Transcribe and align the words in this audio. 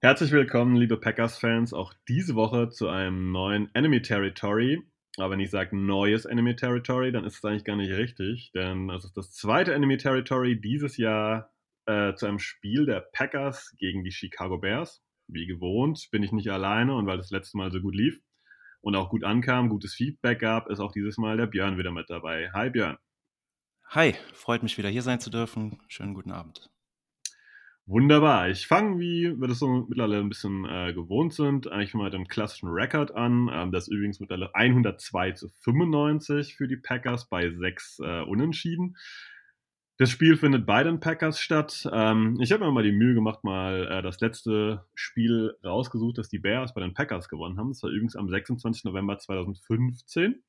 Herzlich 0.00 0.30
willkommen, 0.30 0.76
liebe 0.76 0.96
Packers-Fans, 0.96 1.74
auch 1.74 1.92
diese 2.06 2.36
Woche 2.36 2.70
zu 2.70 2.88
einem 2.88 3.32
neuen 3.32 3.68
Enemy 3.74 4.00
Territory. 4.00 4.80
Aber 5.16 5.30
wenn 5.30 5.40
ich 5.40 5.50
sage 5.50 5.76
neues 5.76 6.24
Enemy 6.24 6.54
Territory, 6.54 7.10
dann 7.10 7.24
ist 7.24 7.38
es 7.38 7.44
eigentlich 7.44 7.64
gar 7.64 7.74
nicht 7.74 7.90
richtig, 7.90 8.52
denn 8.54 8.90
es 8.90 9.04
ist 9.04 9.16
das 9.16 9.32
zweite 9.32 9.74
Enemy 9.74 9.96
Territory 9.96 10.60
dieses 10.60 10.98
Jahr 10.98 11.52
äh, 11.86 12.14
zu 12.14 12.26
einem 12.26 12.38
Spiel 12.38 12.86
der 12.86 13.08
Packers 13.12 13.74
gegen 13.76 14.04
die 14.04 14.12
Chicago 14.12 14.58
Bears. 14.58 15.02
Wie 15.26 15.46
gewohnt 15.46 16.06
bin 16.12 16.22
ich 16.22 16.30
nicht 16.30 16.52
alleine 16.52 16.94
und 16.94 17.08
weil 17.08 17.16
das 17.16 17.32
letzte 17.32 17.56
Mal 17.56 17.72
so 17.72 17.80
gut 17.80 17.96
lief 17.96 18.20
und 18.80 18.94
auch 18.94 19.10
gut 19.10 19.24
ankam, 19.24 19.68
gutes 19.68 19.94
Feedback 19.94 20.38
gab, 20.38 20.70
ist 20.70 20.78
auch 20.78 20.92
dieses 20.92 21.18
Mal 21.18 21.36
der 21.36 21.46
Björn 21.48 21.76
wieder 21.76 21.90
mit 21.90 22.08
dabei. 22.08 22.52
Hi 22.52 22.70
Björn. 22.70 22.98
Hi, 23.88 24.14
freut 24.32 24.62
mich 24.62 24.78
wieder 24.78 24.90
hier 24.90 25.02
sein 25.02 25.18
zu 25.18 25.30
dürfen. 25.30 25.80
Schönen 25.88 26.14
guten 26.14 26.30
Abend. 26.30 26.70
Wunderbar. 27.88 28.50
Ich 28.50 28.66
fange, 28.66 28.98
wie 29.00 29.34
wir 29.40 29.48
das 29.48 29.60
so 29.60 29.86
mittlerweile 29.88 30.18
ein 30.18 30.28
bisschen 30.28 30.66
äh, 30.66 30.92
gewohnt 30.92 31.32
sind, 31.32 31.72
eigentlich 31.72 31.94
mal 31.94 32.04
mit 32.04 32.12
dem 32.12 32.28
klassischen 32.28 32.68
Rekord 32.68 33.14
an. 33.14 33.48
Ähm, 33.50 33.72
das 33.72 33.84
ist 33.84 33.94
übrigens 33.94 34.20
mittlerweile 34.20 34.54
102 34.54 35.32
zu 35.32 35.48
95 35.48 36.54
für 36.54 36.68
die 36.68 36.76
Packers 36.76 37.30
bei 37.30 37.48
sechs 37.48 37.98
äh, 38.00 38.20
Unentschieden. 38.24 38.98
Das 39.96 40.10
Spiel 40.10 40.36
findet 40.36 40.66
bei 40.66 40.84
den 40.84 41.00
Packers 41.00 41.40
statt. 41.40 41.88
Ähm, 41.90 42.36
ich 42.42 42.52
habe 42.52 42.66
mir 42.66 42.72
mal 42.72 42.82
die 42.82 42.92
Mühe 42.92 43.14
gemacht, 43.14 43.42
mal 43.42 43.88
äh, 43.90 44.02
das 44.02 44.20
letzte 44.20 44.84
Spiel 44.94 45.56
rausgesucht, 45.64 46.18
das 46.18 46.28
die 46.28 46.40
Bears 46.40 46.74
bei 46.74 46.82
den 46.82 46.92
Packers 46.92 47.30
gewonnen 47.30 47.56
haben. 47.56 47.70
Das 47.70 47.82
war 47.82 47.88
übrigens 47.88 48.16
am 48.16 48.28
26. 48.28 48.84
November 48.84 49.16
2015. 49.16 50.42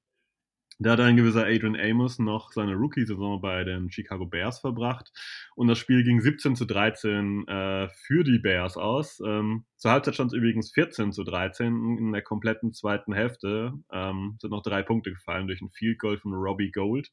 Da 0.81 0.91
hat 0.91 1.01
ein 1.01 1.17
gewisser 1.17 1.43
Adrian 1.43 1.75
Amos 1.75 2.19
noch 2.19 2.53
seine 2.53 2.73
Rookie-Saison 2.73 3.41
bei 3.41 3.65
den 3.65 3.91
Chicago 3.91 4.25
Bears 4.25 4.59
verbracht. 4.59 5.11
Und 5.55 5.67
das 5.67 5.77
Spiel 5.77 6.05
ging 6.05 6.21
17 6.21 6.55
zu 6.55 6.63
13 6.63 7.45
äh, 7.49 7.89
für 7.89 8.23
die 8.23 8.39
Bears 8.39 8.77
aus. 8.77 9.19
Ähm, 9.19 9.65
zur 9.75 9.91
Halbzeit 9.91 10.13
stand 10.13 10.31
es 10.31 10.37
übrigens 10.37 10.71
14 10.71 11.11
zu 11.11 11.25
13. 11.25 11.97
In 11.97 12.13
der 12.13 12.21
kompletten 12.21 12.71
zweiten 12.71 13.11
Hälfte 13.11 13.73
ähm, 13.91 14.37
sind 14.39 14.51
noch 14.51 14.63
drei 14.63 14.81
Punkte 14.81 15.11
gefallen 15.11 15.47
durch 15.47 15.59
ein 15.61 15.69
Field 15.69 15.99
Goal 15.99 16.17
von 16.17 16.33
Robbie 16.33 16.71
Gold 16.71 17.11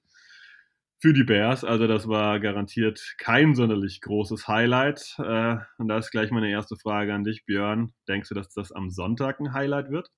für 1.01 1.13
die 1.13 1.25
Bears. 1.25 1.65
Also 1.65 1.89
das 1.89 2.07
war 2.07 2.39
garantiert 2.39 3.17
kein 3.19 3.57
sonderlich 3.57 4.01
großes 4.01 4.47
Highlight. 4.47 5.17
Äh, 5.19 5.57
und 5.79 5.89
da 5.89 5.99
ist 5.99 6.13
gleich 6.13 6.31
meine 6.31 6.51
erste 6.51 6.77
Frage 6.77 7.13
an 7.13 7.25
dich, 7.25 7.45
Björn. 7.47 7.93
Denkst 8.07 8.29
du, 8.29 8.37
dass 8.37 8.55
das 8.55 8.71
am 8.71 8.91
Sonntag 8.91 9.41
ein 9.41 9.53
Highlight 9.53 9.91
wird? 9.91 10.11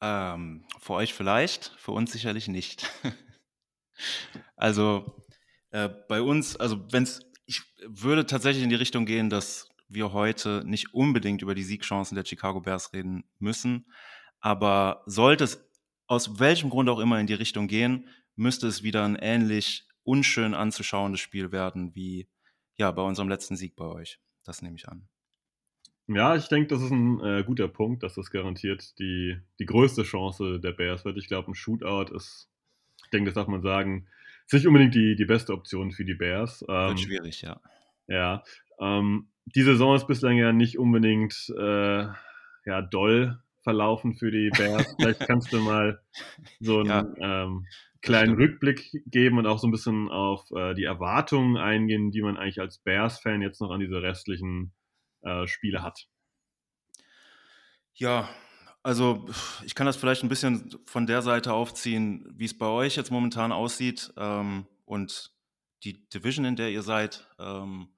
Ähm, 0.00 0.64
für 0.78 0.94
euch 0.94 1.14
vielleicht, 1.14 1.72
für 1.76 1.92
uns 1.92 2.12
sicherlich 2.12 2.48
nicht. 2.48 2.90
also 4.56 5.24
äh, 5.70 5.88
bei 6.08 6.22
uns, 6.22 6.56
also 6.56 6.90
wenn 6.92 7.02
es, 7.02 7.20
ich 7.46 7.62
würde 7.84 8.26
tatsächlich 8.26 8.64
in 8.64 8.70
die 8.70 8.76
Richtung 8.76 9.06
gehen, 9.06 9.30
dass 9.30 9.68
wir 9.88 10.12
heute 10.12 10.62
nicht 10.64 10.94
unbedingt 10.94 11.42
über 11.42 11.54
die 11.54 11.64
Siegchancen 11.64 12.14
der 12.14 12.24
Chicago 12.24 12.60
Bears 12.60 12.92
reden 12.92 13.24
müssen. 13.38 13.86
Aber 14.40 15.02
sollte 15.06 15.44
es 15.44 15.68
aus 16.06 16.38
welchem 16.38 16.70
Grund 16.70 16.88
auch 16.88 16.98
immer 16.98 17.20
in 17.20 17.26
die 17.26 17.34
Richtung 17.34 17.68
gehen, 17.68 18.08
müsste 18.36 18.66
es 18.66 18.82
wieder 18.82 19.04
ein 19.04 19.16
ähnlich 19.16 19.86
unschön 20.02 20.54
anzuschauendes 20.54 21.20
Spiel 21.20 21.52
werden 21.52 21.94
wie 21.94 22.28
ja 22.76 22.90
bei 22.90 23.02
unserem 23.02 23.28
letzten 23.28 23.56
Sieg 23.56 23.76
bei 23.76 23.84
euch. 23.84 24.18
Das 24.44 24.62
nehme 24.62 24.76
ich 24.76 24.88
an. 24.88 25.08
Ja, 26.12 26.34
ich 26.34 26.48
denke, 26.48 26.68
das 26.68 26.82
ist 26.82 26.90
ein 26.90 27.20
äh, 27.20 27.44
guter 27.44 27.68
Punkt, 27.68 28.02
dass 28.02 28.14
das 28.14 28.30
garantiert 28.30 28.98
die, 28.98 29.36
die 29.60 29.66
größte 29.66 30.02
Chance 30.02 30.58
der 30.58 30.72
Bears 30.72 31.04
wird. 31.04 31.16
Ich 31.16 31.28
glaube, 31.28 31.50
ein 31.50 31.54
Shootout 31.54 32.12
ist, 32.14 32.48
ich 33.04 33.10
denke, 33.10 33.26
das 33.26 33.34
darf 33.34 33.46
man 33.46 33.62
sagen, 33.62 34.08
ist 34.46 34.54
nicht 34.54 34.66
unbedingt 34.66 34.94
die, 34.94 35.14
die 35.14 35.24
beste 35.24 35.52
Option 35.52 35.92
für 35.92 36.04
die 36.04 36.14
Bears. 36.14 36.64
Ähm, 36.68 36.88
wird 36.88 37.00
schwierig, 37.00 37.42
ja. 37.42 37.60
Ja. 38.08 38.42
Ähm, 38.80 39.28
die 39.44 39.62
Saison 39.62 39.94
ist 39.94 40.08
bislang 40.08 40.36
ja 40.36 40.52
nicht 40.52 40.78
unbedingt 40.78 41.52
äh, 41.56 42.06
ja, 42.66 42.82
doll 42.82 43.38
verlaufen 43.62 44.14
für 44.14 44.32
die 44.32 44.50
Bears. 44.50 44.94
Vielleicht 44.98 45.20
kannst 45.20 45.52
du 45.52 45.60
mal 45.60 46.00
so 46.58 46.80
einen 46.80 46.88
ja, 46.88 47.44
ähm, 47.44 47.66
kleinen 48.02 48.34
Rückblick 48.34 48.90
geben 49.06 49.38
und 49.38 49.46
auch 49.46 49.60
so 49.60 49.68
ein 49.68 49.72
bisschen 49.72 50.08
auf 50.08 50.50
äh, 50.50 50.74
die 50.74 50.84
Erwartungen 50.84 51.56
eingehen, 51.56 52.10
die 52.10 52.22
man 52.22 52.36
eigentlich 52.36 52.60
als 52.60 52.78
Bears-Fan 52.78 53.42
jetzt 53.42 53.60
noch 53.60 53.70
an 53.70 53.80
diese 53.80 54.02
restlichen 54.02 54.72
äh, 55.22 55.46
Spiele 55.46 55.82
hat. 55.82 56.08
Ja, 57.94 58.28
also 58.82 59.26
ich 59.64 59.74
kann 59.74 59.86
das 59.86 59.96
vielleicht 59.96 60.22
ein 60.22 60.28
bisschen 60.28 60.78
von 60.86 61.06
der 61.06 61.22
Seite 61.22 61.52
aufziehen, 61.52 62.26
wie 62.34 62.46
es 62.46 62.56
bei 62.56 62.66
euch 62.66 62.96
jetzt 62.96 63.10
momentan 63.10 63.52
aussieht 63.52 64.12
ähm, 64.16 64.66
und 64.84 65.32
die 65.84 66.08
Division, 66.08 66.44
in 66.44 66.56
der 66.56 66.70
ihr 66.70 66.82
seid. 66.82 67.28
Ähm, 67.38 67.88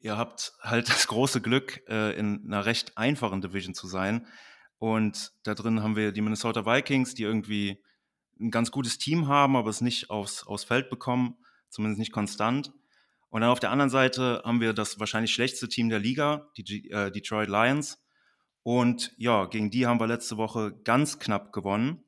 ihr 0.00 0.16
habt 0.16 0.54
halt 0.62 0.88
das 0.88 1.06
große 1.08 1.40
Glück, 1.40 1.82
äh, 1.88 2.18
in 2.18 2.44
einer 2.46 2.64
recht 2.64 2.96
einfachen 2.96 3.40
Division 3.40 3.74
zu 3.74 3.86
sein. 3.86 4.26
Und 4.78 5.32
da 5.42 5.54
drin 5.54 5.82
haben 5.82 5.96
wir 5.96 6.12
die 6.12 6.20
Minnesota 6.20 6.64
Vikings, 6.64 7.14
die 7.14 7.24
irgendwie 7.24 7.82
ein 8.40 8.50
ganz 8.50 8.70
gutes 8.70 8.98
Team 8.98 9.26
haben, 9.26 9.56
aber 9.56 9.70
es 9.70 9.80
nicht 9.80 10.10
aufs, 10.10 10.46
aufs 10.46 10.64
Feld 10.64 10.88
bekommen, 10.88 11.36
zumindest 11.68 11.98
nicht 11.98 12.12
konstant. 12.12 12.72
Und 13.30 13.42
dann 13.42 13.50
auf 13.50 13.60
der 13.60 13.70
anderen 13.70 13.90
Seite 13.90 14.42
haben 14.44 14.60
wir 14.60 14.72
das 14.72 14.98
wahrscheinlich 14.98 15.32
schlechteste 15.32 15.68
Team 15.68 15.88
der 15.88 15.98
Liga, 15.98 16.50
die 16.56 16.90
äh, 16.90 17.10
Detroit 17.10 17.48
Lions. 17.48 17.98
Und 18.62 19.12
ja, 19.16 19.46
gegen 19.46 19.70
die 19.70 19.86
haben 19.86 20.00
wir 20.00 20.06
letzte 20.06 20.36
Woche 20.36 20.72
ganz 20.84 21.18
knapp 21.18 21.52
gewonnen. 21.52 22.04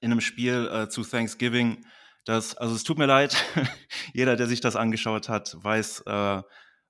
In 0.00 0.10
einem 0.10 0.20
Spiel 0.20 0.68
äh, 0.72 0.88
zu 0.88 1.02
Thanksgiving. 1.02 1.86
Das, 2.24 2.56
also 2.56 2.74
es 2.74 2.82
tut 2.82 2.98
mir 2.98 3.06
leid, 3.06 3.36
jeder, 4.12 4.36
der 4.36 4.46
sich 4.46 4.60
das 4.60 4.76
angeschaut 4.76 5.28
hat, 5.28 5.56
weiß, 5.62 6.02
äh, 6.06 6.42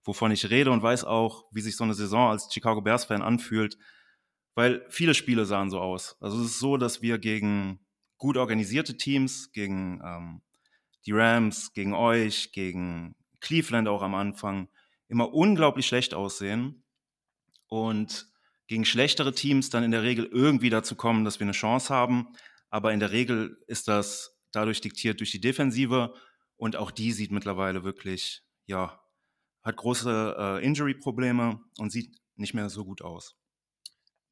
wovon 0.03 0.31
ich 0.31 0.51
rede 0.51 0.71
und 0.71 0.83
weiß 0.83 1.05
auch, 1.05 1.45
wie 1.53 1.61
sich 1.61 1.77
so 1.77 1.84
eine 1.84 1.95
Saison 1.95 2.31
als 2.31 2.53
Chicago 2.53 2.81
Bears-Fan 2.81 3.23
anfühlt. 3.23 3.77
Weil 4.55 4.84
viele 4.89 5.15
Spiele 5.15 5.45
sahen 5.45 5.71
so 5.71 5.81
aus. 5.81 6.17
Also 6.21 6.41
es 6.41 6.53
ist 6.53 6.59
so, 6.59 6.78
dass 6.78 7.03
wir 7.03 7.19
gegen 7.19 7.87
gut 8.17 8.37
organisierte 8.37 8.97
Teams, 8.97 9.53
gegen 9.53 10.01
ähm, 10.03 10.43
die 11.05 11.13
Rams, 11.13 11.73
gegen 11.75 11.95
euch, 11.95 12.53
gegen 12.53 13.15
Cleveland 13.41 13.88
auch 13.88 14.02
am 14.02 14.14
Anfang, 14.14 14.69
immer 15.08 15.32
unglaublich 15.32 15.86
schlecht 15.86 16.14
aussehen 16.14 16.82
und 17.69 18.28
gegen 18.66 18.84
schlechtere 18.84 19.32
Teams 19.32 19.70
dann 19.70 19.84
in 19.84 19.91
der 19.92 20.02
Regel 20.02 20.26
irgendwie 20.26 20.70
dazu 20.70 20.97
kommen, 20.97 21.24
dass 21.24 21.38
wir 21.38 21.44
eine 21.44 21.52
Chance 21.52 21.94
haben. 21.94 22.28
Aber 22.70 22.92
in 22.92 23.00
der 23.00 23.12
Regel 23.12 23.62
ist 23.69 23.88
das 23.88 24.36
dadurch 24.52 24.80
diktiert 24.80 25.20
durch 25.20 25.30
die 25.30 25.41
Defensive 25.41 26.14
und 26.56 26.76
auch 26.76 26.91
die 26.91 27.12
sieht 27.12 27.30
mittlerweile 27.30 27.84
wirklich, 27.84 28.42
ja, 28.66 29.00
hat 29.62 29.76
große 29.76 30.36
äh, 30.38 30.64
Injury-Probleme 30.64 31.60
und 31.78 31.91
sieht 31.91 32.16
nicht 32.36 32.54
mehr 32.54 32.68
so 32.68 32.84
gut 32.84 33.03
aus. 33.03 33.36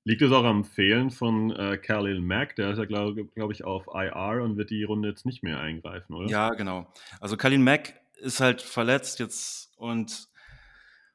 Liegt 0.06 0.20
es 0.20 0.32
auch 0.32 0.44
am 0.44 0.64
Fehlen 0.64 1.10
von 1.10 1.50
äh, 1.50 1.78
Khalil 1.78 2.20
Mack? 2.20 2.56
Der 2.56 2.70
ist 2.70 2.78
ja, 2.78 2.84
glaube 2.84 3.24
glaub 3.24 3.50
ich, 3.50 3.64
auf 3.64 3.86
IR 3.86 4.42
und 4.42 4.56
wird 4.56 4.70
die 4.70 4.84
Runde 4.84 5.08
jetzt 5.08 5.24
nicht 5.24 5.42
mehr 5.42 5.60
eingreifen, 5.60 6.14
oder? 6.14 6.28
Ja, 6.28 6.50
genau. 6.50 6.92
Also 7.20 7.36
Khalil 7.36 7.58
Mack 7.58 8.03
ist 8.16 8.40
halt 8.40 8.62
verletzt 8.62 9.18
jetzt 9.18 9.72
und 9.76 10.28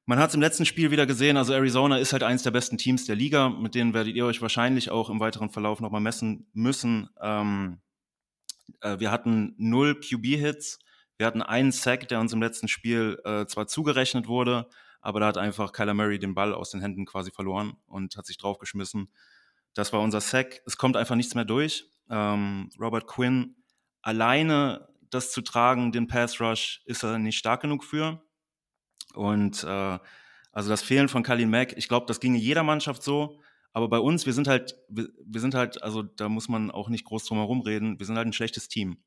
man 0.05 0.17
hat 0.17 0.29
es 0.29 0.35
im 0.35 0.41
letzten 0.41 0.65
Spiel 0.65 0.89
wieder 0.89 1.05
gesehen, 1.05 1.37
also 1.37 1.53
Arizona 1.53 1.97
ist 1.97 2.13
halt 2.13 2.23
eines 2.23 2.41
der 2.41 2.49
besten 2.49 2.79
Teams 2.79 3.05
der 3.05 3.15
Liga, 3.15 3.49
mit 3.49 3.75
denen 3.75 3.93
werdet 3.93 4.15
ihr 4.15 4.25
euch 4.25 4.41
wahrscheinlich 4.41 4.89
auch 4.89 5.09
im 5.11 5.19
weiteren 5.19 5.51
Verlauf 5.51 5.81
nochmal 5.81 6.01
messen 6.01 6.47
müssen. 6.53 7.09
Ähm, 7.21 7.79
äh, 8.81 8.99
wir 8.99 9.11
hatten 9.11 9.53
null 9.57 9.99
QB-Hits, 9.99 10.79
wir 11.17 11.27
hatten 11.27 11.43
einen 11.43 11.71
Sack, 11.71 12.07
der 12.07 12.19
uns 12.19 12.33
im 12.33 12.41
letzten 12.41 12.67
Spiel 12.67 13.21
äh, 13.23 13.45
zwar 13.45 13.67
zugerechnet 13.67 14.27
wurde, 14.27 14.67
aber 14.99 15.19
da 15.19 15.27
hat 15.27 15.37
einfach 15.37 15.73
Kyler 15.73 15.93
Murray 15.93 16.17
den 16.17 16.33
Ball 16.33 16.55
aus 16.55 16.71
den 16.71 16.81
Händen 16.81 17.05
quasi 17.05 17.29
verloren 17.29 17.73
und 17.85 18.17
hat 18.17 18.25
sich 18.25 18.39
draufgeschmissen. 18.39 19.11
Das 19.75 19.93
war 19.93 20.01
unser 20.01 20.21
Sack. 20.21 20.61
Es 20.65 20.77
kommt 20.77 20.97
einfach 20.97 21.15
nichts 21.15 21.35
mehr 21.35 21.45
durch. 21.45 21.85
Ähm, 22.09 22.71
Robert 22.79 23.05
Quinn 23.05 23.57
alleine 24.01 24.88
das 25.09 25.31
zu 25.31 25.41
tragen, 25.41 25.91
den 25.91 26.07
Pass 26.07 26.39
Rush, 26.39 26.81
ist 26.85 27.03
er 27.03 27.17
nicht 27.17 27.37
stark 27.37 27.61
genug 27.61 27.83
für. 27.83 28.21
Und 29.13 29.63
äh, 29.63 29.99
also 30.51 30.69
das 30.69 30.81
Fehlen 30.81 31.09
von 31.09 31.23
Kalin 31.23 31.49
Mack, 31.49 31.77
ich 31.77 31.87
glaube, 31.87 32.05
das 32.05 32.19
ginge 32.19 32.37
jeder 32.37 32.63
Mannschaft 32.63 33.03
so. 33.03 33.39
Aber 33.71 33.87
bei 33.87 33.99
uns, 33.99 34.25
wir 34.25 34.33
sind 34.33 34.47
halt, 34.47 34.75
wir, 34.89 35.09
wir, 35.23 35.41
sind 35.41 35.53
halt, 35.53 35.81
also 35.83 36.01
da 36.01 36.27
muss 36.27 36.49
man 36.49 36.71
auch 36.71 36.89
nicht 36.89 37.05
groß 37.05 37.25
drum 37.25 37.37
herum 37.37 37.61
reden, 37.61 37.99
wir 37.99 38.05
sind 38.05 38.17
halt 38.17 38.27
ein 38.27 38.33
schlechtes 38.33 38.67
Team. 38.67 39.03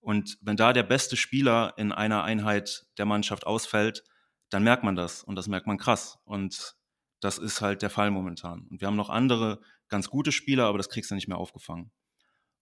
Und 0.00 0.38
wenn 0.40 0.56
da 0.56 0.72
der 0.72 0.82
beste 0.82 1.16
Spieler 1.16 1.74
in 1.76 1.92
einer 1.92 2.24
Einheit 2.24 2.86
der 2.98 3.06
Mannschaft 3.06 3.46
ausfällt, 3.46 4.02
dann 4.48 4.64
merkt 4.64 4.82
man 4.82 4.96
das 4.96 5.22
und 5.22 5.36
das 5.36 5.46
merkt 5.46 5.66
man 5.66 5.78
krass. 5.78 6.18
Und 6.24 6.76
das 7.20 7.38
ist 7.38 7.60
halt 7.60 7.82
der 7.82 7.90
Fall 7.90 8.10
momentan. 8.10 8.66
Und 8.70 8.80
wir 8.80 8.88
haben 8.88 8.96
noch 8.96 9.10
andere 9.10 9.60
ganz 9.88 10.08
gute 10.08 10.32
Spieler, 10.32 10.66
aber 10.66 10.78
das 10.78 10.88
kriegst 10.88 11.10
du 11.10 11.14
nicht 11.14 11.28
mehr 11.28 11.38
aufgefangen. 11.38 11.92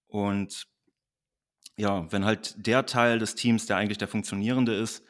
Und 0.07 0.67
ja, 1.79 2.11
wenn 2.11 2.25
halt 2.25 2.67
der 2.67 2.87
Teil 2.87 3.21
des 3.21 3.37
Teams, 3.37 3.67
der 3.67 3.77
eigentlich 3.77 3.99
der 3.99 4.09
funktionierende 4.09 4.75
ist, 4.75 5.05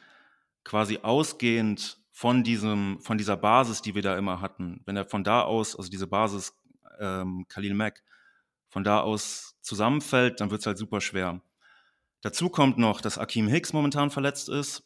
quasi 0.63 0.99
ausgehend 1.01 1.97
von 2.11 2.43
diesem, 2.43 2.99
von 3.01 3.17
dieser 3.17 3.37
Basis, 3.37 3.81
die 3.81 3.95
wir 3.95 4.03
da 4.03 4.17
immer 4.17 4.39
hatten, 4.39 4.81
wenn 4.85 4.95
er 4.95 5.05
von 5.05 5.23
da 5.23 5.41
aus, 5.41 5.75
also 5.75 5.89
diese 5.89 6.05
Basis 6.05 6.53
ähm, 6.99 7.45
Khalil 7.49 7.73
Mack, 7.73 8.03
von 8.69 8.83
da 8.83 9.01
aus 9.01 9.57
zusammenfällt, 9.61 10.39
dann 10.39 10.51
wird 10.51 10.61
es 10.61 10.67
halt 10.67 10.77
super 10.77 11.01
schwer. 11.01 11.41
Dazu 12.21 12.49
kommt 12.49 12.77
noch, 12.77 13.01
dass 13.01 13.17
Akeem 13.17 13.47
Hicks 13.47 13.73
momentan 13.73 14.11
verletzt 14.11 14.47
ist. 14.47 14.83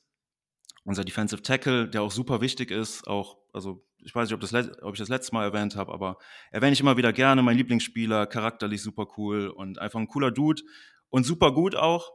Unser 0.86 1.04
Defensive 1.04 1.42
Tackle, 1.42 1.90
der 1.90 2.02
auch 2.02 2.12
super 2.12 2.40
wichtig 2.40 2.72
ist, 2.72 3.08
auch, 3.08 3.38
also 3.52 3.86
ich 3.98 4.16
weiß 4.16 4.30
nicht, 4.30 4.36
ob, 4.36 4.42
das, 4.42 4.54
ob 4.82 4.94
ich 4.94 5.00
das 5.00 5.10
letzte 5.10 5.34
Mal 5.34 5.44
erwähnt 5.44 5.76
habe, 5.76 5.92
aber 5.92 6.18
erwähne 6.52 6.74
ich 6.74 6.80
immer 6.80 6.96
wieder 6.96 7.12
gerne, 7.12 7.42
mein 7.42 7.58
Lieblingsspieler, 7.58 8.26
charakterlich 8.28 8.82
super 8.82 9.08
cool 9.18 9.48
und 9.48 9.80
einfach 9.80 10.00
ein 10.00 10.08
cooler 10.08 10.32
Dude 10.32 10.62
und 11.14 11.26
super 11.26 11.52
gut 11.52 11.76
auch 11.76 12.12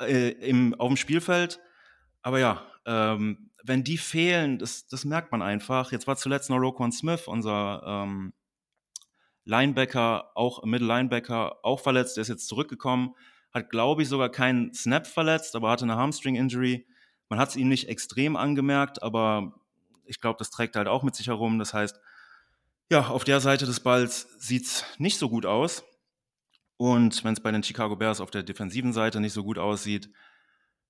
äh, 0.00 0.28
im, 0.28 0.74
auf 0.74 0.86
dem 0.86 0.96
Spielfeld. 0.96 1.58
Aber 2.22 2.38
ja, 2.38 2.62
ähm, 2.86 3.50
wenn 3.64 3.82
die 3.82 3.98
fehlen, 3.98 4.60
das, 4.60 4.86
das 4.86 5.04
merkt 5.04 5.32
man 5.32 5.42
einfach. 5.42 5.90
Jetzt 5.90 6.06
war 6.06 6.16
zuletzt 6.16 6.48
noch 6.48 6.58
Roquan 6.58 6.92
Smith, 6.92 7.26
unser 7.26 7.82
ähm, 7.84 8.32
Linebacker, 9.42 10.36
auch 10.36 10.62
Middle 10.62 10.86
Linebacker, 10.86 11.64
auch 11.64 11.80
verletzt. 11.80 12.16
Der 12.16 12.22
ist 12.22 12.28
jetzt 12.28 12.46
zurückgekommen, 12.46 13.16
hat, 13.52 13.70
glaube 13.70 14.02
ich, 14.02 14.08
sogar 14.08 14.28
keinen 14.28 14.72
Snap 14.72 15.08
verletzt, 15.08 15.56
aber 15.56 15.70
hatte 15.70 15.82
eine 15.82 15.96
Hamstring-Injury. 15.96 16.86
Man 17.28 17.40
hat 17.40 17.48
es 17.48 17.56
ihm 17.56 17.68
nicht 17.68 17.88
extrem 17.88 18.36
angemerkt, 18.36 19.02
aber 19.02 19.52
ich 20.04 20.20
glaube, 20.20 20.38
das 20.38 20.50
trägt 20.50 20.76
halt 20.76 20.86
auch 20.86 21.02
mit 21.02 21.16
sich 21.16 21.26
herum. 21.26 21.58
Das 21.58 21.74
heißt, 21.74 21.98
ja, 22.88 23.08
auf 23.08 23.24
der 23.24 23.40
Seite 23.40 23.66
des 23.66 23.80
Balls 23.80 24.28
sieht 24.38 24.66
es 24.66 24.84
nicht 24.98 25.18
so 25.18 25.28
gut 25.28 25.44
aus. 25.44 25.82
Und 26.76 27.22
wenn 27.24 27.34
es 27.34 27.40
bei 27.40 27.50
den 27.50 27.62
Chicago 27.62 27.96
Bears 27.96 28.20
auf 28.20 28.30
der 28.30 28.42
defensiven 28.42 28.92
Seite 28.92 29.20
nicht 29.20 29.32
so 29.32 29.44
gut 29.44 29.58
aussieht, 29.58 30.10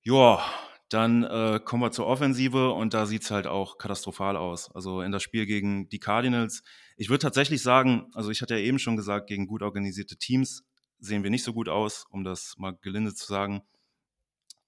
ja, 0.02 0.42
dann 0.88 1.24
äh, 1.24 1.60
kommen 1.64 1.82
wir 1.82 1.90
zur 1.90 2.06
Offensive 2.06 2.72
und 2.72 2.92
da 2.92 3.06
sieht 3.06 3.22
es 3.22 3.30
halt 3.30 3.46
auch 3.46 3.78
katastrophal 3.78 4.36
aus. 4.36 4.70
Also 4.74 5.00
in 5.00 5.12
das 5.12 5.22
Spiel 5.22 5.46
gegen 5.46 5.88
die 5.88 5.98
Cardinals. 5.98 6.62
Ich 6.96 7.08
würde 7.08 7.22
tatsächlich 7.22 7.62
sagen, 7.62 8.10
also 8.14 8.30
ich 8.30 8.42
hatte 8.42 8.54
ja 8.54 8.60
eben 8.60 8.78
schon 8.78 8.96
gesagt, 8.96 9.26
gegen 9.28 9.46
gut 9.46 9.62
organisierte 9.62 10.16
Teams 10.16 10.64
sehen 10.98 11.22
wir 11.22 11.30
nicht 11.30 11.44
so 11.44 11.52
gut 11.52 11.68
aus, 11.68 12.06
um 12.10 12.24
das 12.24 12.54
mal 12.58 12.76
gelinde 12.80 13.14
zu 13.14 13.26
sagen. 13.26 13.62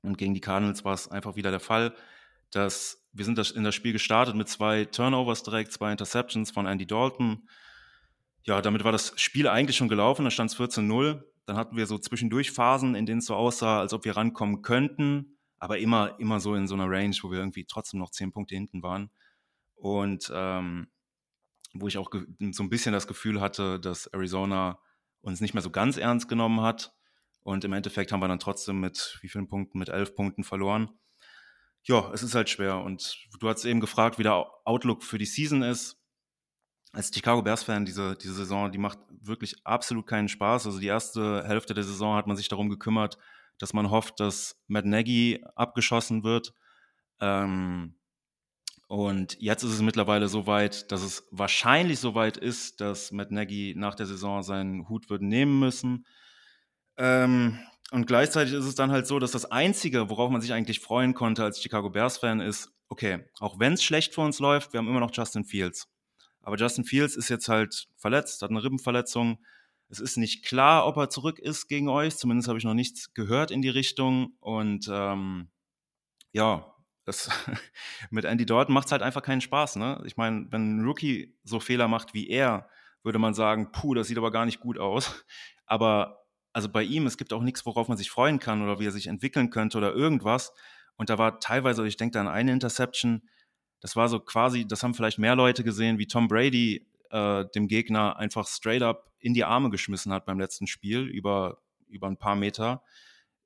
Und 0.03 0.19
gegen 0.19 0.35
die 0.35 0.41
Cardinals 0.41 0.85
war 0.85 0.95
es 0.95 1.09
einfach 1.09 1.37
wieder 1.37 1.51
der 1.51 1.61
Fall, 1.61 1.95
dass 2.51 3.03
wir 3.13 3.25
sind 3.25 3.39
in 3.53 3.65
das 3.65 3.75
Spiel 3.75 3.93
gestartet 3.93 4.35
mit 4.35 4.49
zwei 4.49 4.85
Turnovers 4.85 5.43
direkt, 5.43 5.73
zwei 5.73 5.93
Interceptions 5.93 6.51
von 6.51 6.67
Andy 6.67 6.87
Dalton. 6.87 7.49
Ja, 8.45 8.61
damit 8.61 8.85
war 8.85 8.93
das 8.93 9.13
Spiel 9.17 9.49
eigentlich 9.49 9.77
schon 9.77 9.89
gelaufen, 9.89 10.25
da 10.25 10.31
stand 10.31 10.51
es 10.51 10.57
14-0. 10.59 11.23
Dann 11.47 11.57
hatten 11.57 11.77
wir 11.77 11.87
so 11.87 11.99
zwischendurch 11.99 12.51
Phasen, 12.53 12.95
in 12.95 13.07
denen 13.07 13.19
es 13.19 13.27
so 13.27 13.35
aussah, 13.35 13.81
als 13.81 13.93
ob 13.93 14.05
wir 14.05 14.17
rankommen 14.17 14.63
könnten 14.63 15.35
aber 15.65 15.79
immer, 15.79 16.21
immer 16.21 16.41
so 16.41 16.55
in 16.55 16.67
so 16.67 16.75
einer 16.75 16.91
Range, 16.91 17.17
wo 17.23 17.31
wir 17.31 17.39
irgendwie 17.39 17.65
trotzdem 17.65 17.99
noch 17.99 18.11
zehn 18.11 18.33
Punkte 18.33 18.55
hinten 18.55 18.83
waren. 18.83 19.11
Und 19.75 20.31
ähm, 20.35 20.89
wo 21.73 21.89
ich 21.89 21.97
auch 21.97 22.11
so 22.13 22.63
ein 22.63 22.69
bisschen 22.69 22.93
das 22.93 23.07
Gefühl 23.07 23.41
hatte, 23.41 23.81
dass 23.81 24.07
Arizona 24.09 24.79
uns 25.23 25.41
nicht 25.41 25.55
mehr 25.55 25.63
so 25.63 25.71
ganz 25.71 25.97
ernst 25.97 26.29
genommen 26.29 26.61
hat. 26.61 26.93
Und 27.45 27.65
im 27.65 27.73
Endeffekt 27.73 28.13
haben 28.13 28.21
wir 28.21 28.29
dann 28.29 28.39
trotzdem 28.39 28.79
mit 28.79 29.19
wie 29.23 29.29
vielen 29.31 29.49
Punkten? 29.49 29.79
Mit 29.79 29.89
elf 29.89 30.15
Punkten 30.15 30.45
verloren. 30.45 30.91
Ja, 31.83 32.13
es 32.13 32.23
ist 32.23 32.35
halt 32.35 32.51
schwer. 32.51 32.83
Und 32.83 33.27
du 33.41 33.49
hast 33.49 33.65
eben 33.65 33.81
gefragt, 33.81 34.19
wie 34.19 34.23
der 34.23 34.47
Outlook 34.67 35.03
für 35.03 35.17
die 35.17 35.25
Season 35.25 35.63
ist. 35.63 35.99
Als 36.95 37.11
Chicago 37.13 37.43
Bears-Fan, 37.43 37.85
diese, 37.85 38.17
diese 38.17 38.35
Saison, 38.35 38.71
die 38.71 38.79
macht 38.79 38.99
wirklich 39.21 39.57
absolut 39.65 40.07
keinen 40.07 40.29
Spaß. 40.29 40.67
Also 40.67 40.79
die 40.79 40.87
erste 40.87 41.45
Hälfte 41.45 41.75
der 41.75 41.85
Saison 41.85 42.17
hat 42.17 42.27
man 42.27 42.37
sich 42.37 42.49
darum 42.49 42.69
gekümmert, 42.69 43.19
dass 43.59 43.73
man 43.73 43.91
hofft, 43.91 44.21
dass 44.21 44.63
Matt 44.69 44.85
Nagy 44.85 45.45
abgeschossen 45.57 46.23
wird. 46.23 46.55
Ähm, 47.21 47.97
und 48.87 49.37
jetzt 49.41 49.63
ist 49.63 49.73
es 49.73 49.83
mittlerweile 49.83 50.29
so 50.29 50.47
weit, 50.47 50.93
dass 50.93 51.03
es 51.03 51.27
wahrscheinlich 51.31 51.99
so 51.99 52.15
weit 52.15 52.37
ist, 52.37 52.81
dass 52.81 53.13
Matt 53.13 53.31
Nagy 53.33 53.75
nach 53.77 53.95
der 53.95 54.07
Saison 54.07 54.43
seinen 54.43 54.89
Hut 54.89 55.11
wird 55.11 55.23
nehmen 55.23 55.59
müssen. 55.59 56.07
Ähm, 56.97 57.59
und 57.91 58.07
gleichzeitig 58.07 58.55
ist 58.55 58.67
es 58.67 58.75
dann 58.75 58.91
halt 58.91 59.07
so, 59.07 59.19
dass 59.19 59.33
das 59.33 59.51
Einzige, 59.51 60.11
worauf 60.11 60.31
man 60.31 60.41
sich 60.41 60.53
eigentlich 60.53 60.81
freuen 60.81 61.15
konnte 61.15 61.45
als 61.45 61.61
Chicago 61.61 61.91
Bears-Fan, 61.91 62.41
ist, 62.41 62.73
okay, 62.89 63.25
auch 63.41 63.59
wenn 63.59 63.75
es 63.75 63.83
schlecht 63.83 64.15
für 64.15 64.21
uns 64.21 64.39
läuft, 64.39 64.73
wir 64.73 64.79
haben 64.79 64.89
immer 64.89 65.01
noch 65.01 65.13
Justin 65.13 65.45
Fields. 65.45 65.89
Aber 66.45 66.57
Justin 66.57 66.85
Fields 66.85 67.17
ist 67.17 67.29
jetzt 67.29 67.49
halt 67.49 67.89
verletzt, 67.97 68.43
hat 68.43 68.51
eine 68.51 68.63
Rippenverletzung. 68.63 69.39
Es 69.89 70.01
ist 70.01 70.17
nicht 70.17 70.45
klar, 70.45 70.87
ob 70.87 70.97
er 70.97 71.11
zurück 71.11 71.39
ist 71.39 71.69
gegen 71.69 71.89
euch. 71.89 72.17
Zumindest 72.17 72.49
habe 72.49 72.59
ich 72.59 72.65
noch 72.65 72.75
nichts 72.75 73.15
gehört 73.15 73.51
in 73.51 73.63
die 73.63 73.69
Richtung. 73.69 74.35
Und 74.41 74.89
ähm, 74.91 75.49
ja, 76.33 76.75
das 77.05 77.31
mit 78.11 78.25
Andy 78.25 78.47
Dalton 78.47 78.75
macht 78.75 78.87
es 78.87 78.93
halt 78.93 79.03
einfach 79.03 79.23
keinen 79.23 79.41
Spaß. 79.41 79.77
Ne? 79.77 80.03
Ich 80.07 80.17
meine, 80.17 80.47
wenn 80.51 80.79
ein 80.79 80.85
Rookie 80.85 81.37
so 81.45 81.61
Fehler 81.61 81.89
macht 81.89 82.15
wie 82.15 82.29
er, 82.29 82.69
würde 83.03 83.19
man 83.19 83.35
sagen, 83.35 83.71
puh, 83.73 83.95
das 83.95 84.09
sieht 84.09 84.19
aber 84.19 84.31
gar 84.31 84.47
nicht 84.47 84.61
gut 84.61 84.79
aus. 84.79 85.25
Aber 85.67 86.27
also 86.53 86.69
bei 86.69 86.83
ihm, 86.83 87.07
es 87.07 87.17
gibt 87.17 87.33
auch 87.33 87.43
nichts, 87.43 87.65
worauf 87.65 87.89
man 87.89 87.97
sich 87.97 88.11
freuen 88.11 88.39
kann 88.39 88.63
oder 88.63 88.79
wie 88.79 88.87
er 88.87 88.93
sich 88.93 89.07
entwickeln 89.07 89.49
könnte 89.49 89.79
oder 89.79 89.95
irgendwas. 89.95 90.53
Und 90.97 91.09
da 91.09 91.17
war 91.17 91.41
teilweise, 91.41 91.87
ich 91.87 91.97
denke 91.97 92.13
da 92.13 92.21
an 92.21 92.29
eine 92.29 92.53
Interception, 92.53 93.29
das 93.85 93.97
war 93.97 94.09
so 94.09 94.19
quasi, 94.19 94.67
das 94.67 94.83
haben 94.83 94.95
vielleicht 94.95 95.19
mehr 95.19 95.37
Leute 95.37 95.63
gesehen, 95.63 95.99
wie 95.99 96.07
Tom 96.07 96.27
Brady 96.27 96.87
äh, 97.11 97.45
dem 97.55 97.69
Gegner 97.69 98.17
einfach 98.17 98.47
straight 98.47 98.81
up 98.81 99.13
in 99.19 99.35
die 99.35 99.45
Arme 99.45 99.69
geschmissen 99.69 100.11
hat 100.11 100.25
beim 100.25 100.41
letzten 100.41 100.67
Spiel 100.67 101.03
über, 101.03 101.59
über 101.89 102.07
ein 102.07 102.17
paar 102.17 102.35
Meter. 102.35 102.83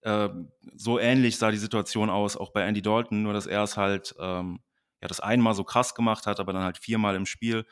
Äh, 0.03 0.29
so 0.77 1.01
ähnlich 1.01 1.39
sah 1.39 1.51
die 1.51 1.57
Situation 1.57 2.09
aus, 2.09 2.37
auch 2.37 2.53
bei 2.53 2.63
Andy 2.63 2.83
Dalton, 2.83 3.25
nur 3.25 3.33
dass 3.33 3.49
er 3.49 3.65
es 3.65 3.77
halt 3.77 4.15
ähm, 4.21 4.61
ja, 5.03 5.09
das 5.09 5.19
einmal 5.19 5.55
so 5.55 5.65
krass 5.65 5.97
gemacht 5.97 6.27
hat, 6.27 6.39
aber 6.39 6.53
dann 6.53 6.63
halt 6.63 6.79
viermal 6.79 7.17
im 7.17 7.27
Spiel. 7.27 7.67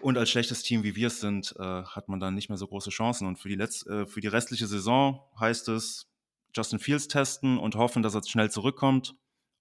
Und 0.00 0.18
als 0.18 0.30
schlechtes 0.30 0.64
Team, 0.64 0.82
wie 0.82 0.96
wir 0.96 1.06
es 1.06 1.20
sind, 1.20 1.54
äh, 1.60 1.84
hat 1.84 2.08
man 2.08 2.18
dann 2.18 2.34
nicht 2.34 2.48
mehr 2.48 2.58
so 2.58 2.66
große 2.66 2.90
Chancen. 2.90 3.28
Und 3.28 3.38
für 3.38 3.48
die, 3.48 3.54
Letz 3.54 3.86
äh, 3.86 4.04
für 4.04 4.20
die 4.20 4.26
restliche 4.26 4.66
Saison 4.66 5.20
heißt 5.38 5.68
es, 5.68 6.10
Justin 6.56 6.80
Fields 6.80 7.06
testen 7.06 7.56
und 7.56 7.76
hoffen, 7.76 8.02
dass 8.02 8.16
er 8.16 8.24
schnell 8.24 8.50
zurückkommt. 8.50 9.14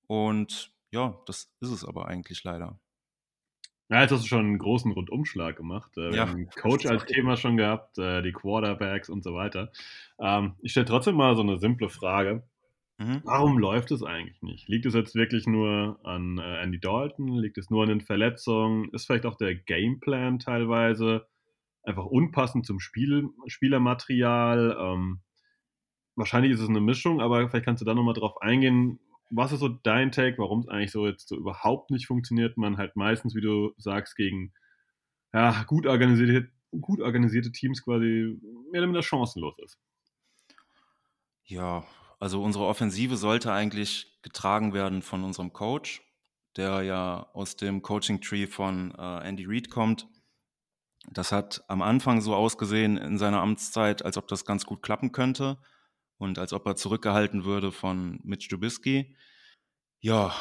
Und 0.08 0.72
ja, 0.92 1.20
das 1.26 1.52
ist 1.60 1.72
es 1.72 1.86
aber 1.86 2.08
eigentlich 2.08 2.44
leider. 2.44 2.80
Ja, 3.90 4.02
jetzt 4.02 4.12
hast 4.12 4.24
du 4.24 4.28
schon 4.28 4.40
einen 4.40 4.58
großen 4.58 4.92
Rundumschlag 4.92 5.58
gemacht. 5.58 5.92
Äh, 5.98 6.16
ja. 6.16 6.34
Coach 6.62 6.86
als 6.86 7.06
Thema 7.06 7.36
schon 7.36 7.58
gehabt, 7.58 7.98
äh, 7.98 8.22
die 8.22 8.32
Quarterbacks 8.32 9.10
und 9.10 9.22
so 9.22 9.34
weiter. 9.34 9.70
Ähm, 10.18 10.56
ich 10.62 10.72
stelle 10.72 10.86
trotzdem 10.86 11.16
mal 11.16 11.36
so 11.36 11.42
eine 11.42 11.58
simple 11.58 11.90
Frage. 11.90 12.44
Mhm. 12.98 13.22
Warum 13.26 13.58
läuft 13.58 13.92
es 13.92 14.02
eigentlich 14.02 14.42
nicht? 14.44 14.70
Liegt 14.70 14.86
es 14.86 14.94
jetzt 14.94 15.14
wirklich 15.14 15.46
nur 15.46 16.00
an 16.04 16.38
äh, 16.38 16.64
Andy 16.64 16.80
Dalton? 16.80 17.36
Liegt 17.36 17.58
es 17.58 17.70
nur 17.70 17.84
an 17.84 17.90
den 17.90 18.00
Verletzungen? 18.00 18.90
Ist 18.94 19.08
vielleicht 19.08 19.26
auch 19.26 19.36
der 19.36 19.56
Gameplan 19.56 20.40
teilweise 20.40 21.28
einfach 21.84 22.06
unpassend 22.06 22.66
zum 22.66 22.80
Spiel, 22.80 23.28
Spielermaterial? 23.48 24.78
Ähm, 24.80 25.20
wahrscheinlich 26.16 26.54
ist 26.54 26.62
es 26.62 26.70
eine 26.70 26.80
Mischung, 26.80 27.20
aber 27.20 27.50
vielleicht 27.50 27.66
kannst 27.66 27.82
du 27.82 27.86
da 27.86 27.94
nochmal 27.94 28.14
drauf 28.14 28.42
eingehen, 28.42 29.00
was 29.32 29.52
ist 29.52 29.62
so 29.62 29.70
dein 29.70 30.12
Take, 30.12 30.38
warum 30.38 30.60
es 30.60 30.68
eigentlich 30.68 30.92
so 30.92 31.08
jetzt 31.08 31.28
so 31.28 31.38
überhaupt 31.38 31.90
nicht 31.90 32.06
funktioniert? 32.06 32.58
Man 32.58 32.78
halt 32.78 32.96
meistens, 32.96 33.34
wie 33.34 33.42
du 33.42 33.74
sagst, 33.78 34.16
gegen 34.16 34.54
ja, 35.34 35.64
gut, 35.64 35.86
organisierte, 35.86 36.52
gut 36.82 37.00
organisierte 37.00 37.52
Teams 37.52 37.84
quasi 37.84 38.38
mehr 38.72 38.82
oder 38.82 38.90
weniger 38.90 39.04
chancenlos 39.04 39.56
ist. 39.64 39.80
Ja, 41.46 41.86
also 42.20 42.44
unsere 42.44 42.66
Offensive 42.66 43.16
sollte 43.18 43.52
eigentlich 43.52 44.20
getragen 44.22 44.74
werden 44.74 45.02
von 45.02 45.24
unserem 45.24 45.54
Coach, 45.54 46.02
der 46.58 46.82
ja 46.84 47.28
aus 47.34 47.56
dem 47.56 47.82
Coaching-Tree 47.82 48.48
von 48.48 48.94
äh, 48.98 49.28
Andy 49.28 49.46
Reid 49.48 49.70
kommt. 49.70 50.08
Das 51.10 51.32
hat 51.32 51.64
am 51.68 51.82
Anfang 51.82 52.22
so 52.22 52.36
ausgesehen 52.36 52.98
in 52.98 53.18
seiner 53.18 53.42
Amtszeit, 53.42 54.04
als 54.06 54.18
ob 54.18 54.28
das 54.28 54.46
ganz 54.46 54.66
gut 54.66 54.84
klappen 54.84 55.14
könnte 55.14 55.58
und 56.22 56.38
als 56.38 56.54
ob 56.54 56.68
er 56.68 56.76
zurückgehalten 56.76 57.46
würde 57.46 57.72
von 57.72 58.20
Mitch 58.24 58.48
Trubisky. 58.48 59.16
Ja, 60.02 60.36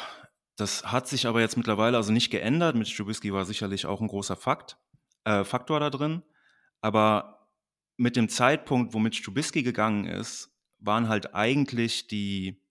das 0.55 0.91
hat 0.91 1.07
sich 1.07 1.25
aber 1.25 1.41
jetzt 1.41 1.57
mittlerweile 1.57 1.97
also 1.97 2.11
nicht 2.11 2.29
geändert. 2.29 2.75
Mitch 2.75 2.95
Trubisky 2.95 3.33
war 3.33 3.45
sicherlich 3.45 3.87
auch 3.87 3.99
ein 3.99 4.07
großer 4.07 4.35
Fakt, 4.35 4.77
äh, 5.23 5.43
Faktor 5.43 5.79
da 5.79 5.89
drin. 5.89 6.21
Aber 6.81 7.49
mit 7.97 8.15
dem 8.15 8.29
Zeitpunkt, 8.29 8.93
wo 8.93 8.99
Mitch 8.99 9.23
Trubisky 9.23 9.63
gegangen 9.63 10.05
ist, 10.05 10.55
waren 10.77 11.09
halt 11.09 11.33
eigentlich 11.33 12.05
die 12.05 12.61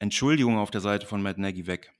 Entschuldigungen 0.00 0.58
auf 0.58 0.72
der 0.72 0.80
Seite 0.80 1.06
von 1.06 1.22
Matt 1.22 1.38
Nagy 1.38 1.68
weg. 1.68 1.94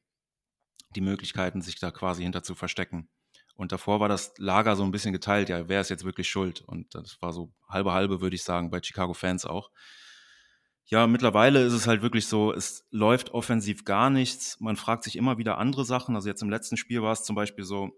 Die 0.97 1.01
Möglichkeiten, 1.01 1.63
sich 1.63 1.79
da 1.79 1.93
quasi 1.93 2.25
hinter 2.25 2.43
zu 2.43 2.57
verstecken. 2.57 3.09
Und 3.55 3.71
davor 3.71 4.01
war 4.01 4.09
das 4.09 4.35
Lager 4.39 4.75
so 4.75 4.83
ein 4.83 4.91
bisschen 4.91 5.13
geteilt, 5.13 5.49
ja, 5.49 5.69
wer 5.69 5.81
ist 5.81 5.91
jetzt 5.91 6.05
wirklich 6.05 6.29
schuld? 6.29 6.61
Und 6.63 6.93
das 6.97 7.23
war 7.23 7.33
so 7.33 7.53
halbe 7.69 7.93
halbe, 7.93 8.21
würde 8.21 8.35
ich 8.35 8.43
sagen, 8.43 8.71
bei 8.71 8.83
Chicago 8.83 9.15
Fans 9.15 9.45
auch. 9.45 9.71
Ja, 10.87 11.07
mittlerweile 11.07 11.63
ist 11.63 11.73
es 11.73 11.87
halt 11.87 12.03
wirklich 12.03 12.27
so, 12.27 12.53
es 12.53 12.87
läuft 12.91 13.31
offensiv 13.31 13.85
gar 13.85 14.11
nichts. 14.11 14.59
Man 14.61 14.77
fragt 14.77 15.05
sich 15.05 15.17
immer 15.17 15.39
wieder 15.39 15.59
andere 15.59 15.85
Sachen. 15.85 16.17
Also 16.17 16.29
jetzt 16.29 16.43
im 16.43 16.51
letzten 16.51 16.77
Spiel 16.77 17.03
war 17.03 17.13
es 17.13 17.23
zum 17.23 17.37
Beispiel 17.37 17.65
so, 17.65 17.93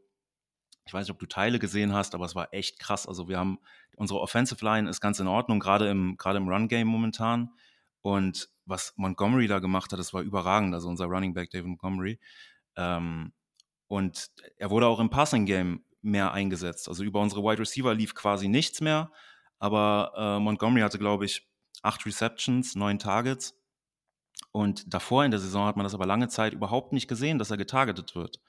Ich 0.84 0.92
weiß 0.92 1.06
nicht, 1.06 1.12
ob 1.12 1.18
du 1.18 1.26
Teile 1.26 1.58
gesehen 1.58 1.92
hast, 1.92 2.14
aber 2.14 2.24
es 2.26 2.34
war 2.34 2.52
echt 2.52 2.78
krass. 2.78 3.06
Also 3.06 3.28
wir 3.28 3.38
haben, 3.38 3.58
unsere 3.96 4.20
Offensive 4.20 4.64
Line 4.64 4.90
ist 4.90 5.00
ganz 5.00 5.20
in 5.20 5.28
Ordnung, 5.28 5.60
gerade 5.60 5.88
im, 5.88 6.16
gerade 6.16 6.38
im 6.38 6.48
Run-Game 6.48 6.88
momentan. 6.88 7.50
Und 8.02 8.48
was 8.66 8.92
Montgomery 8.96 9.46
da 9.46 9.60
gemacht 9.60 9.92
hat, 9.92 9.98
das 9.98 10.12
war 10.12 10.22
überragend. 10.22 10.74
Also 10.74 10.88
unser 10.88 11.06
Running 11.06 11.34
Back 11.34 11.50
David 11.50 11.68
Montgomery. 11.68 12.18
Ähm, 12.76 13.32
und 13.86 14.28
er 14.58 14.70
wurde 14.70 14.86
auch 14.86 15.00
im 15.00 15.10
Passing 15.10 15.46
Game 15.46 15.84
mehr 16.02 16.32
eingesetzt. 16.32 16.88
Also 16.88 17.04
über 17.04 17.20
unsere 17.20 17.42
Wide 17.42 17.60
Receiver 17.60 17.94
lief 17.94 18.14
quasi 18.14 18.48
nichts 18.48 18.80
mehr. 18.80 19.12
Aber 19.60 20.12
äh, 20.16 20.40
Montgomery 20.40 20.82
hatte, 20.82 20.98
glaube 20.98 21.24
ich, 21.24 21.48
acht 21.82 22.04
Receptions, 22.06 22.74
neun 22.74 22.98
Targets. 22.98 23.58
Und 24.52 24.92
davor 24.92 25.24
in 25.24 25.30
der 25.30 25.40
Saison 25.40 25.66
hat 25.66 25.76
man 25.76 25.84
das 25.84 25.94
aber 25.94 26.06
lange 26.06 26.28
Zeit 26.28 26.52
überhaupt 26.52 26.92
nicht 26.92 27.08
gesehen, 27.08 27.38
dass 27.38 27.50
er 27.50 27.56
getargetet 27.56 28.14
wird. 28.14 28.40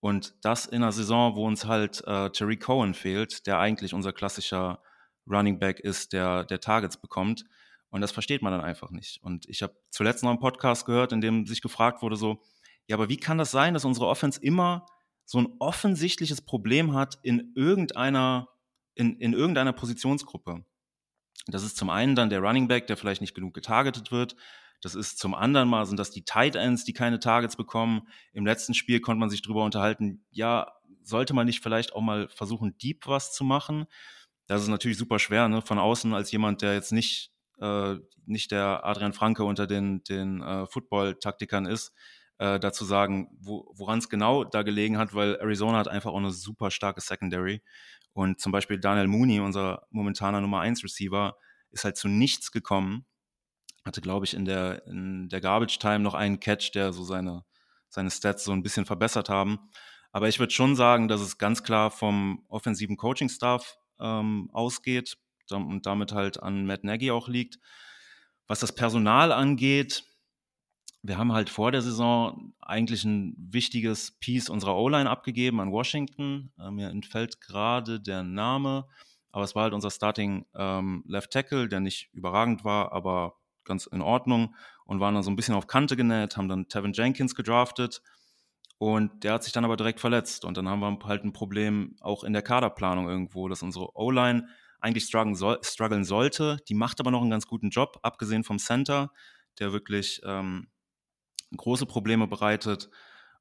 Und 0.00 0.34
das 0.42 0.66
in 0.66 0.82
einer 0.82 0.92
Saison, 0.92 1.36
wo 1.36 1.46
uns 1.46 1.66
halt 1.66 2.02
äh, 2.06 2.30
Terry 2.30 2.56
Cohen 2.56 2.94
fehlt, 2.94 3.46
der 3.46 3.58
eigentlich 3.58 3.94
unser 3.94 4.12
klassischer 4.12 4.82
Running 5.28 5.58
Back 5.58 5.80
ist, 5.80 6.12
der, 6.12 6.44
der 6.44 6.60
Targets 6.60 6.96
bekommt. 6.96 7.44
Und 7.90 8.00
das 8.00 8.12
versteht 8.12 8.42
man 8.42 8.52
dann 8.52 8.62
einfach 8.62 8.90
nicht. 8.90 9.22
Und 9.22 9.48
ich 9.48 9.62
habe 9.62 9.74
zuletzt 9.90 10.22
noch 10.22 10.30
einen 10.30 10.40
Podcast 10.40 10.86
gehört, 10.86 11.12
in 11.12 11.20
dem 11.20 11.46
sich 11.46 11.60
gefragt 11.60 12.02
wurde, 12.02 12.16
so, 12.16 12.42
ja, 12.86 12.96
aber 12.96 13.08
wie 13.08 13.18
kann 13.18 13.38
das 13.38 13.50
sein, 13.50 13.74
dass 13.74 13.84
unsere 13.84 14.06
Offense 14.06 14.40
immer 14.40 14.86
so 15.24 15.38
ein 15.38 15.48
offensichtliches 15.58 16.40
Problem 16.40 16.94
hat 16.94 17.18
in 17.22 17.52
irgendeiner, 17.54 18.48
in, 18.94 19.16
in 19.16 19.32
irgendeiner 19.32 19.72
Positionsgruppe? 19.72 20.64
Das 21.46 21.62
ist 21.62 21.76
zum 21.76 21.90
einen 21.90 22.14
dann 22.14 22.30
der 22.30 22.40
Running 22.40 22.68
Back, 22.68 22.86
der 22.86 22.96
vielleicht 22.96 23.20
nicht 23.20 23.34
genug 23.34 23.54
getargetet 23.54 24.12
wird. 24.12 24.36
Das 24.82 24.94
ist 24.94 25.18
zum 25.18 25.34
anderen 25.34 25.68
mal, 25.68 25.84
sind 25.86 25.98
das 25.98 26.10
die 26.10 26.24
Tight 26.24 26.56
Ends, 26.56 26.84
die 26.84 26.92
keine 26.92 27.18
Targets 27.18 27.56
bekommen. 27.56 28.02
Im 28.32 28.46
letzten 28.46 28.74
Spiel 28.74 29.00
konnte 29.00 29.20
man 29.20 29.30
sich 29.30 29.42
darüber 29.42 29.64
unterhalten, 29.64 30.24
ja, 30.30 30.72
sollte 31.02 31.34
man 31.34 31.46
nicht 31.46 31.62
vielleicht 31.62 31.92
auch 31.94 32.02
mal 32.02 32.28
versuchen, 32.28 32.76
deep 32.78 33.06
was 33.06 33.32
zu 33.32 33.44
machen? 33.44 33.86
Das 34.46 34.62
ist 34.62 34.68
natürlich 34.68 34.98
super 34.98 35.18
schwer, 35.18 35.48
ne? 35.48 35.62
von 35.62 35.78
außen 35.78 36.14
als 36.14 36.30
jemand, 36.30 36.62
der 36.62 36.74
jetzt 36.74 36.92
nicht 36.92 37.32
äh, 37.60 37.96
nicht 38.26 38.50
der 38.50 38.84
Adrian 38.84 39.12
Franke 39.12 39.44
unter 39.44 39.66
den, 39.66 40.02
den 40.04 40.40
äh, 40.42 40.66
Football-Taktikern 40.66 41.66
ist, 41.66 41.92
äh, 42.40 42.58
dazu 42.58 42.86
sagen, 42.86 43.28
wo, 43.38 43.70
woran 43.74 43.98
es 43.98 44.08
genau 44.08 44.44
da 44.44 44.62
gelegen 44.62 44.96
hat, 44.96 45.14
weil 45.14 45.36
Arizona 45.36 45.76
hat 45.76 45.88
einfach 45.88 46.10
auch 46.10 46.16
eine 46.16 46.30
super 46.30 46.70
starke 46.70 47.02
Secondary. 47.02 47.62
Und 48.14 48.40
zum 48.40 48.50
Beispiel 48.50 48.80
Daniel 48.80 49.08
Mooney, 49.08 49.40
unser 49.40 49.86
momentaner 49.90 50.40
Nummer 50.40 50.60
1 50.60 50.82
Receiver, 50.82 51.36
ist 51.70 51.84
halt 51.84 51.98
zu 51.98 52.08
nichts 52.08 52.50
gekommen. 52.50 53.04
Hatte, 53.84 54.00
glaube 54.00 54.24
ich, 54.24 54.32
in 54.32 54.46
der, 54.46 54.86
in 54.86 55.28
der 55.28 55.42
Garbage 55.42 55.78
Time 55.78 56.00
noch 56.00 56.14
einen 56.14 56.40
Catch, 56.40 56.72
der 56.74 56.94
so 56.94 57.04
seine, 57.04 57.44
seine 57.90 58.10
Stats 58.10 58.44
so 58.44 58.52
ein 58.52 58.62
bisschen 58.62 58.86
verbessert 58.86 59.28
haben. 59.28 59.58
Aber 60.10 60.26
ich 60.26 60.38
würde 60.38 60.52
schon 60.52 60.76
sagen, 60.76 61.08
dass 61.08 61.20
es 61.20 61.36
ganz 61.36 61.62
klar 61.62 61.90
vom 61.90 62.46
offensiven 62.48 62.96
Coaching-Staff 62.96 63.76
ähm, 64.00 64.48
ausgeht 64.54 65.18
und 65.50 65.84
damit 65.84 66.12
halt 66.12 66.42
an 66.42 66.64
Matt 66.64 66.84
Nagy 66.84 67.10
auch 67.10 67.28
liegt. 67.28 67.58
Was 68.46 68.60
das 68.60 68.74
Personal 68.74 69.30
angeht, 69.30 70.04
wir 71.02 71.16
haben 71.16 71.32
halt 71.32 71.48
vor 71.48 71.72
der 71.72 71.82
Saison 71.82 72.52
eigentlich 72.60 73.04
ein 73.04 73.34
wichtiges 73.36 74.12
Piece 74.20 74.50
unserer 74.50 74.76
O-Line 74.76 75.08
abgegeben 75.08 75.60
an 75.60 75.72
Washington. 75.72 76.52
Äh, 76.58 76.70
mir 76.70 76.90
entfällt 76.90 77.40
gerade 77.40 78.00
der 78.00 78.22
Name, 78.22 78.86
aber 79.32 79.44
es 79.44 79.54
war 79.54 79.64
halt 79.64 79.74
unser 79.74 79.90
Starting 79.90 80.46
ähm, 80.54 81.04
Left 81.06 81.32
Tackle, 81.32 81.68
der 81.68 81.80
nicht 81.80 82.10
überragend 82.12 82.64
war, 82.64 82.92
aber 82.92 83.36
ganz 83.64 83.86
in 83.86 84.02
Ordnung 84.02 84.54
und 84.84 85.00
waren 85.00 85.14
dann 85.14 85.22
so 85.22 85.30
ein 85.30 85.36
bisschen 85.36 85.54
auf 85.54 85.66
Kante 85.66 85.96
genäht, 85.96 86.36
haben 86.36 86.48
dann 86.48 86.68
Tevin 86.68 86.92
Jenkins 86.92 87.34
gedraftet 87.34 88.02
und 88.78 89.24
der 89.24 89.34
hat 89.34 89.44
sich 89.44 89.52
dann 89.52 89.64
aber 89.64 89.76
direkt 89.76 90.00
verletzt 90.00 90.44
und 90.44 90.56
dann 90.56 90.68
haben 90.68 90.80
wir 90.80 90.98
halt 91.04 91.24
ein 91.24 91.32
Problem 91.32 91.96
auch 92.00 92.24
in 92.24 92.32
der 92.32 92.42
Kaderplanung 92.42 93.08
irgendwo, 93.08 93.48
dass 93.48 93.62
unsere 93.62 93.96
O-Line 93.96 94.48
eigentlich 94.80 95.04
strugglen, 95.04 95.34
soll, 95.34 95.58
strugglen 95.62 96.04
sollte. 96.04 96.56
Die 96.68 96.74
macht 96.74 97.00
aber 97.00 97.10
noch 97.10 97.20
einen 97.20 97.30
ganz 97.30 97.46
guten 97.46 97.70
Job, 97.70 97.98
abgesehen 98.02 98.44
vom 98.44 98.58
Center, 98.58 99.12
der 99.58 99.72
wirklich 99.72 100.22
ähm, 100.24 100.68
große 101.56 101.86
Probleme 101.86 102.26
bereitet. 102.26 102.90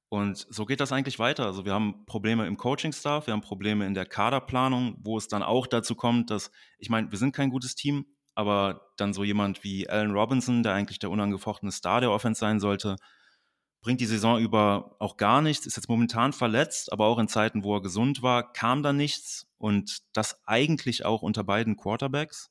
Und 0.09 0.47
so 0.49 0.65
geht 0.65 0.79
das 0.79 0.91
eigentlich 0.91 1.19
weiter. 1.19 1.45
Also 1.45 1.65
wir 1.65 1.73
haben 1.73 2.05
Probleme 2.05 2.47
im 2.47 2.57
Coaching-Staff, 2.57 3.27
wir 3.27 3.33
haben 3.33 3.41
Probleme 3.41 3.85
in 3.85 3.93
der 3.93 4.05
Kaderplanung, 4.05 4.97
wo 5.01 5.17
es 5.17 5.27
dann 5.27 5.43
auch 5.43 5.67
dazu 5.67 5.93
kommt, 5.93 6.31
dass, 6.31 6.51
ich 6.79 6.89
meine, 6.89 7.11
wir 7.11 7.17
sind 7.19 7.35
kein 7.35 7.51
gutes 7.51 7.75
Team, 7.75 8.05
aber 8.33 8.89
dann 8.97 9.13
so 9.13 9.23
jemand 9.23 9.63
wie 9.63 9.87
Allen 9.87 10.11
Robinson, 10.11 10.63
der 10.63 10.73
eigentlich 10.73 10.97
der 10.97 11.11
unangefochtene 11.11 11.71
Star 11.71 12.01
der 12.01 12.11
Offense 12.11 12.39
sein 12.39 12.59
sollte, 12.59 12.95
bringt 13.81 14.01
die 14.01 14.05
Saison 14.05 14.39
über 14.39 14.95
auch 14.99 15.17
gar 15.17 15.41
nichts, 15.41 15.65
ist 15.65 15.77
jetzt 15.77 15.89
momentan 15.89 16.33
verletzt, 16.33 16.91
aber 16.91 17.05
auch 17.05 17.19
in 17.19 17.27
Zeiten, 17.27 17.63
wo 17.63 17.75
er 17.75 17.81
gesund 17.81 18.21
war, 18.21 18.51
kam 18.51 18.83
da 18.83 18.93
nichts 18.93 19.47
und 19.57 19.99
das 20.13 20.41
eigentlich 20.45 21.05
auch 21.05 21.21
unter 21.21 21.43
beiden 21.43 21.77
Quarterbacks. 21.77 22.49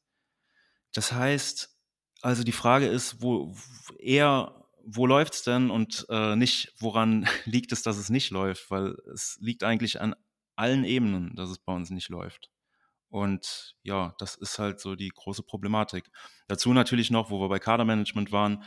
Das 0.94 1.12
heißt, 1.12 1.76
also 2.22 2.44
die 2.44 2.52
Frage 2.52 2.86
ist, 2.86 3.20
wo 3.22 3.54
eher, 3.98 4.57
wo 4.90 5.06
läuft 5.06 5.34
es 5.34 5.42
denn 5.42 5.70
und 5.70 6.06
äh, 6.08 6.34
nicht, 6.34 6.72
woran 6.78 7.28
liegt 7.44 7.72
es, 7.72 7.82
dass 7.82 7.98
es 7.98 8.10
nicht 8.10 8.30
läuft, 8.30 8.70
weil 8.70 8.96
es 9.12 9.36
liegt 9.40 9.62
eigentlich 9.62 10.00
an 10.00 10.14
allen 10.56 10.84
Ebenen, 10.84 11.34
dass 11.36 11.50
es 11.50 11.58
bei 11.58 11.72
uns 11.72 11.90
nicht 11.90 12.08
läuft. 12.08 12.50
Und 13.10 13.74
ja, 13.82 14.14
das 14.18 14.34
ist 14.34 14.58
halt 14.58 14.80
so 14.80 14.94
die 14.94 15.08
große 15.08 15.42
Problematik. 15.42 16.10
Dazu 16.46 16.72
natürlich 16.72 17.10
noch, 17.10 17.30
wo 17.30 17.40
wir 17.40 17.48
bei 17.48 17.58
Kadermanagement 17.58 18.32
waren, 18.32 18.64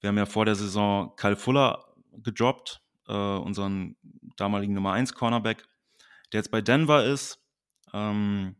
wir 0.00 0.08
haben 0.08 0.18
ja 0.18 0.26
vor 0.26 0.44
der 0.44 0.54
Saison 0.54 1.14
Kyle 1.16 1.36
Fuller 1.36 1.84
gedroppt, 2.12 2.80
äh, 3.06 3.12
unseren 3.12 3.96
damaligen 4.36 4.74
Nummer 4.74 4.92
1 4.92 5.14
Cornerback, 5.14 5.66
der 6.32 6.38
jetzt 6.38 6.50
bei 6.50 6.60
Denver 6.60 7.04
ist. 7.04 7.42
Ähm, 7.92 8.56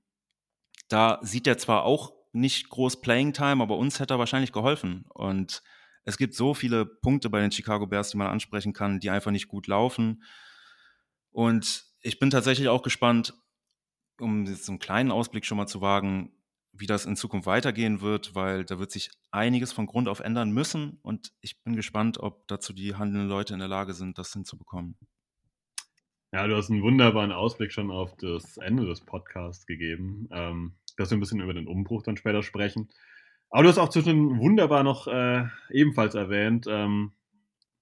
da 0.89 1.19
sieht 1.23 1.47
er 1.47 1.59
zwar 1.59 1.85
auch 1.85 2.13
nicht 2.33 2.69
groß 2.69 3.01
Playing 3.01 3.33
Time, 3.33 3.63
aber 3.63 3.77
uns 3.77 4.01
hätte 4.01 4.15
er 4.15 4.19
wahrscheinlich 4.19 4.53
geholfen. 4.53 5.05
Und 5.09 5.63
es 6.05 6.19
gibt 6.19 6.35
so 6.35 6.55
viele 6.55 6.87
Punkte 6.87 7.31
bei 7.31 7.41
den 7.41 7.53
Chicago 7.53 7.87
Bears, 7.87 8.11
die 8.11 8.17
man 8.17 8.29
ansprechen 8.29 8.73
kann, 8.73 9.01
die 9.01 9.11
einfach 9.11 9.31
nicht 9.31 9.49
gut 9.49 9.67
laufen. 9.67 10.23
Und 11.31 11.85
ich 12.01 12.19
bin 12.19 12.31
tatsächlich 12.31 12.69
auch 12.69 12.83
gespannt, 12.83 13.35
um 14.19 14.47
jetzt 14.47 14.69
einen 14.69 14.79
kleinen 14.79 15.11
Ausblick 15.11 15.45
schon 15.45 15.57
mal 15.57 15.67
zu 15.67 15.81
wagen, 15.81 16.33
wie 16.73 16.87
das 16.87 17.05
in 17.05 17.17
Zukunft 17.17 17.47
weitergehen 17.47 18.01
wird, 18.01 18.35
weil 18.35 18.65
da 18.65 18.79
wird 18.79 18.91
sich 18.91 19.11
einiges 19.31 19.73
von 19.73 19.87
Grund 19.87 20.09
auf 20.09 20.21
ändern 20.21 20.51
müssen 20.51 20.99
und 21.03 21.33
ich 21.41 21.63
bin 21.63 21.77
gespannt, 21.77 22.19
ob 22.19 22.47
dazu 22.49 22.73
die 22.73 22.95
handelnden 22.95 23.29
Leute 23.29 23.55
in 23.55 23.59
der 23.59 23.69
Lage 23.69 23.93
sind, 23.93 24.19
das 24.19 24.33
hinzubekommen. 24.33 24.97
Ja, 26.33 26.47
du 26.47 26.57
hast 26.57 26.71
einen 26.71 26.83
wunderbaren 26.83 27.33
Ausblick 27.33 27.73
schon 27.73 27.91
auf 27.91 28.17
das 28.17 28.57
Ende 28.59 28.87
des 28.87 29.01
Podcasts 29.01 29.67
gegeben, 29.67 30.29
ähm, 30.31 30.75
dass 30.97 31.11
wir 31.11 31.17
ein 31.17 31.21
bisschen 31.21 31.41
über 31.41 31.55
den 31.55 31.67
Umbruch 31.67 32.03
dann 32.05 32.17
später 32.17 32.43
sprechen. 32.43 32.89
Aber 33.51 33.65
du 33.65 33.69
hast 33.69 33.79
auch 33.79 33.89
zwischen 33.89 34.39
wunderbar 34.39 34.85
noch 34.85 35.09
äh, 35.09 35.45
ebenfalls 35.71 36.15
erwähnt, 36.15 36.67
ähm, 36.69 37.13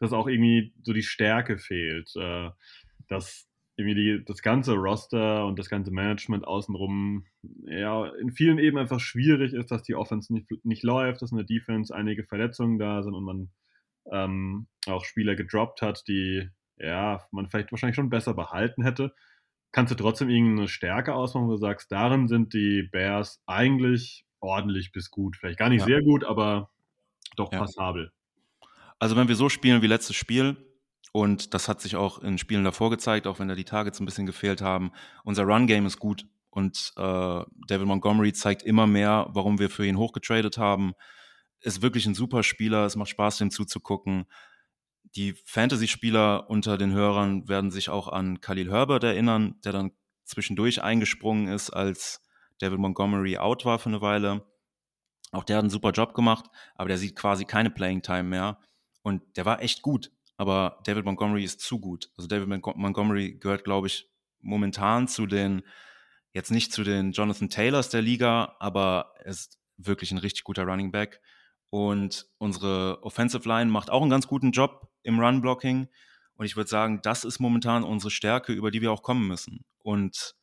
dass 0.00 0.12
auch 0.12 0.26
irgendwie 0.26 0.72
so 0.82 0.92
die 0.92 1.02
Stärke 1.02 1.58
fehlt, 1.58 2.10
äh, 2.16 2.50
dass 3.08 3.48
irgendwie 3.76 3.94
die, 3.94 4.24
das 4.24 4.42
ganze 4.42 4.74
Roster 4.74 5.46
und 5.46 5.58
das 5.58 5.68
ganze 5.68 5.92
Management 5.92 6.46
außenrum 6.46 7.26
ja 7.62 8.06
in 8.06 8.32
vielen 8.32 8.58
eben 8.58 8.76
einfach 8.76 8.98
schwierig 8.98 9.52
ist, 9.52 9.70
dass 9.70 9.82
die 9.82 9.94
Offense 9.94 10.32
nicht, 10.32 10.48
nicht 10.64 10.82
läuft, 10.82 11.22
dass 11.22 11.30
in 11.30 11.36
der 11.36 11.46
Defense 11.46 11.94
einige 11.94 12.24
Verletzungen 12.24 12.78
da 12.78 13.02
sind 13.02 13.14
und 13.14 13.24
man 13.24 13.50
ähm, 14.10 14.66
auch 14.86 15.04
Spieler 15.04 15.36
gedroppt 15.36 15.82
hat, 15.82 16.02
die 16.08 16.48
ja 16.78 17.24
man 17.30 17.48
vielleicht 17.48 17.70
wahrscheinlich 17.70 17.96
schon 17.96 18.10
besser 18.10 18.34
behalten 18.34 18.82
hätte. 18.82 19.14
Kannst 19.70 19.92
du 19.92 19.96
trotzdem 19.96 20.30
irgendeine 20.30 20.66
Stärke 20.66 21.14
ausmachen, 21.14 21.46
wo 21.46 21.52
du 21.52 21.58
sagst, 21.58 21.92
darin 21.92 22.26
sind 22.26 22.54
die 22.54 22.88
Bears 22.90 23.42
eigentlich 23.46 24.24
ordentlich 24.40 24.92
bis 24.92 25.10
gut. 25.10 25.36
Vielleicht 25.36 25.58
gar 25.58 25.68
nicht 25.68 25.80
ja. 25.80 25.86
sehr 25.86 26.02
gut, 26.02 26.24
aber 26.24 26.70
doch 27.36 27.52
ja. 27.52 27.58
passabel. 27.58 28.12
Also 28.98 29.16
wenn 29.16 29.28
wir 29.28 29.36
so 29.36 29.48
spielen 29.48 29.82
wie 29.82 29.86
letztes 29.86 30.16
Spiel, 30.16 30.56
und 31.12 31.54
das 31.54 31.68
hat 31.68 31.80
sich 31.80 31.96
auch 31.96 32.22
in 32.22 32.38
Spielen 32.38 32.64
davor 32.64 32.90
gezeigt, 32.90 33.26
auch 33.26 33.38
wenn 33.38 33.48
da 33.48 33.54
die 33.54 33.64
Targets 33.64 34.00
ein 34.00 34.04
bisschen 34.04 34.26
gefehlt 34.26 34.60
haben. 34.60 34.92
Unser 35.24 35.44
Run-Game 35.44 35.86
ist 35.86 35.98
gut 35.98 36.26
und 36.50 36.92
äh, 36.96 37.00
David 37.66 37.86
Montgomery 37.86 38.32
zeigt 38.32 38.62
immer 38.62 38.86
mehr, 38.86 39.28
warum 39.30 39.58
wir 39.58 39.70
für 39.70 39.86
ihn 39.86 39.98
hochgetradet 39.98 40.58
haben. 40.58 40.92
Ist 41.60 41.82
wirklich 41.82 42.06
ein 42.06 42.14
super 42.14 42.42
Spieler, 42.42 42.84
es 42.84 42.96
macht 42.96 43.08
Spaß, 43.08 43.38
dem 43.38 43.50
zuzugucken. 43.50 44.26
Die 45.16 45.34
Fantasy-Spieler 45.44 46.50
unter 46.50 46.76
den 46.76 46.92
Hörern 46.92 47.48
werden 47.48 47.70
sich 47.70 47.88
auch 47.88 48.08
an 48.08 48.40
Khalil 48.40 48.70
Herbert 48.70 49.04
erinnern, 49.04 49.56
der 49.64 49.72
dann 49.72 49.92
zwischendurch 50.24 50.82
eingesprungen 50.82 51.48
ist, 51.48 51.70
als 51.70 52.22
David 52.58 52.78
Montgomery 52.78 53.38
out 53.38 53.64
war 53.64 53.78
für 53.78 53.88
eine 53.88 54.00
Weile. 54.00 54.44
Auch 55.32 55.44
der 55.44 55.56
hat 55.56 55.62
einen 55.62 55.70
super 55.70 55.90
Job 55.90 56.14
gemacht, 56.14 56.46
aber 56.74 56.88
der 56.88 56.98
sieht 56.98 57.16
quasi 57.16 57.44
keine 57.44 57.70
Playing 57.70 58.02
Time 58.02 58.24
mehr. 58.24 58.58
Und 59.02 59.22
der 59.36 59.44
war 59.44 59.62
echt 59.62 59.82
gut 59.82 60.10
aber 60.38 60.78
David 60.84 61.04
Montgomery 61.04 61.44
ist 61.44 61.60
zu 61.60 61.78
gut. 61.80 62.10
Also 62.16 62.28
David 62.28 62.48
Montgomery 62.48 63.34
gehört, 63.38 63.64
glaube 63.64 63.88
ich, 63.88 64.08
momentan 64.40 65.08
zu 65.08 65.26
den, 65.26 65.62
jetzt 66.32 66.52
nicht 66.52 66.72
zu 66.72 66.84
den 66.84 67.10
Jonathan 67.10 67.50
Taylors 67.50 67.90
der 67.90 68.02
Liga, 68.02 68.56
aber 68.60 69.12
er 69.18 69.32
ist 69.32 69.58
wirklich 69.76 70.12
ein 70.12 70.18
richtig 70.18 70.44
guter 70.44 70.62
Running 70.62 70.92
Back. 70.92 71.20
Und 71.70 72.26
unsere 72.38 73.02
Offensive 73.02 73.46
Line 73.46 73.70
macht 73.70 73.90
auch 73.90 74.00
einen 74.00 74.10
ganz 74.10 74.28
guten 74.28 74.52
Job 74.52 74.88
im 75.02 75.18
Run-Blocking. 75.18 75.88
Und 76.36 76.46
ich 76.46 76.56
würde 76.56 76.70
sagen, 76.70 77.00
das 77.02 77.24
ist 77.24 77.40
momentan 77.40 77.82
unsere 77.82 78.12
Stärke, 78.12 78.52
über 78.52 78.70
die 78.70 78.80
wir 78.80 78.92
auch 78.92 79.02
kommen 79.02 79.26
müssen. 79.26 79.64
Und 79.78 80.36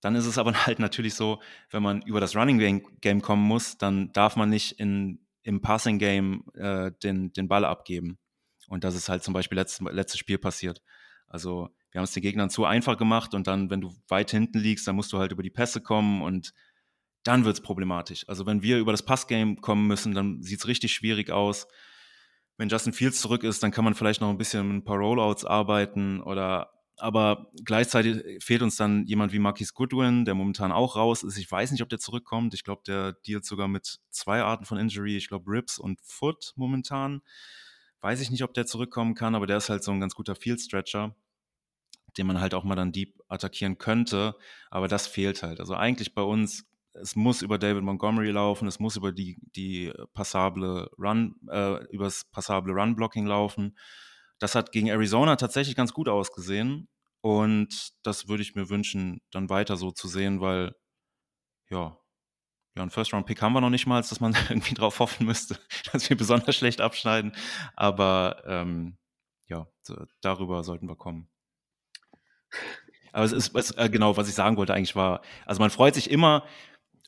dann 0.00 0.14
ist 0.14 0.26
es 0.26 0.38
aber 0.38 0.52
halt 0.66 0.78
natürlich 0.78 1.14
so, 1.14 1.40
wenn 1.70 1.82
man 1.82 2.02
über 2.02 2.20
das 2.20 2.36
Running 2.36 2.82
Game 3.00 3.22
kommen 3.22 3.42
muss, 3.42 3.78
dann 3.78 4.12
darf 4.12 4.36
man 4.36 4.50
nicht 4.50 4.72
in, 4.78 5.20
im 5.42 5.60
Passing 5.60 5.98
Game 5.98 6.44
äh, 6.54 6.90
den, 7.02 7.32
den 7.32 7.48
Ball 7.48 7.64
abgeben. 7.64 8.18
Und 8.68 8.84
das 8.84 8.94
ist 8.94 9.08
halt 9.08 9.22
zum 9.22 9.34
Beispiel 9.34 9.58
letztes, 9.58 9.86
letztes 9.90 10.20
Spiel 10.20 10.38
passiert. 10.38 10.80
Also 11.26 11.70
wir 11.90 11.98
haben 11.98 12.04
es 12.04 12.12
den 12.12 12.22
Gegnern 12.22 12.50
zu 12.50 12.64
einfach 12.64 12.96
gemacht 12.96 13.34
und 13.34 13.46
dann, 13.46 13.70
wenn 13.70 13.80
du 13.80 13.92
weit 14.08 14.30
hinten 14.30 14.58
liegst, 14.58 14.86
dann 14.86 14.96
musst 14.96 15.12
du 15.12 15.18
halt 15.18 15.32
über 15.32 15.42
die 15.42 15.50
Pässe 15.50 15.80
kommen 15.80 16.22
und 16.22 16.52
dann 17.24 17.44
wird 17.44 17.56
es 17.56 17.62
problematisch. 17.62 18.28
Also 18.28 18.46
wenn 18.46 18.62
wir 18.62 18.78
über 18.78 18.92
das 18.92 19.04
Passgame 19.04 19.56
kommen 19.56 19.86
müssen, 19.86 20.14
dann 20.14 20.42
sieht 20.42 20.60
es 20.60 20.68
richtig 20.68 20.92
schwierig 20.92 21.30
aus. 21.30 21.66
Wenn 22.56 22.68
Justin 22.68 22.92
Fields 22.92 23.20
zurück 23.20 23.42
ist, 23.42 23.62
dann 23.62 23.72
kann 23.72 23.84
man 23.84 23.94
vielleicht 23.94 24.20
noch 24.20 24.30
ein 24.30 24.38
bisschen 24.38 24.66
mit 24.66 24.76
ein 24.76 24.84
paar 24.84 24.98
Rollouts 24.98 25.44
arbeiten 25.44 26.20
oder 26.20 26.70
aber 27.00 27.50
gleichzeitig 27.64 28.42
fehlt 28.42 28.62
uns 28.62 28.76
dann 28.76 29.06
jemand 29.06 29.32
wie 29.32 29.38
Marquis 29.38 29.74
Goodwin, 29.74 30.24
der 30.24 30.34
momentan 30.34 30.72
auch 30.72 30.96
raus 30.96 31.22
ist. 31.22 31.36
Ich 31.38 31.50
weiß 31.50 31.70
nicht, 31.72 31.82
ob 31.82 31.88
der 31.88 31.98
zurückkommt. 31.98 32.54
Ich 32.54 32.64
glaube, 32.64 32.82
der 32.86 33.12
dealt 33.26 33.44
sogar 33.44 33.68
mit 33.68 34.00
zwei 34.10 34.42
Arten 34.42 34.64
von 34.64 34.78
Injury. 34.78 35.16
Ich 35.16 35.28
glaube, 35.28 35.50
Ribs 35.50 35.78
und 35.78 36.00
Foot 36.02 36.52
momentan. 36.56 37.22
Weiß 38.00 38.20
ich 38.20 38.30
nicht, 38.30 38.44
ob 38.44 38.54
der 38.54 38.66
zurückkommen 38.66 39.14
kann, 39.14 39.34
aber 39.34 39.46
der 39.46 39.58
ist 39.58 39.68
halt 39.68 39.84
so 39.84 39.92
ein 39.92 40.00
ganz 40.00 40.14
guter 40.14 40.34
Field-Stretcher, 40.34 41.14
den 42.16 42.26
man 42.26 42.40
halt 42.40 42.54
auch 42.54 42.64
mal 42.64 42.76
dann 42.76 42.92
deep 42.92 43.20
attackieren 43.28 43.78
könnte. 43.78 44.36
Aber 44.70 44.88
das 44.88 45.06
fehlt 45.06 45.42
halt. 45.42 45.60
Also 45.60 45.74
eigentlich 45.74 46.14
bei 46.14 46.22
uns 46.22 46.70
es 46.92 47.16
muss 47.16 47.42
über 47.42 47.58
David 47.58 47.82
Montgomery 47.82 48.30
laufen, 48.30 48.66
es 48.66 48.80
muss 48.80 48.96
über 48.96 49.12
die, 49.12 49.38
die 49.54 49.92
passable 50.12 50.90
Run, 50.98 51.36
äh, 51.48 51.84
übers 51.86 52.24
passable 52.24 52.72
Run-Blocking 52.72 53.26
laufen. 53.26 53.76
Das 54.40 54.56
hat 54.56 54.72
gegen 54.72 54.88
Arizona 54.88 55.36
tatsächlich 55.36 55.76
ganz 55.76 55.92
gut 55.92 56.08
ausgesehen. 56.08 56.88
Und 57.22 57.90
das 58.02 58.28
würde 58.28 58.42
ich 58.42 58.54
mir 58.54 58.68
wünschen, 58.68 59.20
dann 59.30 59.50
weiter 59.50 59.76
so 59.76 59.90
zu 59.92 60.08
sehen, 60.08 60.40
weil, 60.40 60.74
ja, 61.68 61.96
ja, 62.76 62.82
einen 62.82 62.90
First-Round-Pick 62.90 63.42
haben 63.42 63.52
wir 63.52 63.60
noch 63.60 63.70
nicht 63.70 63.86
mal, 63.86 64.00
dass 64.00 64.20
man 64.20 64.32
irgendwie 64.48 64.74
drauf 64.74 64.98
hoffen 65.00 65.26
müsste, 65.26 65.58
dass 65.92 66.08
wir 66.08 66.16
besonders 66.16 66.56
schlecht 66.56 66.80
abschneiden. 66.80 67.32
Aber 67.74 68.42
ähm, 68.46 68.96
ja, 69.48 69.66
darüber 70.22 70.64
sollten 70.64 70.88
wir 70.88 70.96
kommen. 70.96 71.28
Aber 73.12 73.24
es 73.24 73.32
ist, 73.32 73.54
es, 73.54 73.72
äh, 73.72 73.90
genau, 73.90 74.16
was 74.16 74.28
ich 74.28 74.34
sagen 74.34 74.56
wollte 74.56 74.72
eigentlich 74.72 74.96
war, 74.96 75.22
also 75.44 75.60
man 75.60 75.70
freut 75.70 75.94
sich 75.94 76.10
immer, 76.10 76.46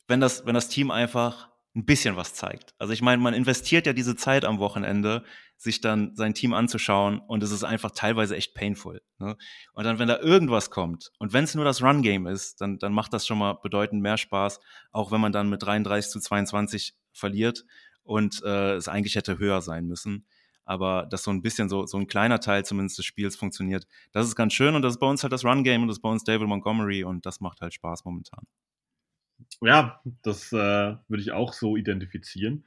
wenn 0.07 0.19
das, 0.19 0.45
wenn 0.45 0.53
das 0.53 0.67
Team 0.67 0.91
einfach 0.91 1.49
ein 1.75 1.85
bisschen 1.85 2.15
was 2.15 2.33
zeigt. 2.33 2.75
Also 2.77 2.93
ich 2.93 3.01
meine, 3.01 3.21
man 3.21 3.33
investiert 3.33 3.87
ja 3.87 3.93
diese 3.93 4.15
Zeit 4.15 4.45
am 4.45 4.59
Wochenende, 4.59 5.23
sich 5.63 5.79
dann 5.79 6.13
sein 6.15 6.33
Team 6.33 6.53
anzuschauen 6.53 7.19
und 7.19 7.41
es 7.41 7.51
ist 7.51 7.63
einfach 7.63 7.91
teilweise 7.91 8.35
echt 8.35 8.53
painful. 8.53 9.01
Ne? 9.17 9.37
Und 9.73 9.85
dann, 9.85 9.97
wenn 9.97 10.09
da 10.09 10.19
irgendwas 10.19 10.69
kommt 10.69 11.11
und 11.19 11.31
wenn 11.31 11.45
es 11.45 11.55
nur 11.55 11.63
das 11.63 11.81
Run-Game 11.81 12.27
ist, 12.27 12.59
dann, 12.59 12.79
dann 12.79 12.91
macht 12.91 13.13
das 13.13 13.25
schon 13.25 13.37
mal 13.37 13.53
bedeutend 13.53 14.01
mehr 14.01 14.17
Spaß, 14.17 14.59
auch 14.91 15.11
wenn 15.13 15.21
man 15.21 15.31
dann 15.31 15.49
mit 15.49 15.63
33 15.63 16.11
zu 16.11 16.19
22 16.19 16.95
verliert 17.13 17.63
und 18.03 18.43
äh, 18.43 18.73
es 18.73 18.89
eigentlich 18.89 19.15
hätte 19.15 19.39
höher 19.39 19.61
sein 19.61 19.85
müssen. 19.85 20.25
Aber 20.65 21.05
dass 21.09 21.23
so 21.23 21.31
ein 21.31 21.41
bisschen 21.41 21.69
so, 21.69 21.85
so 21.85 21.97
ein 21.97 22.07
kleiner 22.07 22.41
Teil 22.41 22.65
zumindest 22.65 22.97
des 22.97 23.05
Spiels 23.05 23.37
funktioniert, 23.37 23.87
das 24.11 24.27
ist 24.27 24.35
ganz 24.35 24.51
schön 24.51 24.75
und 24.75 24.81
das 24.81 24.95
ist 24.95 24.99
bei 24.99 25.07
uns 25.07 25.23
halt 25.23 25.31
das 25.31 25.45
Run-Game 25.45 25.83
und 25.83 25.87
das 25.87 25.97
ist 25.97 26.01
bei 26.01 26.09
uns 26.09 26.25
David 26.25 26.47
Montgomery 26.47 27.05
und 27.05 27.25
das 27.25 27.39
macht 27.39 27.61
halt 27.61 27.73
Spaß 27.73 28.03
momentan. 28.03 28.45
Ja, 29.61 30.01
das 30.23 30.51
äh, 30.51 30.57
würde 31.07 31.21
ich 31.21 31.31
auch 31.31 31.53
so 31.53 31.77
identifizieren. 31.77 32.65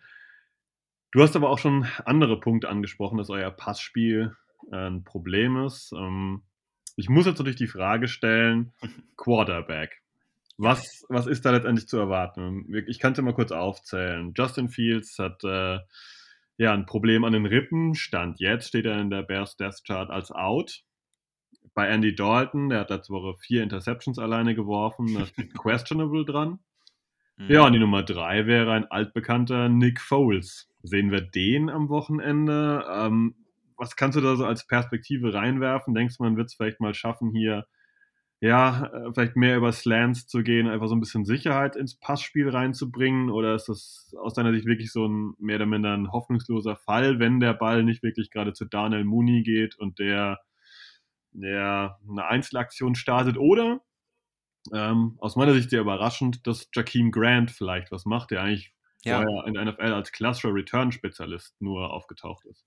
Du 1.12 1.22
hast 1.22 1.36
aber 1.36 1.50
auch 1.50 1.58
schon 1.58 1.86
andere 2.04 2.40
Punkte 2.40 2.68
angesprochen, 2.68 3.18
dass 3.18 3.30
euer 3.30 3.50
Passspiel 3.50 4.36
äh, 4.70 4.88
ein 4.88 5.04
Problem 5.04 5.64
ist. 5.64 5.92
Ähm, 5.92 6.42
ich 6.96 7.08
muss 7.08 7.26
jetzt 7.26 7.38
natürlich 7.38 7.56
die 7.56 7.66
Frage 7.66 8.08
stellen: 8.08 8.72
Quarterback. 9.16 10.02
Was, 10.58 11.04
was 11.08 11.26
ist 11.26 11.44
da 11.44 11.50
letztendlich 11.50 11.86
zu 11.86 11.98
erwarten? 11.98 12.72
Ich 12.86 12.98
kann 12.98 13.12
es 13.12 13.16
dir 13.16 13.22
mal 13.22 13.34
kurz 13.34 13.52
aufzählen. 13.52 14.32
Justin 14.34 14.70
Fields 14.70 15.18
hat 15.18 15.44
äh, 15.44 15.80
ja 16.56 16.72
ein 16.72 16.86
Problem 16.86 17.24
an 17.24 17.34
den 17.34 17.44
Rippen. 17.44 17.94
Stand 17.94 18.40
jetzt 18.40 18.68
steht 18.68 18.86
er 18.86 18.98
in 18.98 19.10
der 19.10 19.22
Bears 19.22 19.56
Death 19.56 19.84
Chart 19.86 20.08
als 20.10 20.32
out. 20.32 20.82
Bei 21.74 21.88
Andy 21.88 22.14
Dalton, 22.14 22.70
der 22.70 22.80
hat 22.80 22.90
letzte 22.90 23.12
Woche 23.12 23.36
vier 23.38 23.62
Interceptions 23.62 24.18
alleine 24.18 24.54
geworfen, 24.54 25.12
da 25.12 25.26
steht 25.26 25.52
questionable 25.54 26.24
dran. 26.24 26.58
Mhm. 27.36 27.50
Ja, 27.50 27.66
und 27.66 27.72
die 27.72 27.78
Nummer 27.78 28.02
drei 28.02 28.46
wäre 28.46 28.72
ein 28.72 28.90
altbekannter 28.90 29.68
Nick 29.68 30.00
Foles. 30.00 30.68
Sehen 30.82 31.10
wir 31.10 31.20
den 31.20 31.70
am 31.70 31.88
Wochenende? 31.88 32.84
Ähm, 32.90 33.34
was 33.76 33.96
kannst 33.96 34.16
du 34.16 34.22
da 34.22 34.36
so 34.36 34.46
als 34.46 34.66
Perspektive 34.66 35.34
reinwerfen? 35.34 35.94
Denkst 35.94 36.16
du, 36.16 36.22
man 36.24 36.36
wird 36.36 36.46
es 36.46 36.54
vielleicht 36.54 36.80
mal 36.80 36.94
schaffen, 36.94 37.32
hier 37.32 37.66
ja, 38.40 38.86
äh, 38.86 39.12
vielleicht 39.14 39.36
mehr 39.36 39.56
über 39.56 39.72
Slants 39.72 40.26
zu 40.26 40.42
gehen, 40.42 40.68
einfach 40.68 40.88
so 40.88 40.94
ein 40.94 41.00
bisschen 41.00 41.24
Sicherheit 41.24 41.74
ins 41.76 41.98
Passspiel 41.98 42.48
reinzubringen? 42.48 43.30
Oder 43.30 43.54
ist 43.54 43.68
das 43.68 44.14
aus 44.18 44.34
deiner 44.34 44.52
Sicht 44.52 44.66
wirklich 44.66 44.92
so 44.92 45.06
ein 45.06 45.34
mehr 45.38 45.56
oder 45.56 45.66
minder 45.66 45.94
ein 45.94 46.12
hoffnungsloser 46.12 46.76
Fall, 46.76 47.18
wenn 47.18 47.40
der 47.40 47.54
Ball 47.54 47.82
nicht 47.82 48.02
wirklich 48.02 48.30
gerade 48.30 48.52
zu 48.52 48.66
Daniel 48.66 49.04
Mooney 49.04 49.42
geht 49.42 49.78
und 49.78 49.98
der, 49.98 50.38
der 51.32 51.98
eine 52.08 52.26
Einzelaktion 52.26 52.94
startet? 52.94 53.38
Oder 53.38 53.80
ähm, 54.72 55.16
aus 55.20 55.36
meiner 55.36 55.52
Sicht 55.52 55.70
sehr 55.70 55.80
überraschend, 55.80 56.46
dass 56.46 56.68
Jakeem 56.74 57.10
Grant 57.10 57.50
vielleicht 57.50 57.92
was 57.92 58.04
macht, 58.04 58.30
der 58.30 58.42
eigentlich 58.42 58.72
ja. 59.04 59.22
vorher 59.22 59.46
in 59.46 59.54
der 59.54 59.64
NFL 59.64 59.92
als 59.92 60.12
klassischer 60.12 60.54
Return-Spezialist 60.54 61.60
nur 61.60 61.92
aufgetaucht 61.92 62.44
ist. 62.46 62.64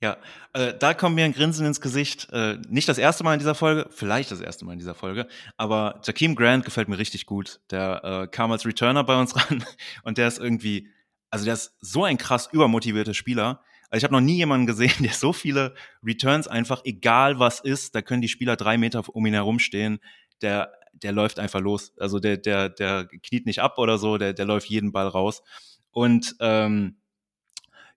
Ja, 0.00 0.16
äh, 0.52 0.74
da 0.78 0.94
kommt 0.94 1.16
mir 1.16 1.24
ein 1.24 1.32
Grinsen 1.32 1.66
ins 1.66 1.80
Gesicht. 1.80 2.28
Äh, 2.30 2.58
nicht 2.68 2.88
das 2.88 2.98
erste 2.98 3.24
Mal 3.24 3.32
in 3.32 3.40
dieser 3.40 3.56
Folge, 3.56 3.88
vielleicht 3.90 4.30
das 4.30 4.40
erste 4.40 4.64
Mal 4.64 4.74
in 4.74 4.78
dieser 4.78 4.94
Folge, 4.94 5.26
aber 5.56 6.00
Jakeem 6.04 6.36
Grant 6.36 6.64
gefällt 6.64 6.88
mir 6.88 6.98
richtig 6.98 7.26
gut. 7.26 7.60
Der 7.70 8.04
äh, 8.04 8.26
kam 8.28 8.52
als 8.52 8.64
Returner 8.64 9.02
bei 9.02 9.18
uns 9.18 9.34
ran 9.50 9.64
und 10.04 10.18
der 10.18 10.28
ist 10.28 10.38
irgendwie, 10.38 10.88
also 11.30 11.44
der 11.44 11.54
ist 11.54 11.76
so 11.80 12.04
ein 12.04 12.16
krass 12.16 12.48
übermotivierter 12.52 13.14
Spieler. 13.14 13.60
Also 13.90 13.98
ich 13.98 14.04
habe 14.04 14.14
noch 14.14 14.20
nie 14.20 14.36
jemanden 14.36 14.66
gesehen, 14.66 14.92
der 15.00 15.12
so 15.12 15.32
viele 15.32 15.74
Returns 16.04 16.46
einfach, 16.46 16.82
egal 16.84 17.40
was 17.40 17.58
ist, 17.58 17.96
da 17.96 18.02
können 18.02 18.22
die 18.22 18.28
Spieler 18.28 18.54
drei 18.54 18.78
Meter 18.78 19.02
um 19.08 19.26
ihn 19.26 19.34
herum 19.34 19.58
stehen. 19.58 19.98
Der 20.42 20.72
der 21.02 21.12
läuft 21.12 21.38
einfach 21.38 21.60
los. 21.60 21.92
Also 21.98 22.18
der, 22.18 22.36
der, 22.36 22.68
der 22.68 23.06
kniet 23.06 23.46
nicht 23.46 23.60
ab 23.60 23.78
oder 23.78 23.98
so, 23.98 24.18
der, 24.18 24.32
der 24.32 24.44
läuft 24.44 24.68
jeden 24.68 24.92
Ball 24.92 25.08
raus. 25.08 25.42
Und 25.90 26.36
ähm, 26.40 26.98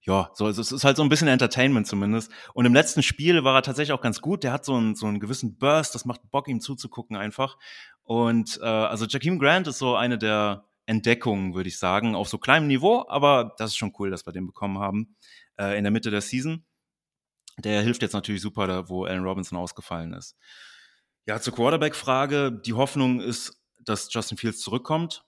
ja, 0.03 0.31
so, 0.33 0.47
es 0.47 0.57
ist 0.57 0.83
halt 0.83 0.97
so 0.97 1.03
ein 1.03 1.09
bisschen 1.09 1.27
Entertainment 1.27 1.85
zumindest. 1.85 2.31
Und 2.53 2.65
im 2.65 2.73
letzten 2.73 3.03
Spiel 3.03 3.43
war 3.43 3.55
er 3.55 3.61
tatsächlich 3.61 3.93
auch 3.93 4.01
ganz 4.01 4.19
gut. 4.19 4.43
Der 4.43 4.51
hat 4.51 4.65
so 4.65 4.75
einen, 4.75 4.95
so 4.95 5.05
einen 5.05 5.19
gewissen 5.19 5.57
Burst, 5.57 5.93
das 5.93 6.05
macht 6.05 6.31
Bock, 6.31 6.47
ihm 6.47 6.59
zuzugucken 6.59 7.15
einfach. 7.15 7.57
Und 8.03 8.59
äh, 8.61 8.65
also 8.65 9.05
Jakeem 9.05 9.37
Grant 9.37 9.67
ist 9.67 9.77
so 9.77 9.95
eine 9.95 10.17
der 10.17 10.65
Entdeckungen, 10.87 11.53
würde 11.53 11.69
ich 11.69 11.77
sagen, 11.77 12.15
auf 12.15 12.27
so 12.27 12.39
kleinem 12.39 12.67
Niveau, 12.67 13.05
aber 13.07 13.53
das 13.57 13.71
ist 13.71 13.77
schon 13.77 13.93
cool, 13.99 14.09
dass 14.09 14.25
wir 14.25 14.33
den 14.33 14.47
bekommen 14.47 14.79
haben 14.79 15.15
äh, 15.57 15.77
in 15.77 15.83
der 15.83 15.91
Mitte 15.91 16.09
der 16.09 16.21
Season. 16.21 16.65
Der 17.59 17.81
hilft 17.81 18.01
jetzt 18.01 18.13
natürlich 18.13 18.41
super, 18.41 18.65
da 18.65 18.89
wo 18.89 19.05
Allen 19.05 19.23
Robinson 19.23 19.57
ausgefallen 19.57 20.13
ist. 20.13 20.35
Ja, 21.27 21.39
zur 21.39 21.53
Quarterback-Frage. 21.53 22.51
Die 22.51 22.73
Hoffnung 22.73 23.19
ist, 23.19 23.61
dass 23.79 24.11
Justin 24.13 24.37
Fields 24.37 24.59
zurückkommt. 24.59 25.23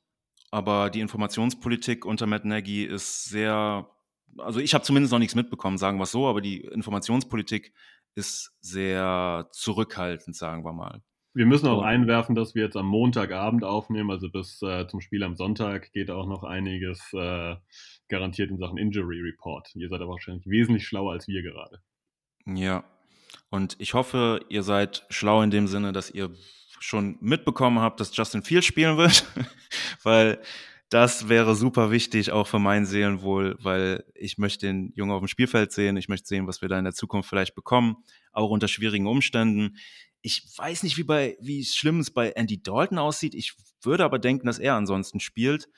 Aber 0.52 0.92
die 0.92 1.02
Informationspolitik 1.02 2.06
unter 2.06 2.28
Matt 2.28 2.46
Nagy 2.46 2.84
ist 2.84 3.26
sehr, 3.26 3.90
also 4.38 4.60
ich 4.60 4.76
habe 4.76 4.84
zumindest 4.84 5.12
noch 5.12 5.18
nichts 5.18 5.34
mitbekommen, 5.34 5.80
sagen 5.80 5.98
wir 5.98 6.04
es 6.04 6.12
so, 6.12 6.28
aber 6.28 6.42
die 6.42 6.62
Informationspolitik 6.62 7.74
ist 8.14 8.54
sehr 8.62 9.48
zurückhaltend, 9.52 10.36
sagen 10.36 10.64
wir 10.64 10.74
mal. 10.74 11.02
Wir 11.34 11.48
müssen 11.48 11.68
auch 11.68 11.82
einwerfen, 11.82 12.36
dass 12.36 12.54
wir 12.54 12.64
jetzt 12.64 12.78
am 12.78 12.86
Montagabend 12.86 13.64
aufnehmen, 13.64 14.12
also 14.12 14.30
bis 14.30 14.62
äh, 14.62 14.86
zum 14.88 15.02
Spiel 15.02 15.24
am 15.24 15.36
Sonntag 15.36 15.92
geht 15.92 16.12
auch 16.12 16.28
noch 16.28 16.44
einiges 16.44 17.02
äh, 17.14 17.56
garantiert 18.08 18.52
in 18.52 18.60
Sachen 18.60 18.78
Injury 18.78 19.22
Report. 19.22 19.68
Ihr 19.74 19.90
seid 19.90 20.02
aber 20.02 20.12
wahrscheinlich 20.12 20.46
wesentlich 20.46 20.86
schlauer 20.86 21.14
als 21.14 21.28
wir 21.28 21.42
gerade. 21.42 21.82
Ja, 22.46 22.84
und 23.54 23.76
ich 23.78 23.94
hoffe, 23.94 24.44
ihr 24.50 24.64
seid 24.64 25.06
schlau 25.12 25.44
in 25.44 25.52
dem 25.52 25.68
Sinne, 25.68 25.94
dass 25.94 26.10
ihr 26.10 26.32
schon 26.80 27.20
mitbekommen 27.22 27.82
habt, 27.82 28.00
dass 28.00 28.18
Justin 28.18 28.42
Fields 28.42 28.66
spielen 28.66 28.98
wird, 28.98 29.28
weil 30.02 30.42
das 30.90 31.30
wäre 31.30 31.54
super 31.54 31.92
wichtig, 31.92 32.32
auch 32.32 32.48
für 32.48 32.58
mein 32.58 32.88
Seelenwohl, 32.88 33.56
weil 33.60 34.06
ich 34.16 34.40
möchte 34.40 34.66
den 34.66 34.92
Jungen 34.96 35.12
auf 35.12 35.20
dem 35.20 35.28
Spielfeld 35.28 35.72
sehen. 35.72 35.98
Ich 35.98 36.10
möchte 36.10 36.28
sehen, 36.28 36.48
was 36.48 36.64
wir 36.64 36.68
da 36.68 36.80
in 36.80 36.84
der 36.84 36.96
Zukunft 36.96 37.30
vielleicht 37.30 37.54
bekommen, 37.54 37.98
auch 38.32 38.50
unter 38.50 38.68
schwierigen 38.68 39.06
Umständen. 39.06 39.78
Ich 40.24 40.48
weiß 40.58 40.82
nicht, 40.82 40.98
wie 40.98 41.04
bei, 41.04 41.38
wie 41.40 41.64
schlimm 41.64 42.00
es 42.00 42.10
bei 42.10 42.32
Andy 42.32 42.64
Dalton 42.64 42.98
aussieht. 42.98 43.36
Ich 43.36 43.54
würde 43.84 44.04
aber 44.04 44.18
denken, 44.18 44.48
dass 44.48 44.58
er 44.58 44.74
ansonsten 44.74 45.20
spielt. 45.20 45.70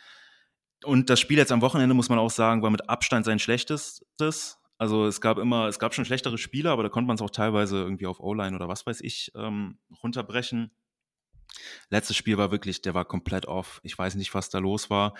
Und 0.85 1.09
das 1.09 1.19
Spiel 1.19 1.39
jetzt 1.39 1.51
am 1.51 1.59
Wochenende, 1.59 1.93
muss 1.93 2.07
man 2.07 2.19
auch 2.19 2.31
sagen, 2.31 2.61
war 2.61 2.69
mit 2.69 2.87
Abstand 2.87 3.25
sein 3.25 3.39
schlechtestes. 3.39 4.61
Also 4.77 5.05
es 5.05 5.21
gab 5.21 5.37
immer, 5.37 5.67
es 5.67 5.79
gab 5.79 5.93
schon 5.93 6.05
schlechtere 6.05 6.37
Spieler, 6.37 6.71
aber 6.71 6.83
da 6.83 6.89
konnte 6.89 7.07
man 7.07 7.15
es 7.15 7.21
auch 7.21 7.29
teilweise 7.29 7.77
irgendwie 7.77 8.07
auf 8.07 8.19
O-Line 8.19 8.55
oder 8.55 8.67
was 8.67 8.85
weiß 8.85 9.01
ich 9.01 9.31
ähm, 9.35 9.79
runterbrechen. 10.03 10.71
Letztes 11.89 12.17
Spiel 12.17 12.37
war 12.37 12.51
wirklich, 12.51 12.81
der 12.81 12.93
war 12.93 13.05
komplett 13.05 13.45
off. 13.45 13.79
Ich 13.83 13.97
weiß 13.97 14.15
nicht, 14.15 14.33
was 14.33 14.49
da 14.49 14.59
los 14.59 14.89
war. 14.89 15.13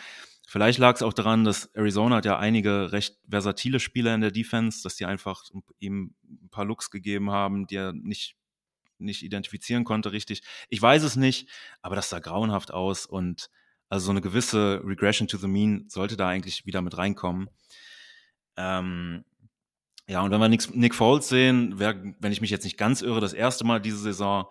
Vielleicht 0.47 0.79
lag 0.79 0.95
es 0.95 1.01
auch 1.01 1.13
daran, 1.13 1.43
dass 1.43 1.73
Arizona 1.73 2.17
hat 2.17 2.25
ja 2.25 2.37
einige 2.37 2.91
recht 2.91 3.17
versatile 3.29 3.79
Spieler 3.79 4.13
in 4.13 4.21
der 4.21 4.31
Defense, 4.31 4.83
dass 4.83 4.95
die 4.95 5.05
einfach 5.05 5.43
ihm 5.79 6.15
ein 6.23 6.49
paar 6.49 6.65
Looks 6.65 6.91
gegeben 6.91 7.31
haben, 7.31 7.67
die 7.67 7.77
er 7.77 7.93
nicht 7.93 8.35
nicht 8.97 9.23
identifizieren 9.23 9.83
konnte 9.83 10.11
richtig. 10.11 10.41
Ich 10.69 10.81
weiß 10.81 11.03
es 11.03 11.15
nicht, 11.15 11.49
aber 11.81 11.95
das 11.95 12.09
sah 12.09 12.19
grauenhaft 12.19 12.71
aus 12.71 13.05
und 13.05 13.49
also 13.89 14.05
so 14.05 14.11
eine 14.11 14.21
gewisse 14.21 14.81
Regression 14.85 15.27
to 15.27 15.37
the 15.37 15.47
Mean 15.47 15.85
sollte 15.89 16.17
da 16.17 16.27
eigentlich 16.27 16.65
wieder 16.65 16.81
mit 16.81 16.97
reinkommen. 16.97 17.49
Ähm, 18.57 19.25
ja, 20.07 20.21
und 20.21 20.31
wenn 20.31 20.39
wir 20.39 20.49
Nick, 20.49 20.93
Foles 20.93 21.29
sehen, 21.29 21.79
wär, 21.79 21.95
wenn 22.19 22.31
ich 22.31 22.41
mich 22.41 22.51
jetzt 22.51 22.63
nicht 22.63 22.77
ganz 22.77 23.01
irre, 23.01 23.21
das 23.21 23.33
erste 23.33 23.65
Mal 23.65 23.81
diese 23.81 23.97
Saison, 23.97 24.45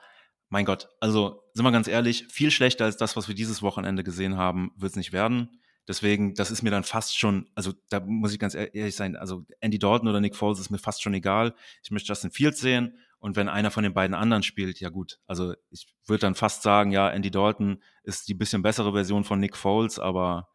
mein 0.48 0.64
Gott, 0.64 0.88
also 1.00 1.42
sind 1.52 1.64
wir 1.64 1.72
ganz 1.72 1.86
ehrlich, 1.86 2.26
viel 2.28 2.50
schlechter 2.50 2.84
als 2.84 2.96
das, 2.96 3.16
was 3.16 3.28
wir 3.28 3.34
dieses 3.34 3.62
Wochenende 3.62 4.02
gesehen 4.02 4.36
haben, 4.36 4.72
wird 4.76 4.90
es 4.90 4.96
nicht 4.96 5.12
werden. 5.12 5.60
Deswegen, 5.86 6.34
das 6.34 6.50
ist 6.50 6.62
mir 6.62 6.70
dann 6.70 6.82
fast 6.82 7.18
schon, 7.18 7.50
also 7.54 7.72
da 7.90 8.00
muss 8.00 8.32
ich 8.32 8.38
ganz 8.38 8.54
ehrlich 8.54 8.96
sein, 8.96 9.16
also 9.16 9.44
Andy 9.60 9.78
Dalton 9.78 10.08
oder 10.08 10.20
Nick 10.20 10.34
Foles 10.34 10.58
ist 10.58 10.70
mir 10.70 10.78
fast 10.78 11.02
schon 11.02 11.14
egal. 11.14 11.54
Ich 11.82 11.90
möchte 11.90 12.08
Justin 12.08 12.30
Fields 12.30 12.60
sehen 12.60 12.98
und 13.18 13.36
wenn 13.36 13.48
einer 13.48 13.70
von 13.70 13.84
den 13.84 13.94
beiden 13.94 14.14
anderen 14.14 14.42
spielt, 14.42 14.80
ja 14.80 14.88
gut. 14.88 15.20
Also 15.26 15.54
ich 15.70 15.86
würde 16.06 16.22
dann 16.22 16.34
fast 16.34 16.62
sagen, 16.62 16.90
ja, 16.90 17.08
Andy 17.10 17.30
Dalton 17.30 17.82
ist 18.02 18.28
die 18.28 18.34
bisschen 18.34 18.62
bessere 18.62 18.92
Version 18.92 19.24
von 19.24 19.40
Nick 19.40 19.56
Foles, 19.56 19.98
aber 19.98 20.48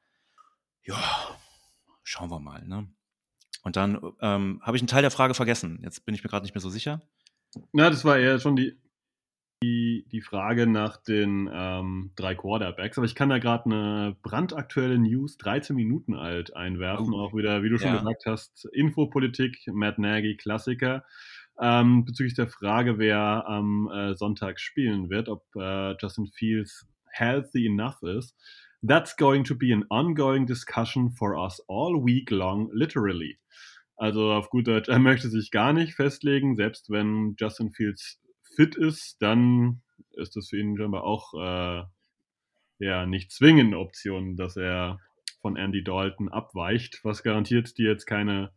ja, 0.84 0.98
schauen 2.04 2.32
wir 2.32 2.40
mal. 2.40 2.68
Ne? 2.68 2.90
Und 3.64 3.76
dann 3.76 4.00
ähm, 4.22 4.62
habe 4.64 4.78
ich 4.78 4.82
einen 4.82 4.88
Teil 4.88 5.02
der 5.02 5.12
Frage 5.12 5.34
vergessen. 5.34 5.80
Jetzt 5.84 6.06
bin 6.06 6.16
ich 6.16 6.24
mir 6.24 6.30
gerade 6.30 6.44
nicht 6.44 6.56
mehr 6.56 6.62
so 6.62 6.70
sicher. 6.70 7.02
Na, 7.74 7.90
das 7.90 8.06
war 8.06 8.18
eher 8.18 8.40
schon 8.40 8.56
die, 8.56 8.80
die, 9.62 10.06
die 10.12 10.22
Frage 10.22 10.68
nach 10.68 10.98
den 10.98 11.50
ähm, 11.52 12.12
drei 12.16 12.36
Quarterbacks. 12.36 12.98
Aber 12.98 13.06
ich 13.06 13.16
kann 13.16 13.30
da 13.30 13.40
gerade 13.40 13.66
eine 13.66 14.16
brandaktuelle 14.22 14.98
News, 14.98 15.38
13 15.38 15.76
Minuten 15.76 16.16
alt, 16.16 16.56
einwerfen. 16.56 17.14
Oh. 17.14 17.20
Auch 17.20 17.34
wieder, 17.34 17.64
wie 17.64 17.70
du 17.70 17.78
schon 17.78 17.90
ja. 17.90 17.98
gesagt 17.98 18.26
hast, 18.26 18.66
Infopolitik, 18.72 19.58
Matt 19.68 20.00
Nagy, 20.00 20.38
Klassiker. 20.38 21.04
Ähm, 21.62 22.06
bezüglich 22.06 22.36
der 22.36 22.48
Frage, 22.48 23.00
wer 23.00 23.46
am 23.48 23.90
äh, 23.92 24.16
Sonntag 24.16 24.62
spielen 24.62 25.10
wird, 25.10 25.28
ob 25.28 25.44
äh, 25.58 25.96
Justin 26.00 26.28
Fields 26.28 26.88
healthy 27.12 27.68
enough 27.68 28.02
ist. 28.02 28.36
That's 28.82 29.16
going 29.16 29.44
to 29.46 29.56
be 29.56 29.74
an 29.74 29.86
ongoing 29.90 30.46
discussion 30.46 31.12
for 31.12 31.38
us 31.38 31.60
all 31.68 32.04
week 32.04 32.32
long, 32.32 32.70
literally. 32.74 33.38
Also 33.98 34.32
auf 34.32 34.50
gut 34.50 34.68
Deutsch, 34.68 34.88
er 34.88 35.00
möchte 35.00 35.30
sich 35.30 35.52
gar 35.52 35.74
nicht 35.74 35.94
festlegen, 35.94 36.56
selbst 36.56 36.90
wenn 36.90 37.36
Justin 37.38 37.72
Fields 37.72 38.22
fit 38.56 38.76
ist, 38.76 39.22
dann 39.22 39.82
ist 40.12 40.36
das 40.38 40.50
für 40.50 40.58
ihn 40.58 40.78
scheinbar 40.78 41.04
auch 41.04 41.34
äh, 41.34 41.84
ja 42.80 43.06
nicht 43.06 43.32
zwingend 43.32 43.74
eine 43.74 43.80
Option, 43.80 44.38
dass 44.38 44.56
er 44.56 45.00
von 45.42 45.56
Andy 45.56 45.84
Dalton 45.84 46.30
abweicht, 46.30 47.02
was 47.04 47.24
garantiert 47.24 47.78
dir 47.78 47.90
jetzt 47.90 48.06
keine, 48.06 48.52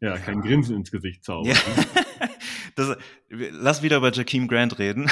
ja, 0.00 0.18
kein 0.18 0.42
Grinsen 0.42 0.76
ins 0.76 0.90
Gesicht 0.90 1.24
zaubert. 1.24 1.56
Ja. 1.56 2.28
das, 2.76 2.96
lass 3.30 3.82
wieder 3.82 3.98
über 3.98 4.12
Jakeem 4.12 4.48
Grant 4.48 4.78
reden. 4.78 5.10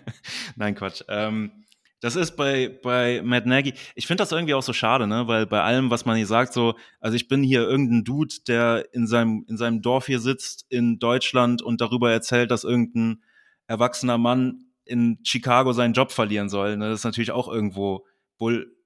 Nein, 0.56 0.74
Quatsch. 0.74 1.02
Ähm, 1.08 1.64
das 2.00 2.14
ist 2.14 2.36
bei, 2.36 2.78
bei 2.82 3.22
Matt 3.22 3.46
Nagy, 3.46 3.74
ich 3.94 4.06
finde 4.06 4.22
das 4.22 4.30
irgendwie 4.30 4.54
auch 4.54 4.62
so 4.62 4.72
schade, 4.72 5.06
ne? 5.06 5.26
Weil 5.26 5.46
bei 5.46 5.62
allem, 5.62 5.90
was 5.90 6.04
man 6.04 6.16
hier 6.16 6.26
sagt, 6.26 6.52
so, 6.52 6.74
also 7.00 7.16
ich 7.16 7.26
bin 7.26 7.42
hier 7.42 7.62
irgendein 7.62 8.04
Dude, 8.04 8.34
der 8.46 8.86
in 8.92 9.06
seinem, 9.06 9.44
in 9.48 9.56
seinem 9.56 9.82
Dorf 9.82 10.06
hier 10.06 10.20
sitzt 10.20 10.66
in 10.68 10.98
Deutschland 10.98 11.60
und 11.60 11.80
darüber 11.80 12.12
erzählt, 12.12 12.50
dass 12.50 12.64
irgendein 12.64 13.22
erwachsener 13.66 14.16
Mann 14.16 14.66
in 14.84 15.18
Chicago 15.24 15.72
seinen 15.72 15.92
Job 15.92 16.12
verlieren 16.12 16.48
soll. 16.48 16.76
Ne? 16.76 16.88
Das 16.88 17.00
ist 17.00 17.04
natürlich 17.04 17.32
auch 17.32 17.48
irgendwo 17.48 18.06
Bull, 18.38 18.76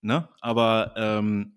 ne? 0.00 0.28
Aber 0.40 0.92
ähm, 0.96 1.56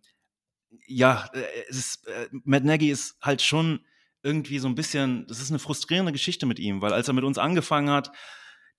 ja, 0.87 1.27
äh, 1.33 1.41
es 1.69 1.77
ist, 1.77 2.07
äh, 2.07 2.27
Matt 2.43 2.63
Nagy 2.63 2.89
ist 2.89 3.17
halt 3.21 3.41
schon 3.41 3.79
irgendwie 4.21 4.59
so 4.59 4.67
ein 4.67 4.75
bisschen, 4.75 5.25
das 5.27 5.41
ist 5.41 5.49
eine 5.49 5.59
frustrierende 5.59 6.11
Geschichte 6.11 6.45
mit 6.45 6.59
ihm, 6.59 6.81
weil 6.81 6.93
als 6.93 7.07
er 7.07 7.13
mit 7.13 7.23
uns 7.23 7.37
angefangen 7.37 7.89
hat, 7.89 8.11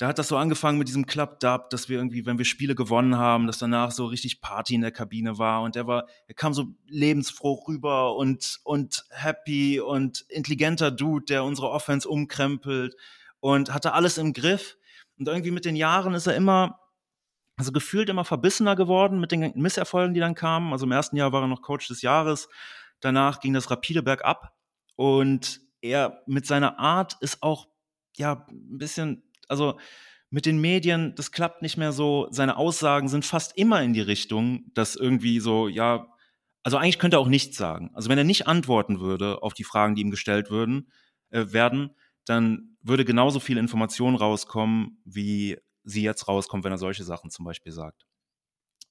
da 0.00 0.08
hat 0.08 0.18
das 0.18 0.28
so 0.28 0.38
angefangen 0.38 0.78
mit 0.78 0.88
diesem 0.88 1.04
Club-Dub, 1.04 1.68
dass 1.68 1.90
wir 1.90 1.98
irgendwie, 1.98 2.24
wenn 2.24 2.38
wir 2.38 2.46
Spiele 2.46 2.74
gewonnen 2.74 3.18
haben, 3.18 3.46
dass 3.46 3.58
danach 3.58 3.90
so 3.90 4.06
richtig 4.06 4.40
Party 4.40 4.74
in 4.74 4.80
der 4.80 4.92
Kabine 4.92 5.36
war 5.36 5.60
und 5.60 5.76
er 5.76 5.86
war, 5.86 6.06
er 6.26 6.34
kam 6.34 6.54
so 6.54 6.68
lebensfroh 6.86 7.62
rüber 7.68 8.16
und, 8.16 8.60
und 8.64 9.04
happy 9.10 9.78
und 9.78 10.22
intelligenter 10.30 10.90
Dude, 10.90 11.26
der 11.26 11.44
unsere 11.44 11.68
Offense 11.68 12.08
umkrempelt 12.08 12.96
und 13.40 13.74
hatte 13.74 13.92
alles 13.92 14.16
im 14.16 14.32
Griff. 14.32 14.78
Und 15.18 15.28
irgendwie 15.28 15.50
mit 15.50 15.66
den 15.66 15.76
Jahren 15.76 16.14
ist 16.14 16.26
er 16.26 16.34
immer, 16.34 16.80
also 17.58 17.70
gefühlt 17.70 18.08
immer 18.08 18.24
verbissener 18.24 18.76
geworden 18.76 19.20
mit 19.20 19.32
den 19.32 19.52
Misserfolgen, 19.54 20.14
die 20.14 20.20
dann 20.20 20.34
kamen. 20.34 20.72
Also 20.72 20.86
im 20.86 20.92
ersten 20.92 21.16
Jahr 21.16 21.32
war 21.32 21.42
er 21.42 21.48
noch 21.48 21.60
Coach 21.60 21.88
des 21.88 22.00
Jahres. 22.00 22.48
Danach 23.00 23.40
ging 23.40 23.52
das 23.52 23.70
rapide 23.70 24.02
bergab. 24.02 24.54
Und 24.96 25.60
er 25.82 26.22
mit 26.24 26.46
seiner 26.46 26.78
Art 26.78 27.18
ist 27.20 27.42
auch, 27.42 27.68
ja, 28.16 28.46
ein 28.48 28.78
bisschen 28.78 29.29
also 29.50 29.78
mit 30.30 30.46
den 30.46 30.60
Medien, 30.60 31.14
das 31.16 31.32
klappt 31.32 31.60
nicht 31.60 31.76
mehr 31.76 31.92
so. 31.92 32.28
Seine 32.30 32.56
Aussagen 32.56 33.08
sind 33.08 33.24
fast 33.24 33.56
immer 33.56 33.82
in 33.82 33.92
die 33.92 34.00
Richtung, 34.00 34.70
dass 34.74 34.94
irgendwie 34.94 35.40
so, 35.40 35.66
ja, 35.66 36.06
also 36.62 36.76
eigentlich 36.76 36.98
könnte 36.98 37.16
er 37.16 37.20
auch 37.20 37.28
nichts 37.28 37.56
sagen. 37.56 37.90
Also 37.94 38.08
wenn 38.08 38.18
er 38.18 38.24
nicht 38.24 38.46
antworten 38.46 39.00
würde 39.00 39.42
auf 39.42 39.54
die 39.54 39.64
Fragen, 39.64 39.94
die 39.94 40.02
ihm 40.02 40.10
gestellt 40.10 40.50
würden, 40.50 40.92
äh, 41.30 41.46
werden, 41.52 41.90
dann 42.26 42.76
würde 42.82 43.04
genauso 43.04 43.40
viel 43.40 43.58
Information 43.58 44.14
rauskommen, 44.14 45.02
wie 45.04 45.58
sie 45.82 46.02
jetzt 46.02 46.28
rauskommt, 46.28 46.64
wenn 46.64 46.72
er 46.72 46.78
solche 46.78 47.04
Sachen 47.04 47.30
zum 47.30 47.44
Beispiel 47.44 47.72
sagt. 47.72 48.06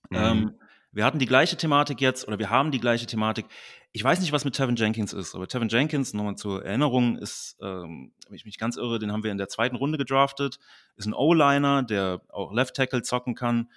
Mhm. 0.10 0.18
Ähm, 0.18 0.60
wir 0.92 1.06
hatten 1.06 1.20
die 1.20 1.26
gleiche 1.28 1.56
Thematik 1.56 2.02
jetzt, 2.02 2.28
oder 2.28 2.40
wir 2.40 2.50
haben 2.50 2.72
die 2.72 2.80
gleiche 2.80 3.06
Thematik. 3.06 3.46
Ich 3.92 4.04
weiß 4.04 4.20
nicht, 4.20 4.32
was 4.32 4.46
mit 4.46 4.56
Tevin 4.56 4.76
Jenkins 4.76 5.14
ist, 5.14 5.34
aber 5.34 5.48
Tevin 5.48 5.70
Jenkins, 5.70 6.14
nochmal 6.14 6.36
zur 6.36 6.64
Erinnerung, 6.64 7.18
ist, 7.18 7.58
ähm, 7.62 8.14
wenn 8.28 8.36
ich 8.36 8.46
mich 8.46 8.60
ganz 8.60 8.78
irre, 8.78 9.00
den 9.00 9.12
haben 9.12 9.24
wir 9.24 9.32
in 9.32 9.40
der 9.40 9.48
zweiten 9.48 9.76
Runde 9.76 9.98
gedraftet, 9.98 10.60
ist 10.96 11.08
ein 11.08 11.14
O-Liner, 11.14 11.82
der 11.82 12.22
auch 12.30 12.54
Left 12.54 12.76
Tackle 12.76 13.02
zocken 13.02 13.34
kann. 13.34 13.72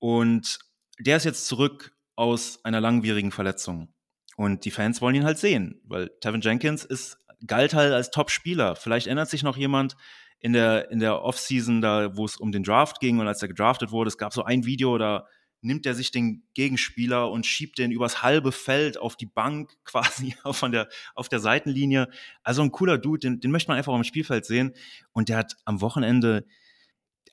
Und 0.00 0.58
der 0.98 1.16
ist 1.16 1.24
jetzt 1.24 1.46
zurück 1.46 1.96
aus 2.16 2.64
einer 2.64 2.80
langwierigen 2.80 3.30
Verletzung. 3.30 3.94
Und 4.36 4.64
die 4.64 4.70
Fans 4.72 5.00
wollen 5.00 5.14
ihn 5.14 5.24
halt 5.24 5.38
sehen, 5.38 5.80
weil 5.84 6.10
Tevin 6.20 6.40
Jenkins 6.40 6.84
ist, 6.84 7.18
galt 7.46 7.72
halt 7.72 7.92
als 7.92 8.10
Top-Spieler. 8.10 8.74
Vielleicht 8.74 9.06
ändert 9.06 9.30
sich 9.30 9.42
noch 9.42 9.56
jemand 9.56 9.96
in 10.40 10.52
der, 10.52 10.90
in 10.90 10.98
der 10.98 11.22
Offseason, 11.22 11.80
da, 11.80 12.16
wo 12.16 12.24
es 12.24 12.36
um 12.36 12.52
den 12.52 12.64
Draft 12.64 13.00
ging 13.00 13.20
und 13.20 13.28
als 13.28 13.42
er 13.42 13.48
gedraftet 13.48 13.92
wurde. 13.92 14.08
Es 14.08 14.18
gab 14.18 14.32
so 14.32 14.42
ein 14.42 14.64
Video, 14.64 14.98
da 14.98 15.26
nimmt 15.60 15.86
er 15.86 15.94
sich 15.94 16.10
den 16.10 16.44
Gegenspieler 16.54 17.30
und 17.30 17.46
schiebt 17.46 17.78
den 17.78 17.90
übers 17.90 18.22
halbe 18.22 18.52
Feld 18.52 18.98
auf 18.98 19.16
die 19.16 19.26
Bank 19.26 19.76
quasi 19.84 20.34
von 20.52 20.72
der, 20.72 20.88
auf 21.14 21.28
der 21.28 21.40
Seitenlinie. 21.40 22.08
Also 22.42 22.62
ein 22.62 22.72
cooler 22.72 22.98
Dude, 22.98 23.20
den, 23.20 23.40
den 23.40 23.50
möchte 23.50 23.70
man 23.70 23.78
einfach 23.78 23.94
am 23.94 24.04
Spielfeld 24.04 24.44
sehen. 24.44 24.74
Und 25.12 25.28
der 25.28 25.38
hat 25.38 25.56
am 25.64 25.80
Wochenende, 25.80 26.46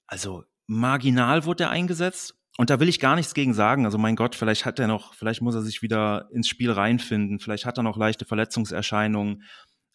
also 0.07 0.43
marginal 0.67 1.45
wurde 1.45 1.65
er 1.65 1.69
eingesetzt. 1.69 2.35
Und 2.57 2.69
da 2.69 2.79
will 2.79 2.89
ich 2.89 2.99
gar 2.99 3.15
nichts 3.15 3.33
gegen 3.33 3.53
sagen. 3.53 3.85
Also 3.85 3.97
mein 3.97 4.15
Gott, 4.15 4.35
vielleicht 4.35 4.65
hat 4.65 4.79
er 4.79 4.87
noch, 4.87 5.15
vielleicht 5.15 5.41
muss 5.41 5.55
er 5.55 5.63
sich 5.63 5.81
wieder 5.81 6.29
ins 6.31 6.47
Spiel 6.47 6.71
reinfinden. 6.71 7.39
Vielleicht 7.39 7.65
hat 7.65 7.77
er 7.77 7.83
noch 7.83 7.97
leichte 7.97 8.25
Verletzungserscheinungen. 8.25 9.43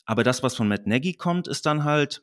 Aber 0.04 0.24
das, 0.24 0.42
was 0.42 0.56
von 0.56 0.66
Matt 0.66 0.86
Nagy 0.86 1.14
kommt, 1.14 1.46
ist 1.46 1.66
dann 1.66 1.84
halt 1.84 2.22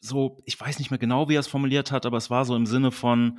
so, 0.00 0.42
ich 0.46 0.58
weiß 0.58 0.78
nicht 0.78 0.90
mehr 0.90 0.98
genau, 0.98 1.28
wie 1.28 1.36
er 1.36 1.40
es 1.40 1.46
formuliert 1.46 1.92
hat, 1.92 2.06
aber 2.06 2.16
es 2.16 2.30
war 2.30 2.44
so 2.44 2.56
im 2.56 2.66
Sinne 2.66 2.90
von, 2.90 3.38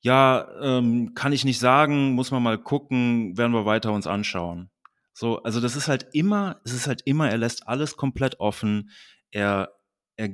ja, 0.00 0.48
ähm, 0.60 1.14
kann 1.14 1.32
ich 1.32 1.44
nicht 1.44 1.58
sagen, 1.58 2.12
muss 2.12 2.30
man 2.30 2.42
mal 2.42 2.58
gucken, 2.58 3.36
werden 3.36 3.52
wir 3.52 3.66
weiter 3.66 3.92
uns 3.92 4.06
anschauen. 4.06 4.70
So, 5.12 5.42
also 5.42 5.60
das 5.60 5.74
ist 5.74 5.88
halt 5.88 6.06
immer, 6.12 6.60
es 6.64 6.72
ist 6.72 6.86
halt 6.86 7.02
immer, 7.04 7.28
er 7.28 7.38
lässt 7.38 7.66
alles 7.66 7.96
komplett 7.96 8.38
offen, 8.38 8.90
er, 9.30 9.72
er 10.16 10.30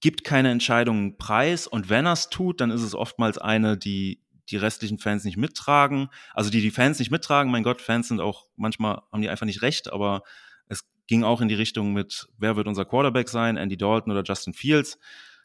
gibt 0.00 0.24
keine 0.24 0.50
Entscheidungen 0.50 1.16
preis 1.18 1.66
und 1.66 1.88
wenn 1.88 2.06
er 2.06 2.14
es 2.14 2.28
tut, 2.28 2.60
dann 2.60 2.70
ist 2.70 2.82
es 2.82 2.94
oftmals 2.94 3.38
eine, 3.38 3.78
die 3.78 4.20
die 4.50 4.56
restlichen 4.56 4.98
Fans 4.98 5.24
nicht 5.24 5.36
mittragen, 5.36 6.08
also 6.34 6.50
die 6.50 6.60
die 6.60 6.70
Fans 6.70 6.98
nicht 6.98 7.10
mittragen, 7.10 7.52
mein 7.52 7.62
Gott, 7.62 7.80
Fans 7.80 8.08
sind 8.08 8.20
auch, 8.20 8.46
manchmal 8.56 9.02
haben 9.12 9.22
die 9.22 9.28
einfach 9.28 9.46
nicht 9.46 9.62
recht, 9.62 9.92
aber 9.92 10.22
es 10.66 10.88
ging 11.06 11.22
auch 11.22 11.40
in 11.40 11.48
die 11.48 11.54
Richtung 11.54 11.92
mit, 11.92 12.28
wer 12.38 12.56
wird 12.56 12.66
unser 12.66 12.84
Quarterback 12.84 13.28
sein, 13.28 13.56
Andy 13.56 13.76
Dalton 13.76 14.10
oder 14.10 14.22
Justin 14.24 14.54
Fields. 14.54 14.98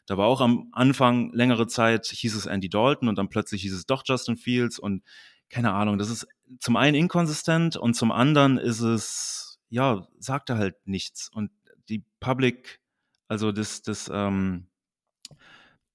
Da 0.06 0.18
war 0.18 0.26
auch 0.26 0.40
am 0.40 0.68
Anfang 0.72 1.32
längere 1.32 1.66
Zeit, 1.66 2.06
hieß 2.06 2.34
es 2.34 2.46
Andy 2.46 2.68
Dalton 2.68 3.08
und 3.08 3.16
dann 3.16 3.28
plötzlich 3.28 3.62
hieß 3.62 3.74
es 3.74 3.86
doch 3.86 4.02
Justin 4.06 4.36
Fields 4.36 4.78
und 4.78 5.02
keine 5.48 5.72
Ahnung, 5.72 5.98
das 5.98 6.10
ist 6.10 6.26
zum 6.58 6.76
einen 6.76 6.96
inkonsistent 6.96 7.76
und 7.76 7.94
zum 7.94 8.12
anderen 8.12 8.58
ist 8.58 8.80
es, 8.80 9.58
ja, 9.68 10.08
sagt 10.18 10.50
er 10.50 10.58
halt 10.58 10.76
nichts. 10.86 11.28
Und 11.28 11.50
die 11.88 12.04
Public, 12.20 12.80
also 13.28 13.52
das, 13.52 13.82
das, 13.82 14.10
ähm, 14.12 14.68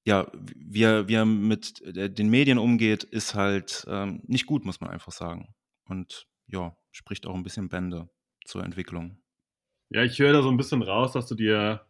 ja, 0.05 0.31
wie 0.55 0.83
er, 0.83 1.07
wie 1.07 1.15
er 1.15 1.25
mit 1.25 1.81
den 1.85 2.29
Medien 2.29 2.57
umgeht, 2.57 3.03
ist 3.03 3.35
halt 3.35 3.85
ähm, 3.87 4.21
nicht 4.25 4.45
gut, 4.45 4.65
muss 4.65 4.81
man 4.81 4.89
einfach 4.89 5.11
sagen. 5.11 5.53
Und 5.85 6.27
ja, 6.47 6.75
spricht 6.91 7.27
auch 7.27 7.35
ein 7.35 7.43
bisschen 7.43 7.69
Bände 7.69 8.09
zur 8.45 8.63
Entwicklung. 8.63 9.21
Ja, 9.89 10.03
ich 10.03 10.19
höre 10.19 10.33
da 10.33 10.41
so 10.41 10.49
ein 10.49 10.57
bisschen 10.57 10.81
raus, 10.81 11.13
dass 11.13 11.27
du 11.27 11.35
dir 11.35 11.85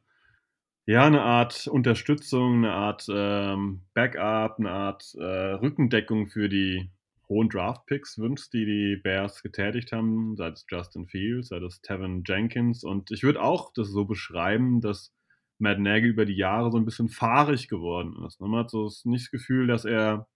ja, 0.86 1.06
eine 1.06 1.22
Art 1.22 1.68
Unterstützung, 1.68 2.66
eine 2.66 2.74
Art 2.74 3.06
ähm, 3.10 3.82
Backup, 3.94 4.60
eine 4.60 4.72
Art 4.72 5.14
äh, 5.20 5.24
Rückendeckung 5.24 6.28
für 6.28 6.50
die 6.50 6.90
hohen 7.30 7.50
Draft-Picks 7.50 8.18
wünscht, 8.18 8.54
die 8.54 8.66
die 8.66 8.96
Bears 9.02 9.44
getätigt 9.44 9.92
haben, 9.92 10.36
sei 10.36 10.48
es 10.48 10.66
Justin 10.68 11.08
Fields, 11.08 11.50
sei 11.50 11.58
es 11.58 11.82
Tevin 11.82 12.24
Jenkins. 12.26 12.84
Und 12.84 13.12
ich 13.12 13.24
würde 13.24 13.42
auch 13.42 13.72
das 13.74 13.90
so 13.90 14.06
beschreiben, 14.06 14.82
dass 14.82 15.14
Matt 15.60 15.80
Nagy 15.80 16.08
über 16.08 16.26
die 16.26 16.36
Jahre 16.36 16.72
so 16.72 16.78
ein 16.78 16.86
bisschen 16.86 17.10
fahrig 17.10 17.68
geworden 17.68 18.16
ist. 18.26 18.42
Man 18.42 18.56
hat 18.56 18.72
so 18.72 18.92
nicht 19.04 19.26
das 19.26 19.32
Gefühl, 19.32 19.68
dass 19.68 19.86
er 19.86 20.28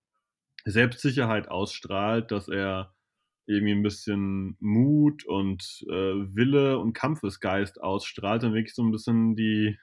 Selbstsicherheit 0.65 1.49
ausstrahlt, 1.49 2.32
dass 2.32 2.47
er 2.47 2.93
irgendwie 3.45 3.73
ein 3.73 3.84
bisschen 3.84 4.56
Mut 4.60 5.25
und 5.25 5.84
äh, 5.89 6.36
Wille 6.36 6.79
und 6.79 6.93
Kampfesgeist 6.93 7.82
ausstrahlt 7.82 8.43
und 8.43 8.53
wirklich 8.53 8.75
so 8.75 8.84
ein 8.84 8.91
bisschen 8.91 9.36
die, 9.36 9.77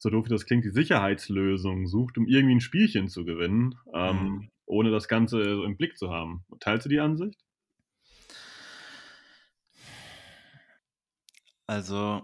so 0.00 0.08
doof 0.08 0.24
wie 0.24 0.30
das 0.30 0.46
klingt, 0.46 0.64
die 0.64 0.70
Sicherheitslösung 0.70 1.86
sucht, 1.86 2.16
um 2.16 2.26
irgendwie 2.26 2.54
ein 2.56 2.60
Spielchen 2.60 3.08
zu 3.08 3.24
gewinnen, 3.26 3.74
ähm, 3.92 4.16
mhm. 4.16 4.50
ohne 4.64 4.90
das 4.90 5.08
Ganze 5.08 5.56
so 5.56 5.62
im 5.62 5.76
Blick 5.76 5.98
zu 5.98 6.10
haben. 6.10 6.44
Teilst 6.58 6.86
du 6.86 6.88
die 6.88 7.00
Ansicht? 7.00 7.38
Also, 11.66 12.22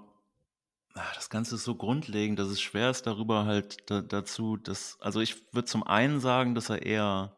ah, 0.95 1.13
das 1.15 1.29
Ganze 1.29 1.57
ist 1.57 1.65
so 1.65 1.75
grundlegend, 1.75 2.39
dass 2.39 2.49
es 2.49 2.63
schwer 2.63 2.91
ist, 2.91 3.07
darüber 3.07 3.45
halt 3.45 3.91
da, 3.91 4.01
dazu, 4.01 4.57
dass, 4.57 4.99
also 5.01 5.21
ich 5.21 5.37
würde 5.53 5.67
zum 5.67 5.83
einen 5.83 6.19
sagen, 6.19 6.55
dass 6.55 6.71
er 6.71 6.83
eher 6.83 7.37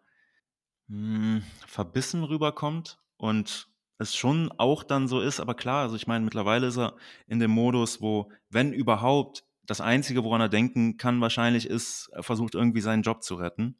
mh, 0.86 1.40
hm, 1.40 1.42
verbissen 1.66 2.22
rüberkommt 2.22 3.00
und 3.16 3.68
es 3.98 4.14
schon 4.14 4.52
auch 4.56 4.84
dann 4.84 5.08
so 5.08 5.20
ist, 5.20 5.40
aber 5.40 5.54
klar, 5.54 5.82
also 5.82 5.96
ich 5.96 6.06
meine, 6.06 6.24
mittlerweile 6.24 6.68
ist 6.68 6.78
er 6.78 6.94
in 7.26 7.40
dem 7.40 7.50
Modus, 7.50 8.00
wo, 8.00 8.30
wenn 8.48 8.72
überhaupt, 8.72 9.44
das 9.68 9.82
Einzige, 9.82 10.24
woran 10.24 10.40
er 10.40 10.48
denken 10.48 10.96
kann, 10.96 11.20
wahrscheinlich 11.20 11.66
ist, 11.66 12.08
er 12.12 12.22
versucht 12.22 12.54
irgendwie 12.54 12.80
seinen 12.80 13.02
Job 13.02 13.22
zu 13.22 13.34
retten. 13.34 13.76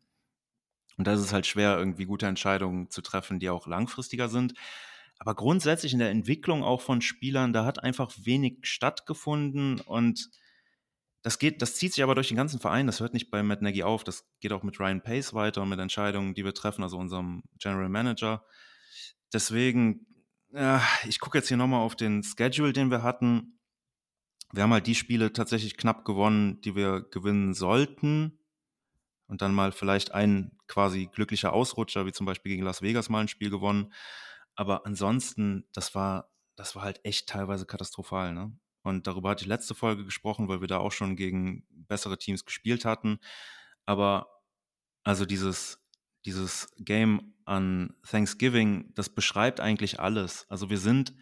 Und 0.98 1.07
da 1.07 1.14
ist 1.14 1.20
es 1.20 1.33
halt 1.33 1.46
schwer, 1.46 1.79
irgendwie 1.79 2.05
gute 2.05 2.27
Entscheidungen 2.27 2.90
zu 2.90 3.01
treffen, 3.01 3.38
die 3.38 3.48
auch 3.48 3.66
langfristiger 3.66 4.29
sind. 4.29 4.53
Aber 5.18 5.35
grundsätzlich 5.35 5.94
in 5.94 5.98
der 5.98 6.11
Entwicklung 6.11 6.62
auch 6.62 6.83
von 6.83 7.01
Spielern, 7.01 7.55
da 7.55 7.64
hat 7.64 7.83
einfach 7.83 8.12
wenig 8.22 8.59
stattgefunden 8.64 9.81
und 9.81 10.31
das 11.22 11.38
geht, 11.38 11.62
das 11.62 11.74
zieht 11.77 11.94
sich 11.94 12.05
aber 12.05 12.14
durch 12.14 12.29
den 12.29 12.37
ganzen 12.37 12.61
Verein. 12.61 12.87
Das 12.87 13.01
hört 13.01 13.14
nicht 13.14 13.31
bei 13.31 13.42
Matt 13.42 13.62
Nagy 13.62 13.83
auf. 13.83 14.05
Das 14.05 14.29
geht 14.40 14.53
auch 14.53 14.62
mit 14.62 14.79
Ryan 14.79 15.03
Pace 15.03 15.33
weiter 15.33 15.62
und 15.62 15.70
mit 15.70 15.81
Entscheidungen, 15.81 16.35
die 16.35 16.44
wir 16.44 16.55
treffen, 16.55 16.83
also 16.83 16.98
unserem 16.98 17.42
General 17.59 17.88
Manager. 17.88 18.44
Deswegen, 19.33 20.07
ja, 20.53 20.83
ich 21.09 21.18
gucke 21.18 21.38
jetzt 21.38 21.48
hier 21.48 21.57
nochmal 21.57 21.81
auf 21.81 21.96
den 21.96 22.22
Schedule, 22.22 22.74
den 22.74 22.90
wir 22.90 23.03
hatten 23.03 23.57
wir 24.52 24.62
haben 24.62 24.72
halt 24.72 24.87
die 24.87 24.94
Spiele 24.94 25.32
tatsächlich 25.32 25.76
knapp 25.76 26.04
gewonnen, 26.04 26.61
die 26.62 26.74
wir 26.74 27.02
gewinnen 27.02 27.54
sollten. 27.54 28.38
Und 29.26 29.42
dann 29.42 29.52
mal 29.52 29.72
vielleicht 29.72 30.12
ein 30.14 30.56
quasi 30.68 31.06
glücklicher 31.12 31.52
Ausrutscher, 31.52 32.06
wie 32.06 32.12
zum 32.12 32.24
Beispiel 32.24 32.52
gegen 32.52 32.64
Las 32.64 32.80
Vegas 32.80 33.11
mal 33.11 33.20
ein 33.20 33.28
Spiel 33.28 33.50
gewonnen. 33.50 33.92
Aber 34.54 34.87
ansonsten, 34.87 35.66
das 35.72 35.94
war, 35.94 36.30
das 36.56 36.74
war 36.74 36.82
halt 36.82 37.00
echt 37.04 37.28
teilweise 37.28 37.66
katastrophal, 37.66 38.32
ne? 38.32 38.56
Und 38.82 39.06
darüber 39.06 39.30
hatte 39.30 39.42
ich 39.42 39.48
letzte 39.48 39.74
Folge 39.74 40.04
gesprochen, 40.04 40.48
weil 40.48 40.62
wir 40.62 40.68
da 40.68 40.78
auch 40.78 40.92
schon 40.92 41.14
gegen 41.14 41.66
bessere 41.70 42.16
Teams 42.16 42.46
gespielt 42.46 42.87
hatten. 42.87 43.18
Aber 43.84 44.28
also 45.04 45.26
dieses, 45.26 45.78
dieses 46.24 46.72
Game 46.78 47.34
an 47.44 47.94
Thanksgiving, 48.08 48.92
das 48.94 49.11
beschreibt 49.11 49.61
eigentlich 49.61 50.00
alles. 50.00 50.46
Also 50.48 50.70
wir 50.70 50.78
sind 50.78 51.12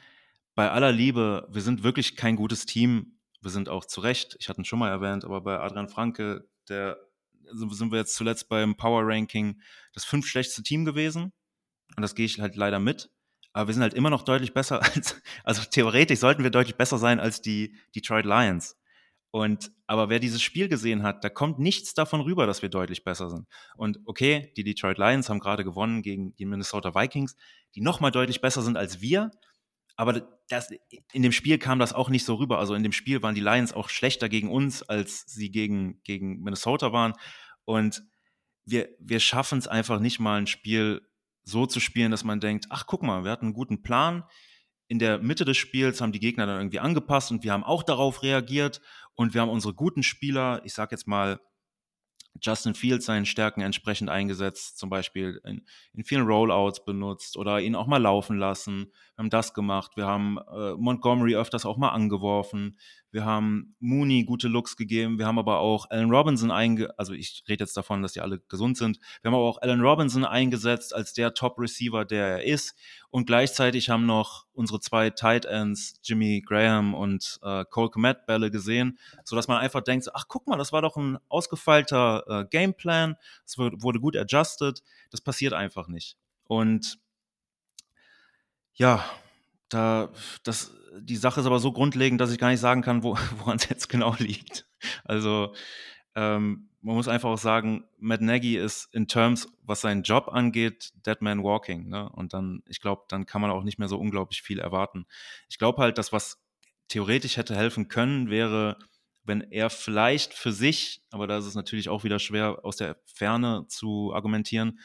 bei 0.54 0.70
aller 0.70 0.92
Liebe, 0.92 1.48
wir 1.50 1.62
sind 1.62 1.82
wirklich 1.82 2.16
kein 2.16 2.36
gutes 2.36 2.66
Team 2.66 3.15
wir 3.46 3.50
sind 3.52 3.68
auch 3.68 3.84
zu 3.84 4.00
Recht, 4.00 4.36
ich 4.40 4.48
hatte 4.48 4.60
ihn 4.60 4.64
schon 4.64 4.80
mal 4.80 4.90
erwähnt, 4.90 5.24
aber 5.24 5.40
bei 5.40 5.58
Adrian 5.58 5.88
Franke, 5.88 6.48
der 6.68 6.98
also 7.48 7.68
sind 7.70 7.92
wir 7.92 7.98
jetzt 7.98 8.16
zuletzt 8.16 8.48
beim 8.48 8.76
Power 8.76 9.02
Ranking 9.04 9.60
das 9.92 10.04
fünf 10.04 10.26
schlechteste 10.26 10.64
Team 10.64 10.84
gewesen. 10.84 11.32
Und 11.96 12.02
das 12.02 12.16
gehe 12.16 12.26
ich 12.26 12.40
halt 12.40 12.56
leider 12.56 12.80
mit. 12.80 13.08
Aber 13.52 13.68
wir 13.68 13.74
sind 13.74 13.84
halt 13.84 13.94
immer 13.94 14.10
noch 14.10 14.22
deutlich 14.22 14.52
besser 14.52 14.82
als, 14.94 15.22
also 15.44 15.62
theoretisch 15.62 16.18
sollten 16.18 16.42
wir 16.42 16.50
deutlich 16.50 16.76
besser 16.76 16.98
sein 16.98 17.20
als 17.20 17.40
die 17.40 17.76
Detroit 17.94 18.26
Lions. 18.26 18.76
Und, 19.30 19.70
aber 19.86 20.08
wer 20.08 20.18
dieses 20.18 20.42
Spiel 20.42 20.68
gesehen 20.68 21.02
hat, 21.02 21.22
da 21.22 21.28
kommt 21.28 21.58
nichts 21.58 21.94
davon 21.94 22.22
rüber, 22.22 22.46
dass 22.46 22.62
wir 22.62 22.68
deutlich 22.68 23.04
besser 23.04 23.28
sind. 23.30 23.46
Und 23.76 24.00
okay, 24.06 24.52
die 24.56 24.64
Detroit 24.64 24.98
Lions 24.98 25.28
haben 25.28 25.40
gerade 25.40 25.62
gewonnen 25.62 26.02
gegen 26.02 26.34
die 26.36 26.46
Minnesota 26.46 26.94
Vikings, 26.94 27.36
die 27.74 27.80
nochmal 27.80 28.10
deutlich 28.10 28.40
besser 28.40 28.62
sind 28.62 28.76
als 28.76 29.00
wir. 29.00 29.30
Aber 29.96 30.12
das, 30.48 30.70
in 31.12 31.22
dem 31.22 31.32
Spiel 31.32 31.58
kam 31.58 31.78
das 31.78 31.92
auch 31.92 32.10
nicht 32.10 32.24
so 32.24 32.34
rüber. 32.34 32.58
Also 32.58 32.74
in 32.74 32.82
dem 32.82 32.92
Spiel 32.92 33.22
waren 33.22 33.34
die 33.34 33.40
Lions 33.40 33.72
auch 33.72 33.88
schlechter 33.88 34.28
gegen 34.28 34.50
uns, 34.50 34.82
als 34.82 35.24
sie 35.26 35.50
gegen, 35.50 36.02
gegen 36.02 36.42
Minnesota 36.42 36.92
waren. 36.92 37.14
Und 37.64 38.02
wir, 38.66 38.88
wir 39.00 39.20
schaffen 39.20 39.58
es 39.58 39.68
einfach 39.68 40.00
nicht 40.00 40.20
mal, 40.20 40.38
ein 40.38 40.46
Spiel 40.46 41.02
so 41.44 41.66
zu 41.66 41.80
spielen, 41.80 42.10
dass 42.10 42.24
man 42.24 42.40
denkt, 42.40 42.66
ach 42.70 42.86
guck 42.86 43.02
mal, 43.02 43.24
wir 43.24 43.30
hatten 43.30 43.46
einen 43.46 43.54
guten 43.54 43.82
Plan. 43.82 44.24
In 44.88 44.98
der 44.98 45.18
Mitte 45.18 45.44
des 45.44 45.56
Spiels 45.56 46.00
haben 46.00 46.12
die 46.12 46.20
Gegner 46.20 46.46
dann 46.46 46.58
irgendwie 46.58 46.80
angepasst 46.80 47.30
und 47.30 47.42
wir 47.42 47.52
haben 47.52 47.64
auch 47.64 47.82
darauf 47.82 48.22
reagiert 48.22 48.80
und 49.14 49.32
wir 49.32 49.40
haben 49.40 49.48
unsere 49.48 49.74
guten 49.74 50.02
Spieler, 50.02 50.60
ich 50.64 50.74
sag 50.74 50.92
jetzt 50.92 51.06
mal, 51.06 51.40
Justin 52.40 52.74
Fields 52.74 53.06
seinen 53.06 53.26
Stärken 53.26 53.60
entsprechend 53.60 54.10
eingesetzt, 54.10 54.78
zum 54.78 54.90
Beispiel 54.90 55.40
in, 55.44 55.64
in, 55.92 56.04
vielen 56.04 56.26
Rollouts 56.26 56.84
benutzt 56.84 57.36
oder 57.36 57.60
ihn 57.60 57.74
auch 57.74 57.86
mal 57.86 58.00
laufen 58.00 58.38
lassen. 58.38 58.92
Wir 59.14 59.18
haben 59.18 59.30
das 59.30 59.54
gemacht. 59.54 59.92
Wir 59.96 60.06
haben 60.06 60.38
äh, 60.38 60.72
Montgomery 60.74 61.36
öfters 61.36 61.66
auch 61.66 61.76
mal 61.76 61.90
angeworfen. 61.90 62.78
Wir 63.16 63.24
haben 63.24 63.74
Mooney 63.80 64.24
gute 64.24 64.46
Looks 64.46 64.76
gegeben. 64.76 65.18
Wir 65.18 65.26
haben 65.26 65.38
aber 65.38 65.60
auch 65.60 65.88
Allen 65.88 66.10
Robinson 66.10 66.50
einge, 66.50 66.90
also 66.98 67.14
ich 67.14 67.44
rede 67.48 67.64
jetzt 67.64 67.74
davon, 67.74 68.02
dass 68.02 68.12
die 68.12 68.20
alle 68.20 68.40
gesund 68.40 68.76
sind. 68.76 68.98
Wir 69.22 69.30
haben 69.30 69.34
aber 69.34 69.46
auch 69.46 69.62
Allen 69.62 69.80
Robinson 69.80 70.26
eingesetzt 70.26 70.94
als 70.94 71.14
der 71.14 71.32
Top 71.32 71.58
Receiver, 71.58 72.04
der 72.04 72.26
er 72.26 72.44
ist. 72.44 72.76
Und 73.08 73.26
gleichzeitig 73.26 73.88
haben 73.88 74.04
noch 74.04 74.44
unsere 74.52 74.80
zwei 74.80 75.08
Tight 75.08 75.46
Ends, 75.46 75.98
Jimmy 76.04 76.42
Graham 76.46 76.92
und 76.92 77.40
äh, 77.42 77.64
Cole 77.70 77.88
Komet 77.88 78.26
Bälle 78.26 78.50
gesehen, 78.50 78.98
sodass 79.24 79.48
man 79.48 79.62
einfach 79.62 79.80
denkt, 79.80 80.10
ach 80.12 80.26
guck 80.28 80.46
mal, 80.46 80.58
das 80.58 80.74
war 80.74 80.82
doch 80.82 80.98
ein 80.98 81.16
ausgefeilter 81.30 82.22
äh, 82.28 82.44
Gameplan. 82.50 83.16
Es 83.46 83.56
wurde 83.56 83.98
gut 83.98 84.14
adjusted. 84.14 84.82
Das 85.10 85.22
passiert 85.22 85.54
einfach 85.54 85.88
nicht. 85.88 86.18
Und 86.44 86.98
ja, 88.74 89.02
da, 89.68 90.12
das, 90.42 90.74
die 90.98 91.16
Sache 91.16 91.40
ist 91.40 91.46
aber 91.46 91.58
so 91.58 91.72
grundlegend, 91.72 92.20
dass 92.20 92.32
ich 92.32 92.38
gar 92.38 92.50
nicht 92.50 92.60
sagen 92.60 92.82
kann, 92.82 93.02
wo, 93.02 93.16
woran 93.38 93.56
es 93.56 93.68
jetzt 93.68 93.88
genau 93.88 94.14
liegt. 94.18 94.66
Also, 95.04 95.54
ähm, 96.14 96.68
man 96.82 96.94
muss 96.94 97.08
einfach 97.08 97.30
auch 97.30 97.38
sagen, 97.38 97.84
Matt 97.98 98.20
Nagy 98.20 98.56
ist 98.56 98.94
in 98.94 99.08
Terms, 99.08 99.48
was 99.62 99.80
seinen 99.80 100.04
Job 100.04 100.28
angeht, 100.28 100.92
Dead 101.04 101.20
Man 101.20 101.42
Walking. 101.42 101.88
Ne? 101.88 102.08
Und 102.10 102.32
dann, 102.32 102.62
ich 102.68 102.80
glaube, 102.80 103.02
dann 103.08 103.26
kann 103.26 103.40
man 103.40 103.50
auch 103.50 103.64
nicht 103.64 103.78
mehr 103.78 103.88
so 103.88 103.98
unglaublich 103.98 104.42
viel 104.42 104.60
erwarten. 104.60 105.06
Ich 105.48 105.58
glaube 105.58 105.82
halt, 105.82 105.98
dass 105.98 106.12
was 106.12 106.40
theoretisch 106.86 107.36
hätte 107.38 107.56
helfen 107.56 107.88
können, 107.88 108.30
wäre, 108.30 108.78
wenn 109.24 109.40
er 109.40 109.70
vielleicht 109.70 110.32
für 110.32 110.52
sich, 110.52 111.02
aber 111.10 111.26
da 111.26 111.38
ist 111.38 111.46
es 111.46 111.56
natürlich 111.56 111.88
auch 111.88 112.04
wieder 112.04 112.20
schwer 112.20 112.60
aus 112.62 112.76
der 112.76 112.96
Ferne 113.04 113.66
zu 113.66 114.12
argumentieren, 114.14 114.78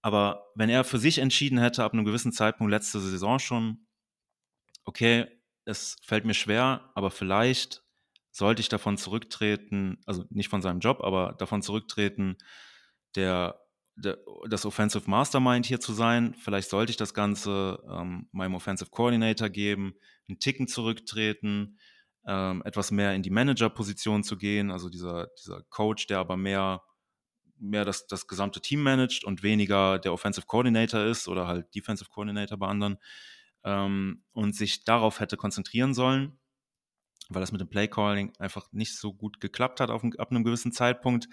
aber 0.00 0.48
wenn 0.56 0.68
er 0.68 0.82
für 0.82 0.98
sich 0.98 1.18
entschieden 1.18 1.58
hätte, 1.58 1.84
ab 1.84 1.92
einem 1.92 2.04
gewissen 2.04 2.32
Zeitpunkt 2.32 2.72
letzte 2.72 2.98
Saison 2.98 3.38
schon, 3.38 3.86
okay, 4.84 5.26
es 5.64 5.96
fällt 6.02 6.24
mir 6.24 6.34
schwer, 6.34 6.90
aber 6.94 7.10
vielleicht 7.10 7.82
sollte 8.30 8.60
ich 8.60 8.68
davon 8.68 8.96
zurücktreten, 8.96 9.98
also 10.06 10.24
nicht 10.30 10.48
von 10.48 10.62
seinem 10.62 10.80
Job, 10.80 11.02
aber 11.02 11.34
davon 11.38 11.62
zurücktreten, 11.62 12.36
der, 13.14 13.60
der 13.94 14.18
das 14.48 14.64
Offensive 14.64 15.08
Mastermind 15.08 15.66
hier 15.66 15.80
zu 15.80 15.92
sein. 15.92 16.34
Vielleicht 16.34 16.70
sollte 16.70 16.90
ich 16.90 16.96
das 16.96 17.12
Ganze 17.12 17.82
ähm, 17.88 18.28
meinem 18.32 18.54
Offensive 18.54 18.90
Coordinator 18.90 19.50
geben, 19.50 19.94
einen 20.28 20.38
Ticken 20.38 20.66
zurücktreten, 20.66 21.78
ähm, 22.26 22.62
etwas 22.64 22.90
mehr 22.90 23.14
in 23.14 23.22
die 23.22 23.30
Manager-Position 23.30 24.24
zu 24.24 24.38
gehen, 24.38 24.70
also 24.70 24.88
dieser, 24.88 25.28
dieser 25.38 25.62
Coach, 25.64 26.06
der 26.06 26.18
aber 26.18 26.38
mehr, 26.38 26.82
mehr 27.58 27.84
das, 27.84 28.06
das 28.06 28.26
gesamte 28.26 28.60
Team 28.60 28.82
managt 28.82 29.24
und 29.24 29.42
weniger 29.42 29.98
der 29.98 30.14
Offensive 30.14 30.46
Coordinator 30.46 31.04
ist 31.04 31.28
oder 31.28 31.46
halt 31.46 31.74
Defensive 31.74 32.08
Coordinator 32.08 32.58
bei 32.58 32.68
anderen 32.68 32.98
ähm, 33.64 34.24
und 34.32 34.54
sich 34.54 34.84
darauf 34.84 35.20
hätte 35.20 35.36
konzentrieren 35.36 35.94
sollen, 35.94 36.38
weil 37.28 37.40
das 37.40 37.52
mit 37.52 37.60
dem 37.60 37.68
Playcalling 37.68 38.32
einfach 38.38 38.70
nicht 38.72 38.96
so 38.96 39.12
gut 39.12 39.40
geklappt 39.40 39.80
hat 39.80 39.90
auf, 39.90 40.02
ab 40.18 40.30
einem 40.30 40.44
gewissen 40.44 40.72
Zeitpunkt. 40.72 41.28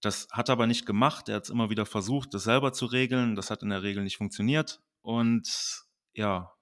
Das 0.00 0.28
hat 0.32 0.50
er 0.50 0.54
aber 0.54 0.66
nicht 0.66 0.86
gemacht. 0.86 1.28
Er 1.28 1.36
hat 1.36 1.44
es 1.44 1.50
immer 1.50 1.70
wieder 1.70 1.86
versucht, 1.86 2.34
das 2.34 2.44
selber 2.44 2.72
zu 2.72 2.86
regeln. 2.86 3.36
Das 3.36 3.50
hat 3.50 3.62
in 3.62 3.70
der 3.70 3.82
Regel 3.82 4.02
nicht 4.02 4.18
funktioniert. 4.18 4.82
Und 5.00 5.84
ja, 6.12 6.52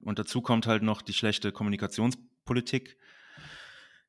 und 0.00 0.18
dazu 0.18 0.42
kommt 0.42 0.66
halt 0.66 0.82
noch 0.82 1.02
die 1.02 1.14
schlechte 1.14 1.50
Kommunikationspolitik, 1.50 2.98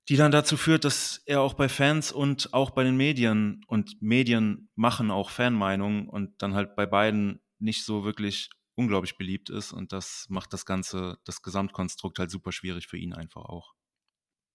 die 0.09 0.17
dann 0.17 0.31
dazu 0.31 0.57
führt, 0.57 0.83
dass 0.83 1.21
er 1.25 1.41
auch 1.41 1.53
bei 1.53 1.69
Fans 1.69 2.11
und 2.11 2.53
auch 2.53 2.71
bei 2.71 2.83
den 2.83 2.97
Medien 2.97 3.61
und 3.67 4.01
Medien 4.01 4.69
machen 4.75 5.09
auch 5.09 5.29
Fanmeinungen 5.29 6.07
und 6.09 6.41
dann 6.41 6.53
halt 6.53 6.75
bei 6.75 6.85
beiden 6.85 7.41
nicht 7.59 7.85
so 7.85 8.03
wirklich 8.03 8.49
unglaublich 8.75 9.17
beliebt 9.17 9.49
ist 9.49 9.71
und 9.71 9.91
das 9.91 10.27
macht 10.29 10.53
das 10.53 10.65
Ganze, 10.65 11.17
das 11.25 11.41
Gesamtkonstrukt 11.41 12.19
halt 12.19 12.29
super 12.29 12.51
schwierig 12.51 12.87
für 12.87 12.97
ihn 12.97 13.13
einfach 13.13 13.45
auch. 13.45 13.73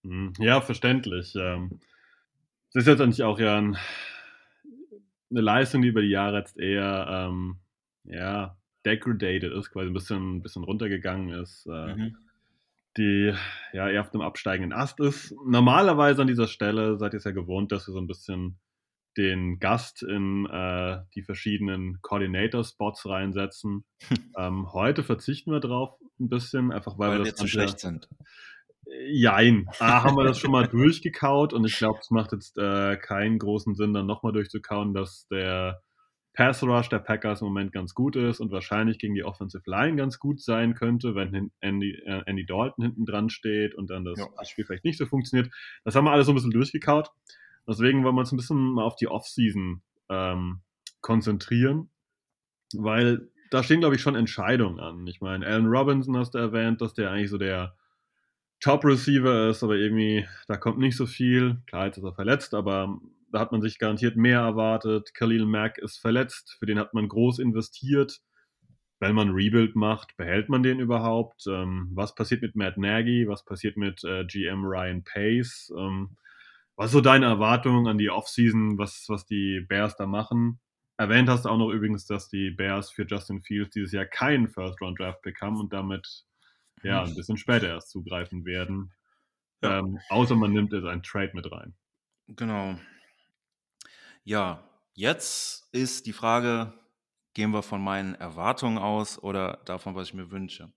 Mhm. 0.03 0.33
Ja, 0.39 0.61
verständlich. 0.61 1.35
Ähm, 1.37 1.81
das 2.73 2.83
ist 2.85 2.89
jetzt 2.89 3.01
eigentlich 3.01 3.23
auch 3.23 3.39
ja 3.39 3.59
ein, 3.59 3.77
eine 5.31 5.41
Leistung, 5.41 5.83
die 5.83 5.89
über 5.89 6.03
die 6.03 6.09
Jahre 6.09 6.39
jetzt 6.39 6.59
eher 6.59 7.07
ähm, 7.09 7.59
ja, 8.05 8.57
degradated 8.87 9.53
ist, 9.53 9.71
quasi 9.71 9.89
ein 9.89 9.95
bisschen, 9.95 10.37
ein 10.37 10.43
bisschen 10.43 10.65
runtergegangen 10.65 11.31
ist. 11.31 11.67
Äh, 11.67 11.95
mhm. 11.95 12.17
die 12.97 13.35
ja 13.73 13.89
eher 13.89 14.01
auf 14.01 14.11
dem 14.11 14.21
absteigenden 14.21 14.73
Ast 14.73 15.01
ist. 15.01 15.35
Normalerweise 15.45 16.23
an 16.23 16.29
dieser 16.29 16.49
Stelle 16.49 16.99
seid 16.99 17.15
ihr 17.15 17.19
es 17.19 17.25
ja 17.25 17.31
gewohnt, 17.31 17.73
dass 17.73 17.87
wir 17.87 17.93
so 17.93 18.01
ein 18.01 18.07
bisschen 18.07 18.59
den 19.17 19.59
Gast 19.59 20.03
in 20.03 20.47
äh, 20.47 20.99
die 21.15 21.23
verschiedenen 21.23 22.01
Coordinator-Spots 22.03 23.07
reinsetzen. 23.07 23.85
ähm, 24.39 24.73
heute 24.73 25.03
verzichten 25.03 25.53
wir 25.53 25.61
drauf 25.61 25.99
ein 26.19 26.29
bisschen, 26.29 26.73
einfach 26.73 26.99
weil, 26.99 27.11
weil 27.11 27.19
wir, 27.19 27.25
wir 27.27 27.35
zu 27.35 27.49
schlecht 27.49 27.81
sind. 27.81 28.09
Jein. 29.09 29.69
A, 29.79 30.03
haben 30.03 30.17
wir 30.17 30.25
das 30.25 30.39
schon 30.39 30.51
mal 30.51 30.67
durchgekaut 30.69 31.53
und 31.53 31.65
ich 31.65 31.77
glaube, 31.79 31.99
es 32.01 32.11
macht 32.11 32.33
jetzt 32.33 32.59
äh, 32.59 32.97
keinen 32.97 33.39
großen 33.39 33.75
Sinn, 33.75 33.93
dann 33.93 34.07
nochmal 34.07 34.33
durchzukauen, 34.33 34.95
dass 34.95 35.27
der 35.29 35.81
Pass 36.33 36.63
Rush 36.63 36.89
der 36.89 37.01
Packers 37.01 37.41
im 37.41 37.49
Moment 37.49 37.73
ganz 37.73 37.93
gut 37.93 38.17
ist 38.17 38.41
und 38.41 38.53
wahrscheinlich 38.53 38.99
gegen 38.99 39.15
die 39.15 39.25
Offensive 39.25 39.69
Line 39.69 39.97
ganz 39.97 40.19
gut 40.19 40.41
sein 40.41 40.75
könnte, 40.75 41.15
wenn 41.15 41.51
Andy, 41.61 41.93
äh, 42.07 42.23
Andy 42.27 42.47
Dalton 42.47 42.85
hinten 42.85 43.05
dran 43.05 43.31
steht 43.31 43.75
und 43.75 43.91
dann 43.91 44.05
das 44.05 44.19
ja. 44.19 44.45
Spiel 44.45 44.65
vielleicht 44.65 44.85
nicht 44.85 44.99
so 44.99 45.07
funktioniert. 45.07 45.53
Das 45.85 45.97
haben 45.97 46.05
wir 46.05 46.13
alles 46.13 46.27
so 46.27 46.33
ein 46.33 46.37
bisschen 46.37 46.53
durchgekaut. 46.53 47.11
Deswegen 47.67 48.05
wollen 48.05 48.15
wir 48.15 48.21
uns 48.21 48.33
ein 48.33 48.37
bisschen 48.37 48.73
mal 48.73 48.85
auf 48.85 48.97
die 48.97 49.09
Offseason 49.09 49.83
ähm, 50.09 50.61
konzentrieren, 51.01 51.91
weil 52.75 53.31
da 53.51 53.63
stehen, 53.63 53.81
glaube 53.81 53.97
ich, 53.97 54.03
schon 54.03 54.15
Entscheidungen 54.15 54.79
an. 54.81 55.07
Ich 55.07 55.21
meine, 55.21 55.47
Allen 55.47 55.67
Robinson 55.67 56.17
hast 56.17 56.35
du 56.35 56.39
erwähnt, 56.39 56.81
dass 56.81 56.95
der 56.95 57.11
eigentlich 57.11 57.31
so 57.31 57.39
der 57.39 57.77
Top-Receiver 58.61 59.49
ist, 59.49 59.63
aber 59.63 59.77
irgendwie, 59.77 60.27
da 60.47 60.57
kommt 60.57 60.79
nicht 60.79 60.97
so 60.97 61.07
viel. 61.07 61.63
Klar, 61.67 61.87
jetzt 61.87 61.99
ist 61.99 62.05
er 62.05 62.15
verletzt, 62.15 62.55
aber 62.55 63.01
da 63.33 63.41
hat 63.41 63.53
man 63.53 63.63
sich 63.63 63.79
garantiert 63.79 64.17
mehr 64.17 64.41
erwartet. 64.41 65.15
Khalil 65.15 65.47
Mack 65.47 65.79
ist 65.79 65.99
verletzt, 65.99 66.57
für 66.59 66.67
den 66.67 66.79
hat 66.79 66.95
man 66.95 67.09
groß 67.09 67.39
investiert. 67.39 68.21
Wenn 68.99 69.15
man 69.15 69.31
Rebuild 69.31 69.77
macht, 69.77 70.17
behält 70.19 70.51
man 70.51 70.63
den 70.63 70.79
überhaupt? 70.79 71.47
Ähm, 71.47 71.89
was 71.95 72.15
passiert 72.15 72.43
mit 72.43 72.55
Matt 72.55 72.77
Nagy? 72.77 73.27
Was 73.29 73.45
passiert 73.47 73.79
mit 73.79 74.05
äh, 74.05 74.27
GM 74.27 74.65
Ryan 74.65 75.03
Pace? 75.05 75.73
Ähm, 75.77 76.19
was 76.81 76.87
ist 76.87 76.93
so 76.93 77.03
deine 77.03 77.27
Erwartung 77.27 77.89
an 77.89 77.99
die 77.99 78.09
Offseason, 78.09 78.79
was, 78.79 79.05
was 79.09 79.27
die 79.27 79.61
Bears 79.61 79.97
da 79.97 80.07
machen? 80.07 80.61
Erwähnt 80.97 81.29
hast 81.29 81.45
du 81.45 81.51
auch 81.51 81.59
noch 81.59 81.69
übrigens, 81.69 82.07
dass 82.07 82.31
die 82.31 82.51
Bears 82.51 82.91
für 82.91 83.05
Justin 83.07 83.43
Fields 83.43 83.75
dieses 83.75 83.93
Jahr 83.93 84.07
keinen 84.07 84.49
First-Round-Draft-Pick 84.49 85.43
haben 85.43 85.61
und 85.61 85.75
damit 85.75 86.25
ja, 86.83 87.03
ein 87.03 87.15
bisschen 87.15 87.37
später 87.37 87.69
erst 87.69 87.91
zugreifen 87.91 88.47
werden. 88.47 88.95
Ja. 89.63 89.81
Ähm, 89.81 89.99
außer 90.09 90.35
man 90.37 90.55
nimmt 90.55 90.73
es 90.73 90.87
ein 90.87 91.03
Trade 91.03 91.33
mit 91.35 91.53
rein. 91.53 91.75
Genau. 92.29 92.79
Ja, 94.25 94.65
jetzt 94.95 95.69
ist 95.75 96.07
die 96.07 96.15
Frage, 96.15 96.73
gehen 97.35 97.51
wir 97.51 97.63
von 97.63 97.85
meinen 97.85 98.15
Erwartungen 98.15 98.79
aus 98.79 99.23
oder 99.23 99.61
davon, 99.67 99.97
was 99.97 100.09
ich 100.09 100.15
mir 100.15 100.31
wünsche? 100.31 100.73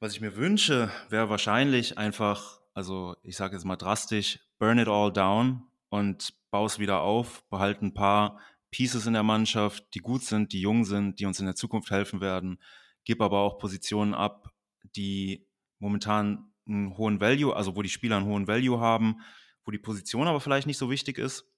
Was 0.00 0.12
ich 0.12 0.20
mir 0.20 0.34
wünsche, 0.34 0.90
wäre 1.08 1.30
wahrscheinlich 1.30 1.98
einfach, 1.98 2.58
also 2.74 3.16
ich 3.22 3.36
sage 3.36 3.54
jetzt 3.54 3.64
mal 3.64 3.76
drastisch, 3.76 4.40
burn 4.58 4.78
it 4.78 4.88
all 4.88 5.12
down 5.12 5.62
und 5.88 6.34
baue 6.50 6.66
es 6.66 6.78
wieder 6.78 7.00
auf, 7.02 7.48
behalte 7.48 7.86
ein 7.86 7.94
paar 7.94 8.38
Pieces 8.70 9.06
in 9.06 9.12
der 9.12 9.22
Mannschaft, 9.22 9.94
die 9.94 10.00
gut 10.00 10.22
sind, 10.22 10.52
die 10.52 10.60
jung 10.60 10.84
sind, 10.84 11.20
die 11.20 11.26
uns 11.26 11.38
in 11.38 11.46
der 11.46 11.54
Zukunft 11.54 11.90
helfen 11.90 12.20
werden, 12.20 12.60
gib 13.04 13.20
aber 13.20 13.38
auch 13.40 13.58
Positionen 13.58 14.14
ab, 14.14 14.52
die 14.96 15.46
momentan 15.78 16.50
einen 16.66 16.96
hohen 16.96 17.20
Value, 17.20 17.54
also 17.54 17.76
wo 17.76 17.82
die 17.82 17.88
Spieler 17.88 18.16
einen 18.16 18.26
hohen 18.26 18.48
Value 18.48 18.80
haben, 18.80 19.20
wo 19.64 19.70
die 19.70 19.78
Position 19.78 20.26
aber 20.26 20.40
vielleicht 20.40 20.66
nicht 20.66 20.78
so 20.78 20.90
wichtig 20.90 21.18
ist. 21.18 21.48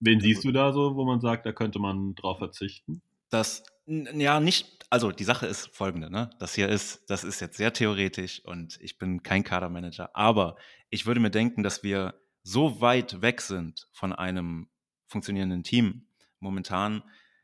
Wen 0.00 0.20
siehst 0.20 0.44
du 0.44 0.52
da 0.52 0.72
so, 0.72 0.96
wo 0.96 1.04
man 1.04 1.20
sagt, 1.20 1.46
da 1.46 1.52
könnte 1.52 1.78
man 1.78 2.14
drauf 2.14 2.38
verzichten? 2.38 3.02
Das, 3.30 3.62
ja, 3.86 4.40
nicht, 4.40 4.86
also 4.90 5.10
die 5.10 5.24
Sache 5.24 5.46
ist 5.46 5.74
folgende, 5.74 6.10
ne? 6.10 6.30
Das 6.38 6.54
hier 6.54 6.68
ist, 6.68 7.10
das 7.10 7.24
ist 7.24 7.40
jetzt 7.40 7.56
sehr 7.56 7.72
theoretisch 7.72 8.44
und 8.44 8.78
ich 8.80 8.98
bin 8.98 9.22
kein 9.22 9.44
Kadermanager, 9.44 10.14
aber 10.14 10.56
ich 10.90 11.06
würde 11.06 11.20
mir 11.20 11.30
denken, 11.30 11.62
dass 11.62 11.82
wir 11.82 12.14
so 12.42 12.80
weit 12.80 13.22
weg 13.22 13.40
sind 13.40 13.88
von 13.92 14.12
einem 14.12 14.68
funktionierenden 15.06 15.62
Team 15.62 16.06
momentan, 16.40 17.02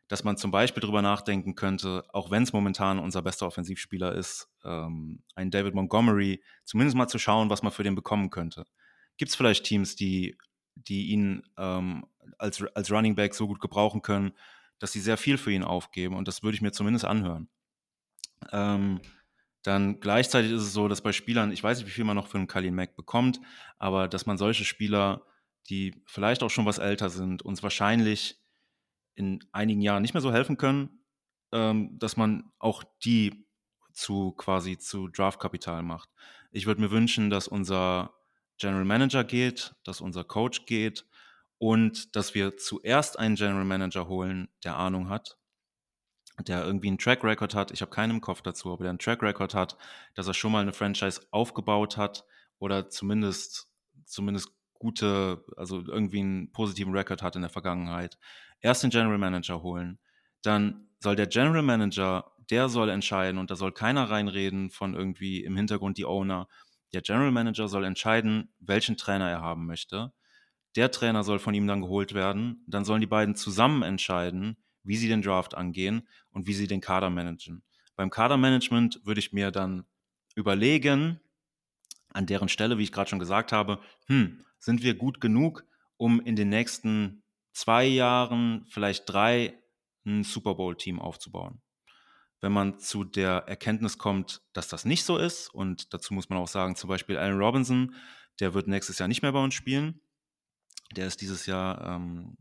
dass 0.08 0.24
man 0.24 0.36
zum 0.36 0.50
Beispiel 0.50 0.80
darüber 0.80 1.02
nachdenken 1.02 1.54
könnte, 1.54 2.04
auch 2.12 2.30
wenn 2.30 2.42
es 2.42 2.52
momentan 2.52 2.98
unser 2.98 3.22
bester 3.22 3.46
Offensivspieler 3.46 4.14
ist, 4.14 4.48
ähm, 4.64 5.22
ein 5.34 5.50
David 5.50 5.74
Montgomery, 5.74 6.42
zumindest 6.64 6.96
mal 6.96 7.08
zu 7.08 7.18
schauen, 7.18 7.50
was 7.50 7.62
man 7.62 7.72
für 7.72 7.82
den 7.82 7.94
bekommen 7.94 8.30
könnte. 8.30 8.64
Gibt 9.18 9.30
es 9.30 9.36
vielleicht 9.36 9.64
Teams, 9.64 9.96
die, 9.96 10.38
die 10.74 11.08
ihn 11.08 11.42
ähm, 11.58 12.06
als, 12.38 12.64
als 12.74 12.90
Running 12.90 13.16
Back 13.16 13.34
so 13.34 13.46
gut 13.46 13.60
gebrauchen 13.60 14.00
können, 14.00 14.32
dass 14.78 14.92
sie 14.92 15.00
sehr 15.00 15.16
viel 15.16 15.38
für 15.38 15.52
ihn 15.52 15.64
aufgeben? 15.64 16.16
Und 16.16 16.28
das 16.28 16.42
würde 16.42 16.54
ich 16.54 16.62
mir 16.62 16.72
zumindest 16.72 17.04
anhören. 17.04 17.48
Ähm, 18.52 19.00
dann 19.62 20.00
gleichzeitig 20.00 20.52
ist 20.52 20.62
es 20.62 20.72
so, 20.72 20.88
dass 20.88 21.02
bei 21.02 21.12
Spielern, 21.12 21.52
ich 21.52 21.62
weiß 21.62 21.78
nicht, 21.78 21.88
wie 21.88 21.92
viel 21.92 22.04
man 22.04 22.16
noch 22.16 22.28
für 22.28 22.38
einen 22.38 22.46
Kalin 22.46 22.74
Mack 22.74 22.96
bekommt, 22.96 23.40
aber 23.78 24.08
dass 24.08 24.26
man 24.26 24.38
solche 24.38 24.64
Spieler, 24.64 25.26
die 25.68 26.02
vielleicht 26.06 26.42
auch 26.42 26.50
schon 26.50 26.66
was 26.66 26.78
älter 26.78 27.10
sind, 27.10 27.42
uns 27.42 27.62
wahrscheinlich 27.62 28.40
in 29.14 29.40
einigen 29.52 29.80
Jahren 29.80 30.02
nicht 30.02 30.14
mehr 30.14 30.20
so 30.20 30.32
helfen 30.32 30.56
können, 30.56 31.02
ähm, 31.52 31.98
dass 31.98 32.16
man 32.16 32.50
auch 32.58 32.84
die 33.04 33.46
zu 33.92 34.32
quasi 34.32 34.78
zu 34.78 35.08
Draftkapital 35.08 35.82
macht. 35.82 36.08
Ich 36.52 36.66
würde 36.66 36.80
mir 36.80 36.90
wünschen, 36.90 37.28
dass 37.28 37.48
unser 37.48 38.14
General 38.58 38.84
Manager 38.84 39.24
geht, 39.24 39.74
dass 39.84 40.00
unser 40.00 40.24
Coach 40.24 40.66
geht 40.66 41.04
und 41.58 42.14
dass 42.16 42.34
wir 42.34 42.56
zuerst 42.56 43.18
einen 43.18 43.34
General 43.34 43.64
Manager 43.64 44.08
holen, 44.08 44.48
der 44.64 44.76
Ahnung 44.76 45.08
hat, 45.08 45.36
der 46.46 46.64
irgendwie 46.64 46.88
einen 46.88 46.98
Track 46.98 47.24
Record 47.24 47.54
hat. 47.54 47.72
Ich 47.72 47.80
habe 47.80 47.90
keinen 47.90 48.12
im 48.12 48.20
Kopf 48.20 48.42
dazu, 48.42 48.72
aber 48.72 48.84
der 48.84 48.90
einen 48.90 48.98
Track 48.98 49.22
Record 49.22 49.54
hat, 49.54 49.76
dass 50.14 50.28
er 50.28 50.34
schon 50.34 50.52
mal 50.52 50.62
eine 50.62 50.72
Franchise 50.72 51.20
aufgebaut 51.30 51.96
hat 51.96 52.24
oder 52.58 52.88
zumindest 52.88 53.68
zumindest 54.08 54.50
gute, 54.74 55.44
also 55.56 55.84
irgendwie 55.86 56.20
einen 56.20 56.52
positiven 56.52 56.94
Record 56.94 57.22
hat 57.22 57.36
in 57.36 57.42
der 57.42 57.50
Vergangenheit 57.50 58.18
erst 58.60 58.82
den 58.82 58.90
General 58.90 59.18
Manager 59.18 59.62
holen. 59.62 59.98
Dann 60.42 60.88
soll 61.00 61.16
der 61.16 61.26
General 61.26 61.62
Manager, 61.62 62.32
der 62.50 62.68
soll 62.68 62.88
entscheiden 62.88 63.38
und 63.38 63.50
da 63.50 63.56
soll 63.56 63.72
keiner 63.72 64.10
reinreden 64.10 64.70
von 64.70 64.94
irgendwie 64.94 65.44
im 65.44 65.56
Hintergrund 65.56 65.98
die 65.98 66.04
Owner. 66.04 66.48
Der 66.92 67.02
General 67.02 67.30
Manager 67.30 67.68
soll 67.68 67.84
entscheiden, 67.84 68.52
welchen 68.58 68.96
Trainer 68.96 69.28
er 69.30 69.42
haben 69.42 69.66
möchte. 69.66 70.12
Der 70.76 70.90
Trainer 70.90 71.24
soll 71.24 71.38
von 71.38 71.54
ihm 71.54 71.66
dann 71.66 71.80
geholt 71.80 72.14
werden. 72.14 72.62
Dann 72.66 72.84
sollen 72.84 73.00
die 73.00 73.06
beiden 73.06 73.34
zusammen 73.34 73.82
entscheiden, 73.82 74.56
wie 74.82 74.96
sie 74.96 75.08
den 75.08 75.22
Draft 75.22 75.54
angehen 75.54 76.06
und 76.30 76.46
wie 76.46 76.54
sie 76.54 76.66
den 76.66 76.80
Kader 76.80 77.10
managen. 77.10 77.62
Beim 77.96 78.10
Kadermanagement 78.10 79.00
würde 79.04 79.18
ich 79.20 79.32
mir 79.32 79.50
dann 79.50 79.84
überlegen, 80.36 81.20
an 82.12 82.26
deren 82.26 82.48
Stelle, 82.48 82.78
wie 82.78 82.84
ich 82.84 82.92
gerade 82.92 83.10
schon 83.10 83.18
gesagt 83.18 83.52
habe, 83.52 83.80
hm, 84.06 84.44
sind 84.58 84.82
wir 84.82 84.94
gut 84.94 85.20
genug, 85.20 85.64
um 85.96 86.20
in 86.20 86.36
den 86.36 86.48
nächsten 86.48 87.22
zwei 87.52 87.84
Jahren, 87.84 88.64
vielleicht 88.68 89.10
drei, 89.10 89.58
ein 90.06 90.24
Super 90.24 90.54
Bowl-Team 90.54 91.00
aufzubauen. 91.00 91.60
Wenn 92.40 92.52
man 92.52 92.78
zu 92.78 93.02
der 93.02 93.44
Erkenntnis 93.48 93.98
kommt, 93.98 94.42
dass 94.52 94.68
das 94.68 94.84
nicht 94.84 95.04
so 95.04 95.18
ist, 95.18 95.52
und 95.52 95.92
dazu 95.92 96.14
muss 96.14 96.28
man 96.28 96.38
auch 96.38 96.48
sagen, 96.48 96.76
zum 96.76 96.88
Beispiel 96.88 97.18
Allen 97.18 97.38
Robinson, 97.38 97.94
der 98.38 98.54
wird 98.54 98.68
nächstes 98.68 98.98
Jahr 99.00 99.08
nicht 99.08 99.22
mehr 99.22 99.32
bei 99.32 99.42
uns 99.42 99.54
spielen. 99.54 100.00
Der 100.96 101.06
ist 101.06 101.20
dieses 101.20 101.46
Jahr, 101.46 101.96
ähm, 101.96 102.36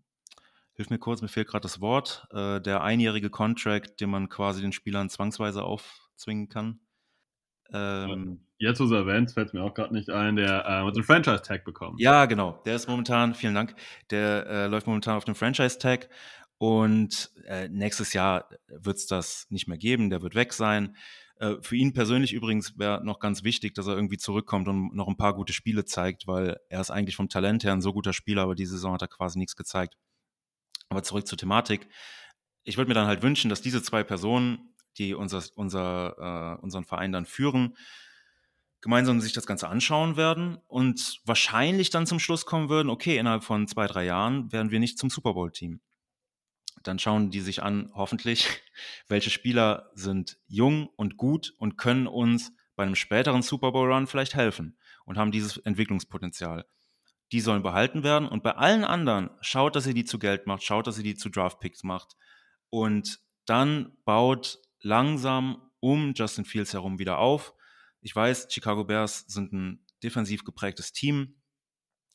hilf 0.73 0.89
mir 0.89 0.99
kurz, 0.99 1.21
mir 1.21 1.27
fehlt 1.27 1.47
gerade 1.47 1.63
das 1.63 1.81
Wort, 1.81 2.27
äh, 2.31 2.61
der 2.61 2.81
einjährige 2.81 3.29
Contract, 3.29 3.99
den 3.99 4.09
man 4.09 4.29
quasi 4.29 4.61
den 4.61 4.71
Spielern 4.71 5.09
zwangsweise 5.09 5.63
aufzwingen 5.63 6.49
kann. 6.49 6.79
Ähm, 7.73 8.47
Jetzt, 8.59 8.79
wo 8.79 8.85
du 8.85 8.95
erwähnt, 8.95 9.31
fällt 9.31 9.53
mir 9.53 9.63
auch 9.63 9.73
gerade 9.73 9.93
nicht 9.93 10.09
ein, 10.09 10.35
der 10.35 10.65
äh, 10.65 10.85
hat 10.85 10.95
einen 10.95 11.03
Franchise-Tag 11.03 11.63
bekommen. 11.63 11.97
Ja, 11.99 12.25
genau. 12.25 12.61
Der 12.65 12.75
ist 12.75 12.87
momentan, 12.87 13.35
vielen 13.35 13.53
Dank, 13.53 13.75
der 14.09 14.47
äh, 14.47 14.67
läuft 14.67 14.87
momentan 14.87 15.15
auf 15.15 15.25
dem 15.25 15.35
Franchise-Tag 15.35 16.09
und 16.57 17.31
äh, 17.45 17.67
nächstes 17.69 18.13
Jahr 18.13 18.49
wird 18.67 18.97
es 18.97 19.05
das 19.05 19.45
nicht 19.49 19.67
mehr 19.67 19.77
geben, 19.77 20.09
der 20.09 20.23
wird 20.23 20.33
weg 20.33 20.53
sein. 20.53 20.95
Äh, 21.39 21.55
für 21.61 21.75
ihn 21.75 21.93
persönlich 21.93 22.33
übrigens 22.33 22.77
wäre 22.77 23.03
noch 23.03 23.19
ganz 23.19 23.43
wichtig, 23.43 23.73
dass 23.75 23.87
er 23.87 23.95
irgendwie 23.95 24.17
zurückkommt 24.17 24.67
und 24.67 24.95
noch 24.95 25.07
ein 25.07 25.17
paar 25.17 25.33
gute 25.33 25.53
Spiele 25.53 25.85
zeigt, 25.85 26.27
weil 26.27 26.57
er 26.69 26.81
ist 26.81 26.91
eigentlich 26.91 27.15
vom 27.15 27.29
Talent 27.29 27.63
her 27.63 27.73
ein 27.73 27.81
so 27.81 27.93
guter 27.93 28.13
Spieler, 28.13 28.43
aber 28.43 28.55
diese 28.55 28.73
Saison 28.73 28.93
hat 28.93 29.01
er 29.01 29.07
quasi 29.07 29.37
nichts 29.37 29.55
gezeigt. 29.55 29.95
Aber 30.89 31.03
zurück 31.03 31.27
zur 31.27 31.37
Thematik. 31.37 31.87
Ich 32.63 32.77
würde 32.77 32.89
mir 32.89 32.95
dann 32.95 33.07
halt 33.07 33.21
wünschen, 33.21 33.49
dass 33.49 33.61
diese 33.61 33.81
zwei 33.81 34.03
Personen 34.03 34.73
die 34.97 35.13
unser, 35.13 35.43
unser, 35.55 36.57
äh, 36.57 36.61
unseren 36.61 36.83
Verein 36.83 37.11
dann 37.11 37.25
führen, 37.25 37.75
gemeinsam 38.81 39.21
sich 39.21 39.33
das 39.33 39.47
Ganze 39.47 39.67
anschauen 39.67 40.17
werden 40.17 40.57
und 40.67 41.19
wahrscheinlich 41.25 41.89
dann 41.89 42.07
zum 42.07 42.19
Schluss 42.19 42.45
kommen 42.45 42.69
würden, 42.69 42.89
okay, 42.89 43.17
innerhalb 43.17 43.43
von 43.43 43.67
zwei, 43.67 43.87
drei 43.87 44.05
Jahren 44.05 44.51
werden 44.51 44.71
wir 44.71 44.79
nicht 44.79 44.97
zum 44.97 45.09
Super 45.09 45.33
Bowl-Team. 45.33 45.81
Dann 46.87 46.99
schauen 46.99 47.31
die 47.31 47.41
sich 47.41 47.63
an, 47.63 47.91
hoffentlich, 47.93 48.47
welche 49.07 49.29
Spieler 49.29 49.91
sind 49.93 50.37
jung 50.47 50.87
und 50.95 51.17
gut 51.17 51.53
und 51.57 51.77
können 51.77 52.07
uns 52.07 52.53
bei 52.75 52.83
einem 52.83 52.95
späteren 52.95 53.41
Super 53.41 53.71
Bowl-Run 53.71 54.07
vielleicht 54.07 54.35
helfen 54.35 54.77
und 55.05 55.17
haben 55.17 55.31
dieses 55.31 55.57
Entwicklungspotenzial. 55.57 56.65
Die 57.33 57.41
sollen 57.41 57.61
behalten 57.61 58.03
werden 58.03 58.29
und 58.29 58.41
bei 58.41 58.51
allen 58.51 58.85
anderen 58.85 59.31
schaut, 59.41 59.75
dass 59.75 59.85
ihr 59.85 59.93
die 59.93 60.05
zu 60.05 60.17
Geld 60.17 60.47
macht, 60.47 60.63
schaut, 60.63 60.87
dass 60.87 60.97
ihr 60.97 61.03
die 61.03 61.15
zu 61.15 61.29
Draft-Picks 61.29 61.83
macht 61.83 62.15
und 62.69 63.19
dann 63.45 63.97
baut 64.05 64.59
langsam 64.79 65.69
um 65.79 66.13
Justin 66.13 66.45
Fields 66.45 66.73
herum 66.73 66.99
wieder 66.99 67.17
auf. 67.17 67.53
ich 68.01 68.15
weiß, 68.15 68.47
Chicago 68.49 68.85
Bears 68.85 69.25
sind 69.27 69.51
ein 69.51 69.85
defensiv 70.03 70.45
geprägtes 70.45 70.93
Team, 70.93 71.41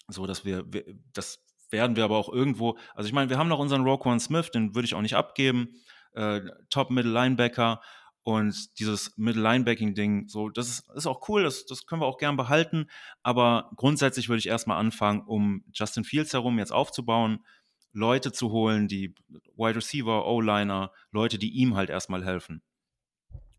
so 0.09 0.27
dass 0.27 0.45
wir, 0.47 0.73
wir 0.73 0.85
das 1.13 1.42
werden 1.73 1.97
wir 1.97 2.05
aber 2.05 2.17
auch 2.17 2.29
irgendwo, 2.29 2.77
also 2.95 3.07
ich 3.07 3.13
meine, 3.13 3.31
wir 3.31 3.39
haben 3.39 3.49
noch 3.49 3.59
unseren 3.59 3.83
Roquan 3.83 4.21
Smith, 4.21 4.51
den 4.51 4.75
würde 4.75 4.87
ich 4.87 4.95
auch 4.95 5.01
nicht 5.03 5.17
abgeben, 5.17 5.75
äh, 6.13 6.41
Top 6.71 6.91
Middle 6.91 7.13
Linebacker 7.13 7.81
und 8.23 8.79
dieses 8.79 9.17
Middle 9.17 9.43
Linebacking 9.43 9.95
Ding, 9.95 10.29
so, 10.29 10.49
das 10.49 10.69
ist, 10.69 10.91
ist 10.95 11.07
auch 11.07 11.29
cool, 11.29 11.43
das, 11.43 11.67
das 11.67 11.87
können 11.87 12.03
wir 12.03 12.07
auch 12.07 12.19
gern 12.19 12.37
behalten, 12.37 12.89
aber 13.23 13.71
grundsätzlich 13.77 14.29
würde 14.29 14.39
ich 14.39 14.49
erstmal 14.49 14.79
anfangen, 14.79 15.23
um 15.23 15.65
Justin 15.73 16.05
Fields 16.05 16.33
herum 16.33 16.59
jetzt 16.59 16.73
aufzubauen, 16.73 17.45
Leute 17.93 18.33
zu 18.33 18.51
holen, 18.51 18.89
die 18.89 19.15
Wide 19.57 19.77
Receiver, 19.77 20.27
O-Liner, 20.27 20.93
Leute, 21.11 21.39
die 21.39 21.51
ihm 21.51 21.77
halt 21.77 21.91
erstmal 21.91 22.25
helfen. 22.25 22.63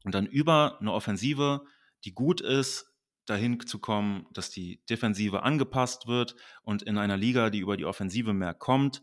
Und 0.03 0.15
dann 0.15 0.25
über 0.25 0.79
eine 0.79 0.91
Offensive, 0.91 1.65
die 2.03 2.13
gut 2.13 2.41
ist, 2.41 2.92
dahin 3.25 3.59
zu 3.65 3.79
kommen, 3.79 4.27
dass 4.31 4.49
die 4.49 4.81
Defensive 4.89 5.43
angepasst 5.43 6.07
wird 6.07 6.35
und 6.63 6.81
in 6.83 6.97
einer 6.97 7.17
Liga, 7.17 7.49
die 7.49 7.59
über 7.59 7.77
die 7.77 7.85
Offensive 7.85 8.33
mehr 8.33 8.53
kommt, 8.53 9.01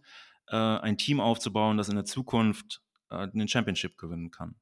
äh, 0.48 0.56
ein 0.56 0.98
Team 0.98 1.20
aufzubauen, 1.20 1.76
das 1.76 1.88
in 1.88 1.96
der 1.96 2.04
Zukunft 2.04 2.82
äh, 3.10 3.28
den 3.28 3.48
Championship 3.48 3.96
gewinnen 3.96 4.30
kann. 4.30 4.56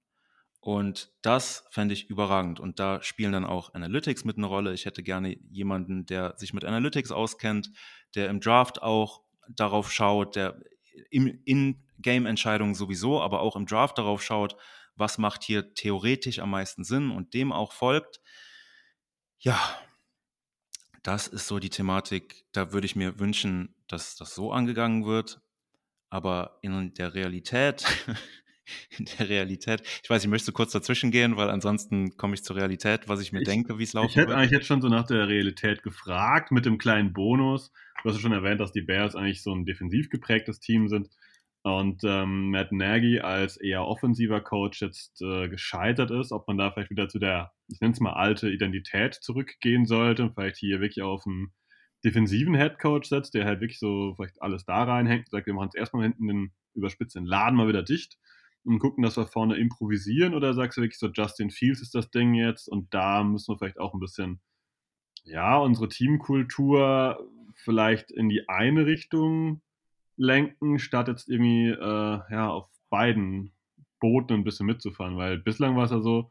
Und 0.61 1.13
das 1.23 1.65
fände 1.71 1.95
ich 1.95 2.11
überragend. 2.11 2.61
Und 2.61 2.79
da 2.81 3.03
spielen 3.03 3.33
dann 3.33 3.45
auch 3.45 3.75
Analytics 3.75 4.25
mit 4.25 4.37
eine 4.37 4.47
Rolle. 4.47 4.75
Ich 4.75 4.87
hätte 4.87 5.03
gerne 5.03 5.37
jemanden, 5.51 6.05
der 6.05 6.35
sich 6.37 6.53
mit 6.53 6.65
Analytics 6.65 7.13
auskennt, 7.13 7.71
der 8.15 8.29
im 8.29 8.41
Draft 8.41 8.83
auch 8.83 9.23
darauf 9.49 9.93
schaut, 9.93 10.37
der 10.37 10.61
im, 11.11 11.41
in 11.45 11.85
Game-Entscheidungen 12.01 12.75
sowieso, 12.75 13.21
aber 13.23 13.41
auch 13.41 13.57
im 13.57 13.67
Draft 13.67 13.99
darauf 13.99 14.23
schaut, 14.23 14.57
was 14.97 15.19
macht 15.19 15.45
hier 15.45 15.75
theoretisch 15.75 16.41
am 16.41 16.51
meisten 16.51 16.85
Sinn 16.85 17.11
und 17.11 17.35
dem 17.35 17.53
auch 17.53 17.73
folgt. 17.73 18.21
Ja, 19.41 19.59
das 21.03 21.29
ist 21.29 21.47
so 21.47 21.59
die 21.59 21.71
Thematik. 21.71 22.45
Da 22.53 22.73
würde 22.73 22.87
ich 22.87 22.97
mir 22.97 23.19
wünschen, 23.19 23.75
dass 23.87 24.17
das 24.17 24.35
so 24.35 24.53
angegangen 24.53 25.07
wird. 25.07 25.41
Aber 26.11 26.59
in 26.63 26.95
der 26.95 27.15
Realität, 27.15 27.85
in 28.99 29.07
der 29.19 29.29
Realität, 29.29 29.83
ich 30.03 30.11
weiß, 30.11 30.25
ich 30.25 30.31
möchte 30.31 30.53
kurz 30.53 30.73
dazwischen 30.73 31.11
gehen, 31.11 31.37
weil 31.37 31.51
ansonsten 31.51 32.17
komme 32.17 32.35
ich 32.35 32.43
zur 32.43 32.57
Realität, 32.57 33.09
was 33.09 33.21
ich 33.21 33.33
mir 33.33 33.41
ich, 33.41 33.49
denke, 33.49 33.79
wie 33.79 33.85
es 33.85 33.93
laufen 33.93 34.09
Ich 34.09 34.17
hätte 34.17 34.29
wird. 34.29 34.39
eigentlich 34.39 34.53
jetzt 34.53 34.67
schon 34.67 34.81
so 34.81 34.89
nach 34.89 35.07
der 35.07 35.29
Realität 35.29 35.83
gefragt, 35.83 36.51
mit 36.51 36.65
dem 36.65 36.79
kleinen 36.79 37.13
Bonus. 37.13 37.73
Du 38.03 38.09
hast 38.09 38.17
ja 38.17 38.23
schon 38.23 38.33
erwähnt, 38.33 38.61
dass 38.61 38.73
die 38.73 38.83
Bears 38.83 39.15
eigentlich 39.15 39.43
so 39.43 39.55
ein 39.55 39.67
defensiv 39.67 40.09
geprägtes 40.09 40.61
Team 40.61 40.89
sind 40.89 41.09
und 41.63 42.03
ähm, 42.05 42.51
Matt 42.51 42.73
Nagy 42.73 43.21
als 43.21 43.57
eher 43.57 43.85
offensiver 43.85 44.41
Coach 44.41 44.81
jetzt 44.81 45.21
äh, 45.21 45.49
gescheitert 45.49 46.11
ist, 46.11 46.33
ob 46.33 46.47
man 46.49 46.57
da 46.57 46.71
vielleicht 46.71 46.91
wieder 46.91 47.09
zu 47.09 47.19
der, 47.19 47.53
ich 47.69 47.81
nenne 47.81 47.93
es 47.93 48.01
mal, 48.01 48.15
alte 48.15 48.51
Identität 48.51 49.15
zurückgehen 49.15 49.87
sollte 49.87 50.23
und 50.23 50.35
vielleicht 50.35 50.57
hier 50.57 50.81
wirklich 50.81 51.03
auf 51.03 51.27
einen 51.27 51.53
defensiven 52.05 52.55
Head 52.55 52.79
Coach 52.79 53.09
setzt, 53.09 53.35
der 53.35 53.45
halt 53.45 53.61
wirklich 53.61 53.79
so 53.79 54.15
vielleicht 54.17 54.41
alles 54.41 54.65
da 54.65 54.85
reinhängt 54.85 55.27
und 55.27 55.31
sagt, 55.31 55.47
wir 55.47 55.55
machen 55.55 55.67
jetzt 55.73 55.77
erstmal 55.77 56.05
hinten 56.05 56.29
den 56.29 56.53
überspitzten 56.75 57.27
Laden 57.27 57.57
mal 57.57 57.69
wieder 57.69 57.83
dicht 57.83 58.19
und 58.65 58.79
gucken, 58.79 59.03
dass 59.03 59.17
wir 59.17 59.27
vorne 59.27 59.57
improvisieren 59.57 60.35
oder 60.35 60.55
sagst 60.55 60.79
du 60.79 60.83
wirklich 60.83 60.99
so, 60.99 61.09
Justin 61.09 61.51
Fields 61.51 61.81
ist 61.81 61.95
das 61.95 62.11
Ding 62.11 62.35
jetzt 62.35 62.69
und 62.69 62.93
da 62.95 63.25
müssen 63.25 63.53
wir 63.53 63.59
vielleicht 63.59 63.81
auch 63.81 63.95
ein 63.95 64.01
bisschen, 64.01 64.41
ja, 65.25 65.57
unsere 65.59 65.89
Teamkultur 65.89 67.29
vielleicht 67.55 68.11
in 68.11 68.29
die 68.29 68.49
eine 68.49 68.87
Richtung 68.87 69.63
lenken, 70.17 70.79
statt 70.79 71.09
jetzt 71.09 71.29
irgendwie 71.29 71.69
äh, 71.69 72.21
ja, 72.31 72.49
auf 72.49 72.69
beiden 72.91 73.53
Booten 74.01 74.35
ein 74.35 74.45
bisschen 74.45 74.67
mitzufahren, 74.67 75.17
weil 75.17 75.39
bislang 75.39 75.77
war 75.77 75.85
es 75.85 75.91
ja 75.91 76.01
so, 76.01 76.31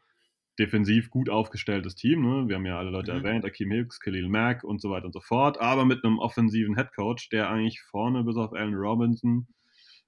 defensiv 0.59 1.09
gut 1.09 1.29
aufgestelltes 1.29 1.95
Team. 1.95 2.21
Ne? 2.21 2.47
Wir 2.47 2.55
haben 2.55 2.65
ja 2.65 2.77
alle 2.77 2.89
Leute 2.89 3.13
mhm. 3.13 3.25
erwähnt, 3.25 3.45
Akeem 3.45 3.71
Hicks, 3.71 3.99
Khalil 3.99 4.27
Mack 4.29 4.63
und 4.63 4.81
so 4.81 4.89
weiter 4.89 5.05
und 5.05 5.13
so 5.13 5.21
fort, 5.21 5.59
aber 5.59 5.85
mit 5.85 6.03
einem 6.03 6.19
offensiven 6.19 6.75
Headcoach, 6.75 7.29
der 7.31 7.49
eigentlich 7.49 7.81
vorne 7.81 8.23
bis 8.23 8.37
auf 8.37 8.53
Allen 8.53 8.73
Robinson 8.73 9.47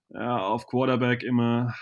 ja, 0.10 0.40
auf 0.40 0.68
Quarterback 0.68 1.24
immer 1.24 1.76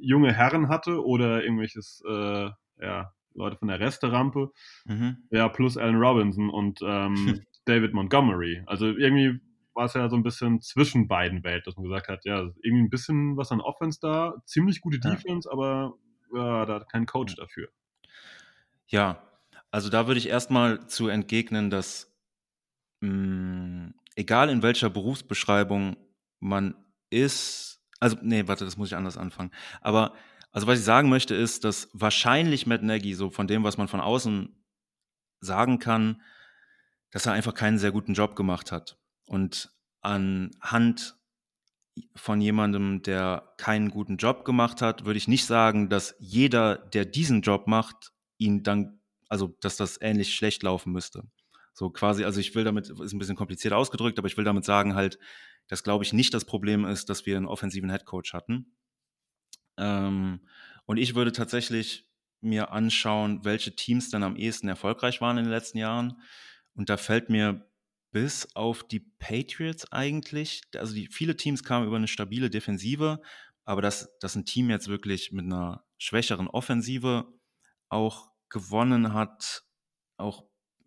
junge 0.00 0.32
Herren 0.32 0.68
hatte 0.68 1.04
oder 1.04 1.42
irgendwelches 1.42 2.02
äh, 2.08 2.50
ja, 2.80 3.12
Leute 3.34 3.56
von 3.56 3.68
der 3.68 3.80
Resterampe. 3.80 4.50
Mhm. 4.86 5.18
Ja, 5.30 5.48
plus 5.48 5.76
Allen 5.76 5.96
Robinson 5.96 6.50
und 6.50 6.80
ähm, 6.82 7.40
David 7.66 7.92
Montgomery. 7.92 8.62
Also 8.66 8.86
irgendwie 8.86 9.40
war 9.74 9.84
es 9.84 9.94
ja 9.94 10.08
so 10.08 10.16
ein 10.16 10.22
bisschen 10.22 10.60
zwischen 10.60 11.06
beiden 11.06 11.44
Welten, 11.44 11.64
dass 11.66 11.76
man 11.76 11.84
gesagt 11.84 12.08
hat, 12.08 12.24
ja, 12.24 12.38
irgendwie 12.62 12.84
ein 12.84 12.90
bisschen 12.90 13.36
was 13.36 13.52
an 13.52 13.60
Offense 13.60 13.98
da, 14.00 14.34
ziemlich 14.46 14.80
gute 14.80 14.98
Defense, 14.98 15.48
ja. 15.48 15.52
aber 15.52 15.94
ja, 16.32 16.66
da 16.66 16.74
hat 16.74 16.90
kein 16.90 17.06
Coach 17.06 17.34
dafür. 17.36 17.68
Ja, 18.86 19.22
also 19.70 19.88
da 19.90 20.06
würde 20.06 20.18
ich 20.18 20.28
erstmal 20.28 20.86
zu 20.86 21.08
entgegnen, 21.08 21.70
dass 21.70 22.14
mh, 23.00 23.08
hm, 23.10 23.94
egal 24.16 24.50
in 24.50 24.62
welcher 24.62 24.90
Berufsbeschreibung 24.90 25.96
man 26.40 26.74
ist, 27.10 27.80
also 28.00 28.16
nee, 28.22 28.46
warte, 28.46 28.64
das 28.64 28.76
muss 28.76 28.88
ich 28.88 28.96
anders 28.96 29.18
anfangen. 29.18 29.50
Aber 29.80 30.14
also 30.52 30.66
was 30.66 30.78
ich 30.78 30.84
sagen 30.84 31.08
möchte 31.08 31.34
ist, 31.34 31.64
dass 31.64 31.88
wahrscheinlich 31.92 32.66
Matt 32.66 32.82
Nagy, 32.82 33.14
so 33.14 33.30
von 33.30 33.46
dem, 33.46 33.64
was 33.64 33.76
man 33.76 33.88
von 33.88 34.00
außen 34.00 34.54
sagen 35.40 35.78
kann, 35.78 36.22
dass 37.10 37.26
er 37.26 37.32
einfach 37.32 37.54
keinen 37.54 37.78
sehr 37.78 37.92
guten 37.92 38.14
Job 38.14 38.36
gemacht 38.36 38.72
hat. 38.72 38.98
Und 39.26 39.70
anhand 40.00 41.17
von 42.14 42.40
jemandem, 42.40 43.02
der 43.02 43.54
keinen 43.56 43.90
guten 43.90 44.16
Job 44.16 44.44
gemacht 44.44 44.82
hat, 44.82 45.04
würde 45.04 45.18
ich 45.18 45.28
nicht 45.28 45.46
sagen, 45.46 45.88
dass 45.88 46.14
jeder, 46.18 46.76
der 46.76 47.04
diesen 47.04 47.42
Job 47.42 47.66
macht, 47.66 48.12
ihn 48.38 48.62
dann, 48.62 49.00
also 49.28 49.56
dass 49.60 49.76
das 49.76 50.00
ähnlich 50.00 50.34
schlecht 50.34 50.62
laufen 50.62 50.92
müsste. 50.92 51.24
So 51.72 51.90
quasi, 51.90 52.24
also 52.24 52.40
ich 52.40 52.54
will 52.54 52.64
damit, 52.64 52.88
ist 52.88 53.12
ein 53.12 53.18
bisschen 53.18 53.36
kompliziert 53.36 53.74
ausgedrückt, 53.74 54.18
aber 54.18 54.28
ich 54.28 54.36
will 54.36 54.44
damit 54.44 54.64
sagen 54.64 54.94
halt, 54.94 55.18
dass 55.68 55.84
glaube 55.84 56.04
ich 56.04 56.12
nicht 56.12 56.34
das 56.34 56.44
Problem 56.44 56.84
ist, 56.84 57.08
dass 57.08 57.26
wir 57.26 57.36
einen 57.36 57.46
offensiven 57.46 57.90
Headcoach 57.90 58.32
hatten. 58.32 58.74
Ähm, 59.76 60.40
und 60.86 60.96
ich 60.96 61.14
würde 61.14 61.32
tatsächlich 61.32 62.08
mir 62.40 62.72
anschauen, 62.72 63.44
welche 63.44 63.74
Teams 63.74 64.10
dann 64.10 64.22
am 64.22 64.36
ehesten 64.36 64.68
erfolgreich 64.68 65.20
waren 65.20 65.38
in 65.38 65.44
den 65.44 65.52
letzten 65.52 65.78
Jahren. 65.78 66.20
Und 66.74 66.88
da 66.88 66.96
fällt 66.96 67.30
mir 67.30 67.67
bis 68.10 68.54
auf 68.54 68.84
die 68.84 69.00
Patriots 69.00 69.90
eigentlich. 69.92 70.62
Also 70.76 70.94
die, 70.94 71.08
viele 71.08 71.36
Teams 71.36 71.62
kamen 71.62 71.86
über 71.86 71.96
eine 71.96 72.08
stabile 72.08 72.50
Defensive, 72.50 73.20
aber 73.64 73.82
dass, 73.82 74.16
dass 74.20 74.34
ein 74.34 74.46
Team 74.46 74.70
jetzt 74.70 74.88
wirklich 74.88 75.32
mit 75.32 75.44
einer 75.44 75.84
schwächeren 75.98 76.48
Offensive 76.48 77.26
auch 77.88 78.30
gewonnen 78.48 79.12
hat, 79.12 79.64
auch 80.16 80.44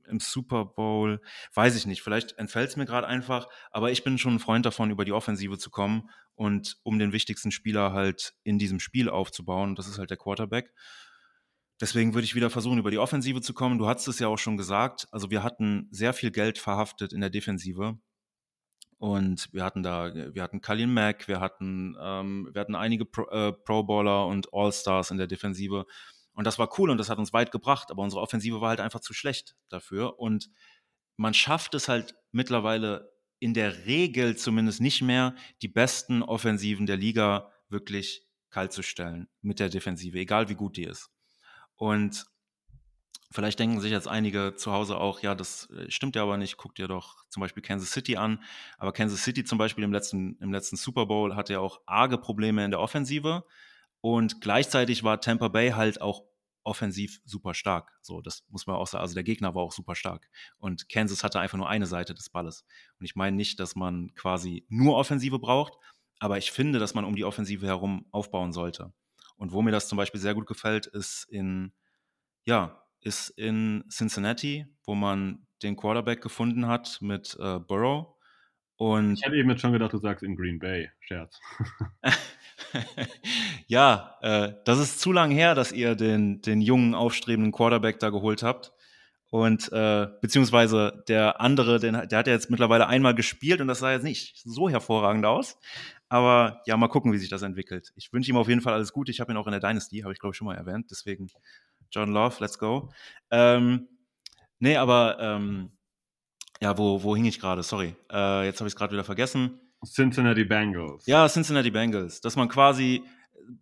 im 0.07 0.19
Super 0.19 0.65
Bowl, 0.65 1.21
weiß 1.53 1.75
ich 1.75 1.85
nicht. 1.85 2.01
Vielleicht 2.01 2.37
entfällt 2.37 2.69
es 2.69 2.75
mir 2.75 2.85
gerade 2.85 3.07
einfach, 3.07 3.47
aber 3.71 3.91
ich 3.91 4.03
bin 4.03 4.17
schon 4.17 4.35
ein 4.35 4.39
Freund 4.39 4.65
davon, 4.65 4.91
über 4.91 5.05
die 5.05 5.13
Offensive 5.13 5.57
zu 5.57 5.69
kommen 5.69 6.09
und 6.35 6.77
um 6.83 6.99
den 6.99 7.13
wichtigsten 7.13 7.51
Spieler 7.51 7.93
halt 7.93 8.33
in 8.43 8.57
diesem 8.57 8.79
Spiel 8.79 9.09
aufzubauen. 9.09 9.75
Das 9.75 9.87
ist 9.87 9.99
halt 9.99 10.09
der 10.09 10.17
Quarterback. 10.17 10.73
Deswegen 11.81 12.13
würde 12.13 12.25
ich 12.25 12.35
wieder 12.35 12.51
versuchen, 12.51 12.77
über 12.77 12.91
die 12.91 12.99
Offensive 12.99 13.41
zu 13.41 13.55
kommen. 13.55 13.79
Du 13.79 13.87
hast 13.87 14.07
es 14.07 14.19
ja 14.19 14.27
auch 14.27 14.37
schon 14.37 14.55
gesagt. 14.55 15.07
Also 15.11 15.31
wir 15.31 15.41
hatten 15.41 15.87
sehr 15.89 16.13
viel 16.13 16.29
Geld 16.29 16.59
verhaftet 16.59 17.11
in 17.11 17.21
der 17.21 17.31
Defensive. 17.31 17.97
Und 18.99 19.51
wir 19.51 19.63
hatten 19.63 19.81
da, 19.81 20.13
wir 20.13 20.43
hatten 20.43 20.61
Kalin 20.61 20.93
Mack, 20.93 21.27
wir 21.27 21.39
hatten, 21.39 21.97
ähm, 21.99 22.49
wir 22.53 22.61
hatten 22.61 22.75
einige 22.75 23.03
Pro, 23.05 23.23
äh, 23.31 23.51
Pro 23.51 23.79
und 23.79 24.53
All-Stars 24.53 25.09
in 25.09 25.17
der 25.17 25.25
Defensive. 25.25 25.87
Und 26.33 26.45
das 26.45 26.59
war 26.59 26.69
cool 26.77 26.91
und 26.91 26.99
das 26.99 27.09
hat 27.09 27.17
uns 27.17 27.33
weit 27.33 27.51
gebracht, 27.51 27.89
aber 27.89 28.03
unsere 28.03 28.21
Offensive 28.21 28.61
war 28.61 28.69
halt 28.69 28.79
einfach 28.79 28.99
zu 28.99 29.13
schlecht 29.15 29.55
dafür. 29.69 30.19
Und 30.19 30.51
man 31.17 31.33
schafft 31.33 31.73
es 31.73 31.87
halt 31.87 32.15
mittlerweile 32.31 33.11
in 33.39 33.55
der 33.55 33.87
Regel 33.87 34.37
zumindest 34.37 34.81
nicht 34.81 35.01
mehr, 35.01 35.35
die 35.63 35.67
besten 35.67 36.21
Offensiven 36.21 36.85
der 36.85 36.97
Liga 36.97 37.51
wirklich 37.69 38.27
kalt 38.51 38.71
zu 38.71 38.83
stellen 38.83 39.27
mit 39.41 39.59
der 39.59 39.69
Defensive, 39.69 40.19
egal 40.19 40.47
wie 40.47 40.55
gut 40.55 40.77
die 40.77 40.83
ist. 40.83 41.10
Und 41.81 42.27
vielleicht 43.31 43.57
denken 43.57 43.79
sich 43.81 43.91
jetzt 43.91 44.07
einige 44.07 44.53
zu 44.55 44.71
Hause 44.71 44.97
auch, 44.97 45.21
ja, 45.21 45.33
das 45.33 45.67
äh, 45.71 45.89
stimmt 45.89 46.15
ja 46.15 46.21
aber 46.21 46.37
nicht, 46.37 46.57
guckt 46.57 46.77
ihr 46.77 46.87
doch 46.87 47.25
zum 47.29 47.41
Beispiel 47.41 47.63
Kansas 47.63 47.89
City 47.89 48.17
an. 48.17 48.43
Aber 48.77 48.91
Kansas 48.91 49.23
City 49.23 49.43
zum 49.43 49.57
Beispiel 49.57 49.83
im 49.83 49.91
letzten, 49.91 50.37
im 50.41 50.53
letzten 50.53 50.75
Super 50.75 51.07
Bowl 51.07 51.35
hatte 51.35 51.53
ja 51.53 51.59
auch 51.59 51.81
arge 51.87 52.19
Probleme 52.19 52.63
in 52.63 52.69
der 52.69 52.79
Offensive. 52.79 53.43
Und 53.99 54.41
gleichzeitig 54.41 55.03
war 55.03 55.21
Tampa 55.21 55.47
Bay 55.47 55.71
halt 55.71 56.01
auch 56.01 56.23
offensiv 56.63 57.19
super 57.25 57.55
stark. 57.55 57.91
So, 58.03 58.21
das 58.21 58.43
muss 58.49 58.67
man 58.67 58.75
auch 58.75 58.85
sagen. 58.85 59.01
Also 59.01 59.15
der 59.15 59.23
Gegner 59.23 59.55
war 59.55 59.63
auch 59.63 59.71
super 59.71 59.95
stark. 59.95 60.29
Und 60.59 60.87
Kansas 60.87 61.23
hatte 61.23 61.39
einfach 61.39 61.57
nur 61.57 61.67
eine 61.67 61.87
Seite 61.87 62.13
des 62.13 62.29
Balles. 62.29 62.63
Und 62.99 63.05
ich 63.07 63.15
meine 63.15 63.35
nicht, 63.35 63.59
dass 63.59 63.75
man 63.75 64.13
quasi 64.13 64.67
nur 64.69 64.97
Offensive 64.97 65.39
braucht, 65.39 65.73
aber 66.19 66.37
ich 66.37 66.51
finde, 66.51 66.77
dass 66.77 66.93
man 66.93 67.05
um 67.05 67.15
die 67.15 67.25
Offensive 67.25 67.65
herum 67.65 68.05
aufbauen 68.11 68.53
sollte. 68.53 68.93
Und 69.41 69.53
wo 69.53 69.63
mir 69.63 69.71
das 69.71 69.87
zum 69.87 69.97
Beispiel 69.97 70.21
sehr 70.21 70.35
gut 70.35 70.45
gefällt, 70.45 70.85
ist 70.85 71.23
in, 71.27 71.71
ja, 72.45 72.79
ist 72.99 73.29
in 73.29 73.83
Cincinnati, 73.89 74.67
wo 74.85 74.93
man 74.93 75.47
den 75.63 75.75
Quarterback 75.75 76.21
gefunden 76.21 76.67
hat 76.67 76.99
mit 77.01 77.35
äh, 77.39 77.57
Burrow. 77.57 78.13
Und 78.75 79.15
ich 79.15 79.25
hätte 79.25 79.35
eben 79.35 79.49
jetzt 79.49 79.61
schon 79.61 79.73
gedacht, 79.73 79.93
du 79.93 79.97
sagst 79.97 80.21
in 80.21 80.35
Green 80.35 80.59
Bay. 80.59 80.91
Scherz. 80.99 81.39
ja, 83.65 84.15
äh, 84.21 84.53
das 84.63 84.77
ist 84.77 84.99
zu 84.99 85.11
lang 85.11 85.31
her, 85.31 85.55
dass 85.55 85.71
ihr 85.71 85.95
den, 85.95 86.43
den 86.43 86.61
jungen, 86.61 86.93
aufstrebenden 86.93 87.51
Quarterback 87.51 87.97
da 87.97 88.11
geholt 88.11 88.43
habt. 88.43 88.71
Und 89.31 89.71
äh, 89.71 90.07
beziehungsweise 90.21 91.03
der 91.07 91.39
andere, 91.39 91.79
den, 91.79 91.93
der 91.93 92.19
hat 92.19 92.27
ja 92.27 92.33
jetzt 92.33 92.49
mittlerweile 92.49 92.87
einmal 92.87 93.15
gespielt 93.15 93.61
und 93.61 93.69
das 93.69 93.79
sah 93.79 93.93
jetzt 93.93 94.03
nicht 94.03 94.41
so 94.43 94.69
hervorragend 94.69 95.25
aus. 95.25 95.57
Aber 96.09 96.61
ja, 96.65 96.75
mal 96.75 96.89
gucken, 96.89 97.13
wie 97.13 97.17
sich 97.17 97.29
das 97.29 97.41
entwickelt. 97.41 97.93
Ich 97.95 98.11
wünsche 98.11 98.29
ihm 98.29 98.35
auf 98.35 98.49
jeden 98.49 98.59
Fall 98.59 98.73
alles 98.73 98.91
Gute. 98.91 99.09
Ich 99.09 99.21
habe 99.21 99.31
ihn 99.31 99.37
auch 99.37 99.47
in 99.47 99.53
der 99.53 99.61
Dynasty, 99.61 99.99
habe 99.99 100.11
ich 100.11 100.19
glaube 100.19 100.33
ich 100.33 100.37
schon 100.37 100.47
mal 100.47 100.57
erwähnt. 100.57 100.87
Deswegen 100.91 101.29
John 101.91 102.11
Love, 102.11 102.35
let's 102.41 102.59
go. 102.59 102.91
Ähm, 103.31 103.87
nee, 104.59 104.75
aber 104.75 105.17
ähm, 105.21 105.71
ja, 106.61 106.77
wo, 106.77 107.01
wo 107.01 107.15
hing 107.15 107.23
ich 107.23 107.39
gerade? 107.39 107.63
Sorry. 107.63 107.95
Äh, 108.11 108.45
jetzt 108.45 108.59
habe 108.59 108.67
ich 108.67 108.73
es 108.73 108.75
gerade 108.75 108.91
wieder 108.91 109.05
vergessen. 109.05 109.61
Cincinnati 109.85 110.43
Bengals. 110.43 111.05
Ja, 111.07 111.29
Cincinnati 111.29 111.71
Bengals. 111.71 112.19
Dass 112.19 112.35
man 112.35 112.49
quasi 112.49 113.01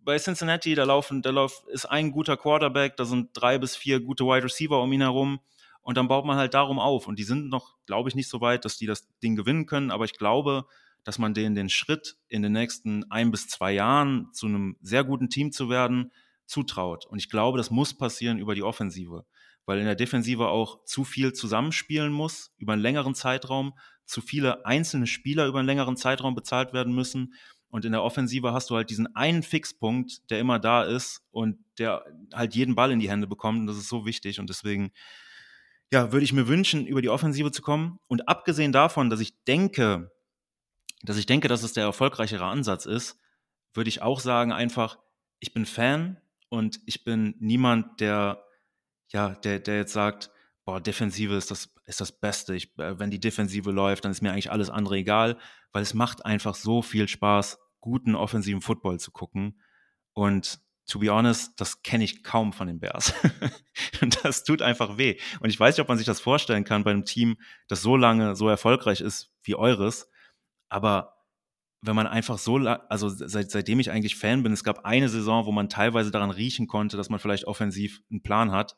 bei 0.02 0.18
Cincinnati, 0.18 0.74
da 0.74 0.82
laufen, 0.82 1.22
da 1.22 1.30
läuft, 1.30 1.68
ist 1.68 1.86
ein 1.86 2.10
guter 2.10 2.36
Quarterback, 2.36 2.96
da 2.96 3.04
sind 3.04 3.30
drei 3.34 3.58
bis 3.58 3.76
vier 3.76 4.00
gute 4.00 4.24
Wide 4.24 4.44
Receiver 4.44 4.82
um 4.82 4.92
ihn 4.92 5.00
herum. 5.00 5.38
Und 5.82 5.96
dann 5.96 6.08
baut 6.08 6.24
man 6.24 6.36
halt 6.36 6.54
darum 6.54 6.78
auf. 6.78 7.06
Und 7.06 7.18
die 7.18 7.24
sind 7.24 7.48
noch, 7.48 7.76
glaube 7.86 8.08
ich, 8.08 8.14
nicht 8.14 8.28
so 8.28 8.40
weit, 8.40 8.64
dass 8.64 8.76
die 8.76 8.86
das 8.86 9.08
Ding 9.22 9.36
gewinnen 9.36 9.66
können. 9.66 9.90
Aber 9.90 10.04
ich 10.04 10.18
glaube, 10.18 10.66
dass 11.04 11.18
man 11.18 11.34
denen 11.34 11.54
den 11.54 11.68
Schritt 11.68 12.16
in 12.28 12.42
den 12.42 12.52
nächsten 12.52 13.10
ein 13.10 13.30
bis 13.30 13.48
zwei 13.48 13.72
Jahren 13.72 14.28
zu 14.32 14.46
einem 14.46 14.76
sehr 14.82 15.04
guten 15.04 15.30
Team 15.30 15.52
zu 15.52 15.70
werden, 15.70 16.12
zutraut. 16.46 17.06
Und 17.06 17.18
ich 17.18 17.30
glaube, 17.30 17.58
das 17.58 17.70
muss 17.70 17.96
passieren 17.96 18.38
über 18.38 18.54
die 18.54 18.62
Offensive. 18.62 19.24
Weil 19.66 19.78
in 19.78 19.84
der 19.86 19.94
Defensive 19.94 20.48
auch 20.48 20.84
zu 20.84 21.04
viel 21.04 21.32
zusammenspielen 21.32 22.12
muss, 22.12 22.52
über 22.58 22.72
einen 22.72 22.82
längeren 22.82 23.14
Zeitraum, 23.14 23.74
zu 24.04 24.20
viele 24.20 24.66
einzelne 24.66 25.06
Spieler 25.06 25.46
über 25.46 25.60
einen 25.60 25.68
längeren 25.68 25.96
Zeitraum 25.96 26.34
bezahlt 26.34 26.72
werden 26.72 26.94
müssen. 26.94 27.34
Und 27.68 27.84
in 27.84 27.92
der 27.92 28.02
Offensive 28.02 28.52
hast 28.52 28.68
du 28.70 28.76
halt 28.76 28.90
diesen 28.90 29.14
einen 29.14 29.44
Fixpunkt, 29.44 30.28
der 30.30 30.40
immer 30.40 30.58
da 30.58 30.82
ist 30.82 31.22
und 31.30 31.58
der 31.78 32.04
halt 32.34 32.56
jeden 32.56 32.74
Ball 32.74 32.90
in 32.90 32.98
die 32.98 33.08
Hände 33.08 33.28
bekommt. 33.28 33.60
Und 33.60 33.66
das 33.68 33.76
ist 33.76 33.88
so 33.88 34.04
wichtig. 34.04 34.40
Und 34.40 34.50
deswegen 34.50 34.90
ja, 35.92 36.12
würde 36.12 36.24
ich 36.24 36.32
mir 36.32 36.48
wünschen, 36.48 36.86
über 36.86 37.02
die 37.02 37.08
Offensive 37.08 37.50
zu 37.50 37.62
kommen. 37.62 37.98
Und 38.06 38.28
abgesehen 38.28 38.72
davon, 38.72 39.10
dass 39.10 39.20
ich 39.20 39.42
denke, 39.44 40.10
dass 41.02 41.16
ich 41.16 41.26
denke, 41.26 41.48
dass 41.48 41.62
es 41.62 41.72
der 41.72 41.84
erfolgreichere 41.84 42.44
Ansatz 42.44 42.86
ist, 42.86 43.18
würde 43.74 43.88
ich 43.88 44.02
auch 44.02 44.20
sagen, 44.20 44.52
einfach, 44.52 44.98
ich 45.38 45.52
bin 45.52 45.66
Fan 45.66 46.20
und 46.48 46.80
ich 46.86 47.04
bin 47.04 47.34
niemand, 47.38 48.00
der, 48.00 48.44
ja, 49.08 49.30
der, 49.30 49.60
der 49.60 49.76
jetzt 49.76 49.92
sagt, 49.92 50.30
boah, 50.64 50.80
Defensive 50.80 51.34
ist 51.34 51.50
das, 51.50 51.74
ist 51.86 52.00
das 52.00 52.12
Beste. 52.12 52.54
Ich, 52.54 52.76
äh, 52.78 52.98
wenn 52.98 53.10
die 53.10 53.20
Defensive 53.20 53.70
läuft, 53.70 54.04
dann 54.04 54.12
ist 54.12 54.22
mir 54.22 54.32
eigentlich 54.32 54.52
alles 54.52 54.70
andere 54.70 54.96
egal, 54.96 55.38
weil 55.72 55.82
es 55.82 55.94
macht 55.94 56.24
einfach 56.26 56.54
so 56.54 56.82
viel 56.82 57.08
Spaß, 57.08 57.58
guten 57.80 58.14
offensiven 58.14 58.60
Football 58.60 59.00
zu 59.00 59.10
gucken. 59.10 59.60
Und 60.12 60.60
to 60.90 60.98
be 60.98 61.10
honest, 61.10 61.58
das 61.58 61.82
kenne 61.82 62.04
ich 62.04 62.22
kaum 62.22 62.52
von 62.52 62.66
den 62.66 62.80
Bears. 62.80 63.14
und 64.02 64.24
das 64.24 64.44
tut 64.44 64.60
einfach 64.60 64.98
weh. 64.98 65.18
Und 65.40 65.48
ich 65.48 65.58
weiß 65.58 65.76
nicht, 65.76 65.82
ob 65.82 65.88
man 65.88 65.96
sich 65.96 66.06
das 66.06 66.20
vorstellen 66.20 66.64
kann 66.64 66.84
bei 66.84 66.90
einem 66.90 67.04
Team, 67.04 67.38
das 67.68 67.80
so 67.80 67.96
lange 67.96 68.34
so 68.34 68.48
erfolgreich 68.48 69.00
ist 69.00 69.30
wie 69.42 69.54
eures. 69.54 70.10
Aber 70.68 71.16
wenn 71.80 71.96
man 71.96 72.06
einfach 72.06 72.38
so, 72.38 72.56
also 72.56 73.08
seit, 73.08 73.50
seitdem 73.50 73.80
ich 73.80 73.90
eigentlich 73.90 74.16
Fan 74.16 74.42
bin, 74.42 74.52
es 74.52 74.64
gab 74.64 74.84
eine 74.84 75.08
Saison, 75.08 75.46
wo 75.46 75.52
man 75.52 75.68
teilweise 75.68 76.10
daran 76.10 76.30
riechen 76.30 76.66
konnte, 76.66 76.96
dass 76.96 77.08
man 77.08 77.20
vielleicht 77.20 77.44
offensiv 77.44 78.02
einen 78.10 78.22
Plan 78.22 78.50
hat. 78.50 78.76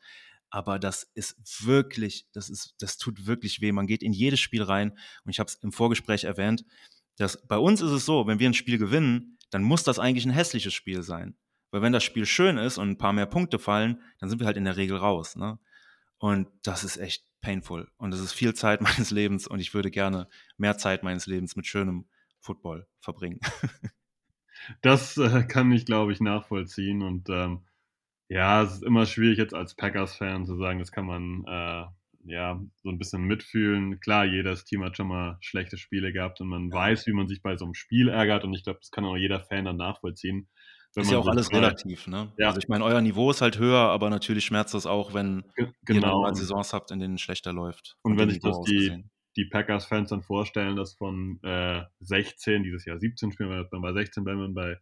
Aber 0.51 0.79
das 0.79 1.11
ist 1.15 1.67
wirklich, 1.67 2.27
das 2.35 2.51
ist, 2.51 2.75
das 2.79 2.99
tut 2.99 3.27
wirklich 3.27 3.63
weh. 3.63 3.73
Man 3.73 3.87
geht 3.87 4.03
in 4.03 4.13
jedes 4.13 4.39
Spiel 4.39 4.63
rein. 4.63 4.91
Und 5.25 5.31
ich 5.31 5.41
habe 5.41 5.49
es 5.49 5.55
im 5.57 5.73
Vorgespräch 5.73 6.25
erwähnt, 6.25 6.65
dass 7.17 7.45
bei 7.47 7.57
uns 7.57 7.81
ist 7.81 7.91
es 7.91 8.05
so, 8.05 8.27
wenn 8.27 8.39
wir 8.39 8.51
ein 8.51 8.55
Spiel 8.55 8.77
gewinnen, 8.77 9.39
dann 9.51 9.63
muss 9.63 9.83
das 9.83 9.99
eigentlich 9.99 10.27
ein 10.27 10.31
hässliches 10.31 10.75
Spiel 10.75 11.03
sein. 11.03 11.37
Weil 11.73 11.81
wenn 11.81 11.93
das 11.93 12.05
Spiel 12.05 12.27
schön 12.27 12.59
ist 12.59 12.79
und 12.79 12.91
ein 12.91 12.99
paar 12.99 13.14
mehr 13.14 13.27
Punkte 13.27 13.59
fallen, 13.59 14.01
dann 14.20 14.29
sind 14.29 14.39
wir 14.39 14.47
halt 14.47 14.59
in 14.59 14.66
der 14.66 14.77
Regel 14.77 14.99
raus. 14.99 15.37
Ne? 15.37 15.59
Und 16.18 16.49
das 16.62 16.85
ist 16.85 16.99
echt 16.99 17.25
painful. 17.41 17.91
Und 17.97 18.12
das 18.12 18.20
ist 18.20 18.35
viel 18.35 18.55
Zeit 18.55 18.81
meines 18.83 19.11
Lebens 19.11 19.49
und 19.49 19.59
ich 19.59 19.75
würde 19.75 19.91
gerne 19.91 20.29
mehr 20.59 20.77
Zeit 20.77 21.03
meines 21.03 21.27
Lebens 21.27 21.57
mit 21.57 21.66
schönem 21.66 22.07
Football 22.41 22.87
verbringen. 23.01 23.41
das 24.83 25.16
äh, 25.16 25.45
kann 25.45 25.73
ich, 25.73 25.87
glaube 25.87 26.12
ich, 26.12 26.20
nachvollziehen. 26.20 27.03
Und 27.03 27.31
ähm, 27.31 27.62
ja, 28.29 28.62
es 28.62 28.75
ist 28.75 28.85
immer 28.85 29.07
schwierig 29.07 29.39
jetzt 29.39 29.55
als 29.55 29.75
Packers-Fan 29.75 30.45
zu 30.45 30.57
sagen, 30.57 30.79
das 30.79 30.93
kann 30.93 31.07
man 31.07 31.45
äh, 31.47 31.87
ja 32.31 32.62
so 32.83 32.91
ein 32.91 32.99
bisschen 32.99 33.23
mitfühlen. 33.23 33.99
Klar, 34.01 34.27
jedes 34.27 34.66
Team 34.66 34.85
hat 34.85 34.99
schon 34.99 35.09
mal 35.09 35.39
schlechte 35.41 35.79
Spiele 35.79 36.12
gehabt 36.12 36.43
und 36.43 36.49
man 36.49 36.70
weiß, 36.70 37.07
wie 37.07 37.12
man 37.12 37.29
sich 37.29 37.41
bei 37.41 37.57
so 37.57 37.64
einem 37.64 37.75
Spiel 37.75 38.11
ärgert. 38.11 38.45
Und 38.45 38.53
ich 38.53 38.62
glaube, 38.62 38.81
das 38.81 38.91
kann 38.91 39.07
auch 39.07 39.16
jeder 39.16 39.41
Fan 39.41 39.64
dann 39.64 39.79
nachvollziehen 39.79 40.49
ist 40.97 41.11
ja 41.11 41.18
auch 41.18 41.26
alles 41.26 41.47
fragt. 41.47 41.57
relativ, 41.57 42.07
ne? 42.07 42.32
Ja. 42.38 42.49
Also 42.49 42.59
ich 42.59 42.68
meine, 42.68 42.84
euer 42.84 43.01
Niveau 43.01 43.30
ist 43.30 43.40
halt 43.40 43.59
höher, 43.59 43.78
aber 43.78 44.11
natürlich 44.11 44.45
schmerzt 44.45 44.74
das 44.74 44.86
auch, 44.86 45.14
wenn 45.14 45.45
genau. 45.84 46.18
ihr 46.18 46.22
mal 46.22 46.34
Saisons 46.34 46.72
habt, 46.72 46.90
in 46.90 47.01
denen 47.01 47.14
es 47.14 47.20
schlechter 47.22 47.53
läuft. 47.53 47.97
Und 48.03 48.18
wenn 48.18 48.28
sich 48.28 48.40
das 48.40 48.61
die, 48.62 49.05
die 49.36 49.47
Packers-Fans 49.47 50.11
dann 50.11 50.22
vorstellen, 50.22 50.76
dass 50.76 50.95
von 50.95 51.38
äh, 51.43 51.82
16, 52.01 52.62
dieses 52.62 52.84
Jahr 52.84 52.99
17 52.99 53.32
spielen 53.32 53.51
wir 53.51 53.64
dann 53.64 53.80
bei 53.80 53.93
16, 53.93 54.24
bleiben 54.24 54.40
wir 54.40 54.49
bei 54.49 54.78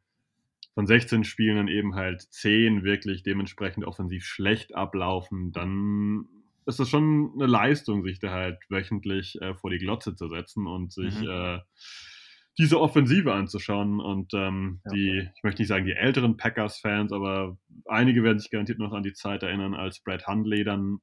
von 0.74 0.86
16 0.86 1.24
Spielen 1.24 1.56
dann 1.56 1.68
eben 1.68 1.94
halt 1.94 2.22
10 2.30 2.84
wirklich 2.84 3.22
dementsprechend 3.22 3.84
offensiv 3.84 4.24
schlecht 4.24 4.74
ablaufen, 4.74 5.52
dann 5.52 6.26
ist 6.66 6.78
das 6.78 6.88
schon 6.88 7.32
eine 7.34 7.46
Leistung, 7.46 8.04
sich 8.04 8.20
da 8.20 8.30
halt 8.30 8.58
wöchentlich 8.68 9.40
äh, 9.40 9.54
vor 9.54 9.70
die 9.70 9.78
Glotze 9.78 10.14
zu 10.14 10.28
setzen 10.28 10.66
und 10.66 10.92
sich 10.92 11.20
mhm. 11.20 11.28
äh, 11.28 11.58
diese 12.58 12.80
Offensive 12.80 13.32
anzuschauen. 13.32 14.00
Und 14.00 14.32
ähm, 14.34 14.80
ja. 14.84 14.92
die, 14.92 15.28
ich 15.34 15.42
möchte 15.42 15.62
nicht 15.62 15.68
sagen 15.68 15.86
die 15.86 15.92
älteren 15.92 16.36
Packers-Fans, 16.36 17.12
aber 17.12 17.56
einige 17.86 18.22
werden 18.22 18.38
sich 18.38 18.50
garantiert 18.50 18.78
noch 18.78 18.92
an 18.92 19.02
die 19.02 19.12
Zeit 19.12 19.42
erinnern, 19.42 19.74
als 19.74 20.00
Brad 20.00 20.26
Hundley 20.26 20.64
dann 20.64 20.98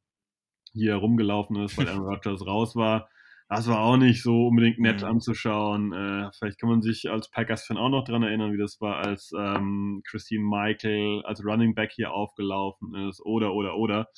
hier 0.73 0.95
rumgelaufen 0.95 1.55
ist, 1.57 1.77
weil 1.77 1.87
Aaron 1.87 2.05
Rodgers 2.07 2.45
raus 2.45 2.75
war. 2.75 3.09
Das 3.49 3.67
war 3.69 3.79
auch 3.79 3.95
nicht 3.95 4.23
so 4.23 4.47
unbedingt 4.47 4.77
nett 4.79 5.01
mhm. 5.01 5.07
anzuschauen. 5.07 5.93
Äh, 5.93 6.29
vielleicht 6.37 6.59
kann 6.59 6.69
man 6.69 6.81
sich 6.81 7.09
als 7.09 7.31
Packers-Fan 7.31 7.77
auch 7.77 7.89
noch 7.89 8.03
daran 8.03 8.23
erinnern, 8.23 8.51
wie 8.51 8.57
das 8.57 8.81
war, 8.81 8.97
als 8.97 9.31
ähm, 9.37 10.01
Christine 10.05 10.43
Michael 10.43 11.21
als 11.23 11.43
Running 11.45 11.73
Back 11.73 11.93
hier 11.93 12.11
aufgelaufen 12.11 12.93
ist. 13.07 13.21
Oder, 13.25 13.53
oder, 13.53 13.77
oder. 13.77 14.09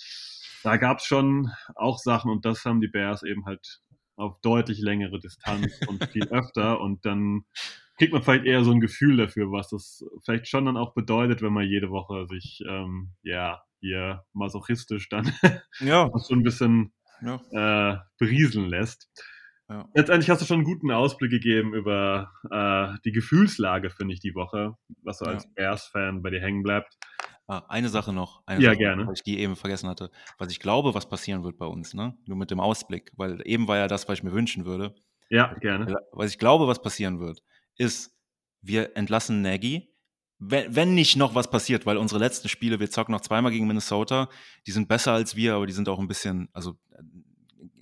Da 0.64 0.78
gab 0.78 0.98
es 0.98 1.06
schon 1.06 1.52
auch 1.76 2.00
Sachen 2.00 2.32
und 2.32 2.44
das 2.44 2.66
haben 2.66 2.82
die 2.82 2.88
Bears 2.88 3.22
eben 3.24 3.46
halt 3.46 3.82
auf 4.20 4.40
deutlich 4.42 4.80
längere 4.80 5.20
Distanz 5.20 5.80
und 5.88 6.04
viel 6.12 6.28
öfter 6.30 6.80
und 6.82 7.06
dann 7.06 7.46
kriegt 7.98 8.14
man 8.14 8.24
vielleicht 8.24 8.46
eher 8.46 8.64
so 8.64 8.72
ein 8.72 8.80
Gefühl 8.80 9.18
dafür, 9.18 9.52
was 9.52 9.70
das 9.70 10.06
vielleicht 10.24 10.48
schon 10.48 10.66
dann 10.66 10.78
auch 10.78 10.94
bedeutet, 10.94 11.42
wenn 11.42 11.54
man 11.54 11.68
jede 11.68 11.90
Woche 11.90 12.26
sich, 12.28 12.64
ähm, 12.68 13.12
ja, 13.24 13.62
hier 13.82 14.24
masochistisch 14.34 15.10
dann 15.10 15.32
ja. 15.80 16.10
so 16.16 16.34
ein 16.34 16.44
bisschen 16.44 16.94
ja. 17.22 17.42
äh, 17.52 17.98
berieseln 18.18 18.70
lässt. 18.70 19.10
Ja. 19.70 19.88
Letztendlich 19.94 20.30
hast 20.30 20.42
du 20.42 20.46
schon 20.46 20.58
einen 20.58 20.64
guten 20.64 20.92
Ausblick 20.92 21.30
gegeben 21.30 21.74
über 21.74 22.32
äh, 22.50 22.98
die 23.06 23.12
Gefühlslage, 23.12 23.90
finde 23.90 24.14
ich, 24.14 24.20
die 24.20 24.34
Woche, 24.34 24.74
was 25.04 25.20
so 25.20 25.26
als 25.26 25.48
Bears-Fan 25.54 26.24
bei 26.24 26.32
dir 26.32 26.42
hängen 26.42 26.64
bleibt. 26.64 26.98
Ah, 27.50 27.66
eine 27.68 27.90
Sache 27.90 28.14
noch, 28.14 28.44
eine 28.46 28.62
ja, 28.62 28.70
Sache, 28.70 28.78
gerne. 28.78 29.08
weil 29.08 29.16
ich 29.16 29.24
die 29.24 29.40
eben 29.40 29.56
vergessen 29.56 29.90
hatte. 29.90 30.12
Was 30.38 30.52
ich 30.52 30.60
glaube, 30.60 30.94
was 30.94 31.10
passieren 31.10 31.44
wird 31.44 31.58
bei 31.58 31.66
uns, 31.66 31.96
ne? 31.96 32.16
Nur 32.28 32.38
mit 32.38 32.52
dem 32.52 32.60
Ausblick, 32.60 33.12
weil 33.18 33.42
eben 33.44 33.68
war 33.68 33.78
ja 33.78 33.88
das, 33.88 34.08
was 34.08 34.20
ich 34.20 34.24
mir 34.24 34.34
wünschen 34.34 34.66
würde. 34.66 34.94
Ja, 35.30 35.56
gerne. 35.56 35.96
Was 36.12 36.30
ich 36.30 36.38
glaube, 36.38 36.68
was 36.68 36.80
passieren 36.80 37.20
wird, 37.20 37.42
ist, 37.76 38.16
wir 38.62 38.96
entlassen 38.96 39.42
Nagy, 39.42 39.92
wenn, 40.38 40.76
wenn 40.76 40.94
nicht 40.94 41.16
noch 41.16 41.34
was 41.34 41.50
passiert, 41.50 41.88
weil 41.88 41.98
unsere 41.98 42.20
letzten 42.20 42.50
Spiele, 42.50 42.80
wir 42.80 42.92
zocken 42.92 43.14
noch 43.14 43.22
zweimal 43.22 43.52
gegen 43.52 43.66
Minnesota, 43.66 44.30
die 44.68 44.72
sind 44.72 44.88
besser 44.88 45.14
als 45.14 45.36
wir, 45.36 45.56
aber 45.56 45.66
die 45.66 45.74
sind 45.74 45.90
auch 45.90 45.98
ein 45.98 46.08
bisschen, 46.08 46.50
also 46.54 46.78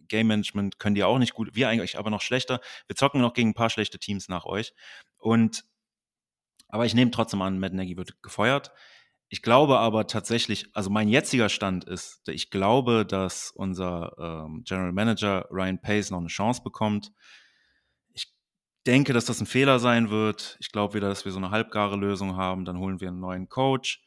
Game 0.07 0.27
Management 0.27 0.79
können 0.79 0.95
die 0.95 1.03
auch 1.03 1.19
nicht 1.19 1.33
gut, 1.33 1.55
wir 1.55 1.67
eigentlich 1.67 1.99
aber 1.99 2.09
noch 2.09 2.21
schlechter. 2.21 2.61
Wir 2.87 2.95
zocken 2.95 3.19
noch 3.19 3.33
gegen 3.33 3.49
ein 3.49 3.53
paar 3.53 3.69
schlechte 3.69 3.99
Teams 3.99 4.29
nach 4.29 4.45
euch. 4.45 4.73
Und 5.17 5.65
aber 6.69 6.85
ich 6.85 6.93
nehme 6.93 7.11
trotzdem 7.11 7.41
an, 7.41 7.59
Matt 7.59 7.73
Nagy 7.73 7.97
wird 7.97 8.21
gefeuert. 8.23 8.71
Ich 9.29 9.41
glaube 9.41 9.79
aber 9.79 10.07
tatsächlich, 10.07 10.69
also 10.73 10.89
mein 10.89 11.09
jetziger 11.09 11.49
Stand 11.49 11.83
ist, 11.83 12.27
ich 12.29 12.49
glaube, 12.49 13.05
dass 13.05 13.51
unser 13.51 14.15
ähm, 14.17 14.63
General 14.63 14.93
Manager 14.93 15.45
Ryan 15.51 15.81
Pace 15.81 16.11
noch 16.11 16.19
eine 16.19 16.27
Chance 16.27 16.61
bekommt. 16.63 17.11
Ich 18.13 18.33
denke, 18.85 19.11
dass 19.11 19.25
das 19.25 19.41
ein 19.41 19.45
Fehler 19.45 19.79
sein 19.79 20.09
wird. 20.09 20.55
Ich 20.61 20.71
glaube 20.71 20.93
wieder, 20.93 21.09
dass 21.09 21.25
wir 21.25 21.33
so 21.33 21.39
eine 21.39 21.51
halbgare 21.51 21.97
Lösung 21.97 22.37
haben. 22.37 22.63
Dann 22.63 22.79
holen 22.79 23.01
wir 23.01 23.09
einen 23.09 23.19
neuen 23.19 23.49
Coach 23.49 24.01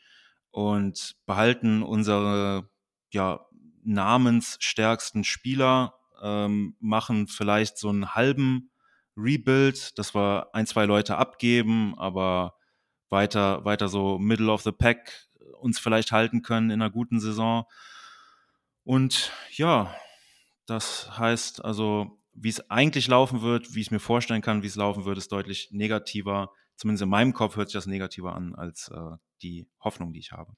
und 0.50 1.16
behalten 1.26 1.82
unsere 1.82 2.70
ja, 3.10 3.46
namensstärksten 3.84 5.24
Spieler, 5.24 5.94
ähm, 6.22 6.76
machen 6.80 7.26
vielleicht 7.26 7.76
so 7.78 7.90
einen 7.90 8.14
halben 8.14 8.70
Rebuild, 9.16 9.98
dass 9.98 10.14
wir 10.14 10.48
ein, 10.54 10.66
zwei 10.66 10.86
Leute 10.86 11.18
abgeben, 11.18 11.94
aber 11.98 12.54
weiter, 13.10 13.64
weiter 13.64 13.88
so 13.88 14.18
Middle 14.18 14.50
of 14.50 14.62
the 14.62 14.72
Pack 14.72 15.28
uns 15.60 15.78
vielleicht 15.78 16.12
halten 16.12 16.42
können 16.42 16.70
in 16.70 16.80
einer 16.80 16.90
guten 16.90 17.20
Saison. 17.20 17.64
Und 18.84 19.32
ja, 19.50 19.94
das 20.66 21.18
heißt 21.18 21.64
also, 21.64 22.18
wie 22.32 22.48
es 22.48 22.70
eigentlich 22.70 23.08
laufen 23.08 23.42
wird, 23.42 23.74
wie 23.74 23.80
ich 23.80 23.90
mir 23.90 24.00
vorstellen 24.00 24.42
kann, 24.42 24.62
wie 24.62 24.68
es 24.68 24.76
laufen 24.76 25.04
wird, 25.04 25.18
ist 25.18 25.32
deutlich 25.32 25.68
negativer. 25.72 26.52
Zumindest 26.76 27.02
in 27.02 27.10
meinem 27.10 27.34
Kopf 27.34 27.56
hört 27.56 27.68
sich 27.68 27.74
das 27.74 27.86
negativer 27.86 28.34
an 28.34 28.54
als 28.54 28.88
äh, 28.88 29.16
die 29.42 29.68
Hoffnung, 29.80 30.12
die 30.12 30.20
ich 30.20 30.32
habe. 30.32 30.54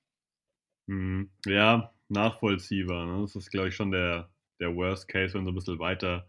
Mhm. 0.87 1.33
Ja, 1.47 1.93
nachvollziehbar. 2.09 3.07
Ne? 3.07 3.23
Das 3.23 3.35
ist, 3.35 3.51
glaube 3.51 3.69
ich, 3.69 3.75
schon 3.75 3.91
der, 3.91 4.32
der 4.63 4.75
Worst 4.75 5.09
Case, 5.09 5.35
wenn 5.35 5.45
so 5.45 5.51
ein 5.51 5.55
bisschen 5.55 5.79
weiter 5.79 6.27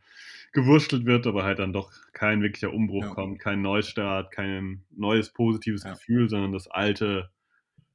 gewurschtelt 0.52 1.06
wird, 1.06 1.26
aber 1.26 1.44
halt 1.44 1.60
dann 1.60 1.74
doch 1.74 1.92
kein 2.14 2.42
wirklicher 2.42 2.74
Umbruch 2.74 3.04
ja. 3.04 3.10
kommt, 3.10 3.40
kein 3.40 3.62
Neustart, 3.62 4.32
kein 4.32 4.84
neues 4.92 5.32
positives 5.32 5.84
ja. 5.84 5.94
Gefühl, 5.94 6.30
sondern 6.30 6.52
das 6.52 6.68
alte, 6.68 7.32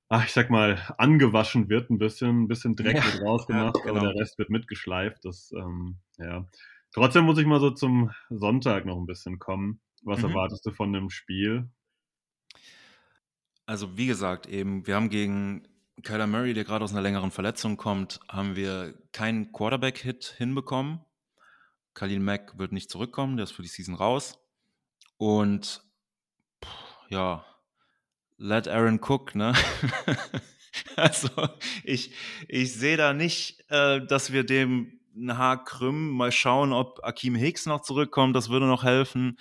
ach, 0.08 0.24
ich 0.24 0.32
sag 0.32 0.50
mal, 0.50 0.82
angewaschen 0.98 1.68
wird 1.68 1.90
ein 1.90 1.98
bisschen, 1.98 2.42
ein 2.42 2.48
bisschen 2.48 2.74
Dreck 2.74 2.96
ja. 2.96 3.04
wird 3.04 3.22
rausgemacht, 3.22 3.82
genau. 3.82 3.96
aber 3.96 4.12
der 4.12 4.20
Rest 4.20 4.38
wird 4.38 4.50
mitgeschleift. 4.50 5.24
Das, 5.24 5.52
ähm, 5.52 5.98
ja. 6.18 6.46
Trotzdem 6.92 7.24
muss 7.24 7.38
ich 7.38 7.46
mal 7.46 7.60
so 7.60 7.70
zum 7.70 8.10
Sonntag 8.28 8.86
noch 8.86 8.98
ein 8.98 9.06
bisschen 9.06 9.38
kommen. 9.38 9.80
Was 10.02 10.20
mhm. 10.20 10.30
erwartest 10.30 10.66
du 10.66 10.72
von 10.72 10.92
dem 10.92 11.10
Spiel? 11.10 11.68
Also, 13.66 13.96
wie 13.96 14.06
gesagt, 14.06 14.46
eben, 14.46 14.86
wir 14.86 14.96
haben 14.96 15.10
gegen 15.10 15.68
Kyler 16.02 16.26
Murray, 16.26 16.54
der 16.54 16.64
gerade 16.64 16.84
aus 16.84 16.92
einer 16.92 17.02
längeren 17.02 17.30
Verletzung 17.30 17.76
kommt, 17.76 18.20
haben 18.28 18.56
wir 18.56 18.94
keinen 19.12 19.52
Quarterback-Hit 19.52 20.34
hinbekommen. 20.36 21.00
Khalil 21.94 22.20
Mack 22.20 22.58
wird 22.58 22.72
nicht 22.72 22.90
zurückkommen, 22.90 23.36
der 23.36 23.44
ist 23.44 23.52
für 23.52 23.62
die 23.62 23.68
Season 23.68 23.94
raus. 23.94 24.38
Und 25.16 25.82
ja, 27.08 27.44
let 28.36 28.68
Aaron 28.68 29.00
Cook, 29.02 29.34
ne? 29.34 29.52
also 30.96 31.28
ich, 31.82 32.12
ich 32.46 32.74
sehe 32.74 32.96
da 32.96 33.12
nicht, 33.12 33.64
äh, 33.68 34.04
dass 34.06 34.32
wir 34.32 34.44
dem 34.44 35.00
ein 35.16 35.36
Haar 35.36 35.64
krümmen. 35.64 36.10
Mal 36.10 36.30
schauen, 36.30 36.72
ob 36.72 37.02
Akeem 37.02 37.34
Hicks 37.34 37.66
noch 37.66 37.80
zurückkommt, 37.80 38.36
das 38.36 38.48
würde 38.48 38.66
noch 38.66 38.84
helfen 38.84 39.36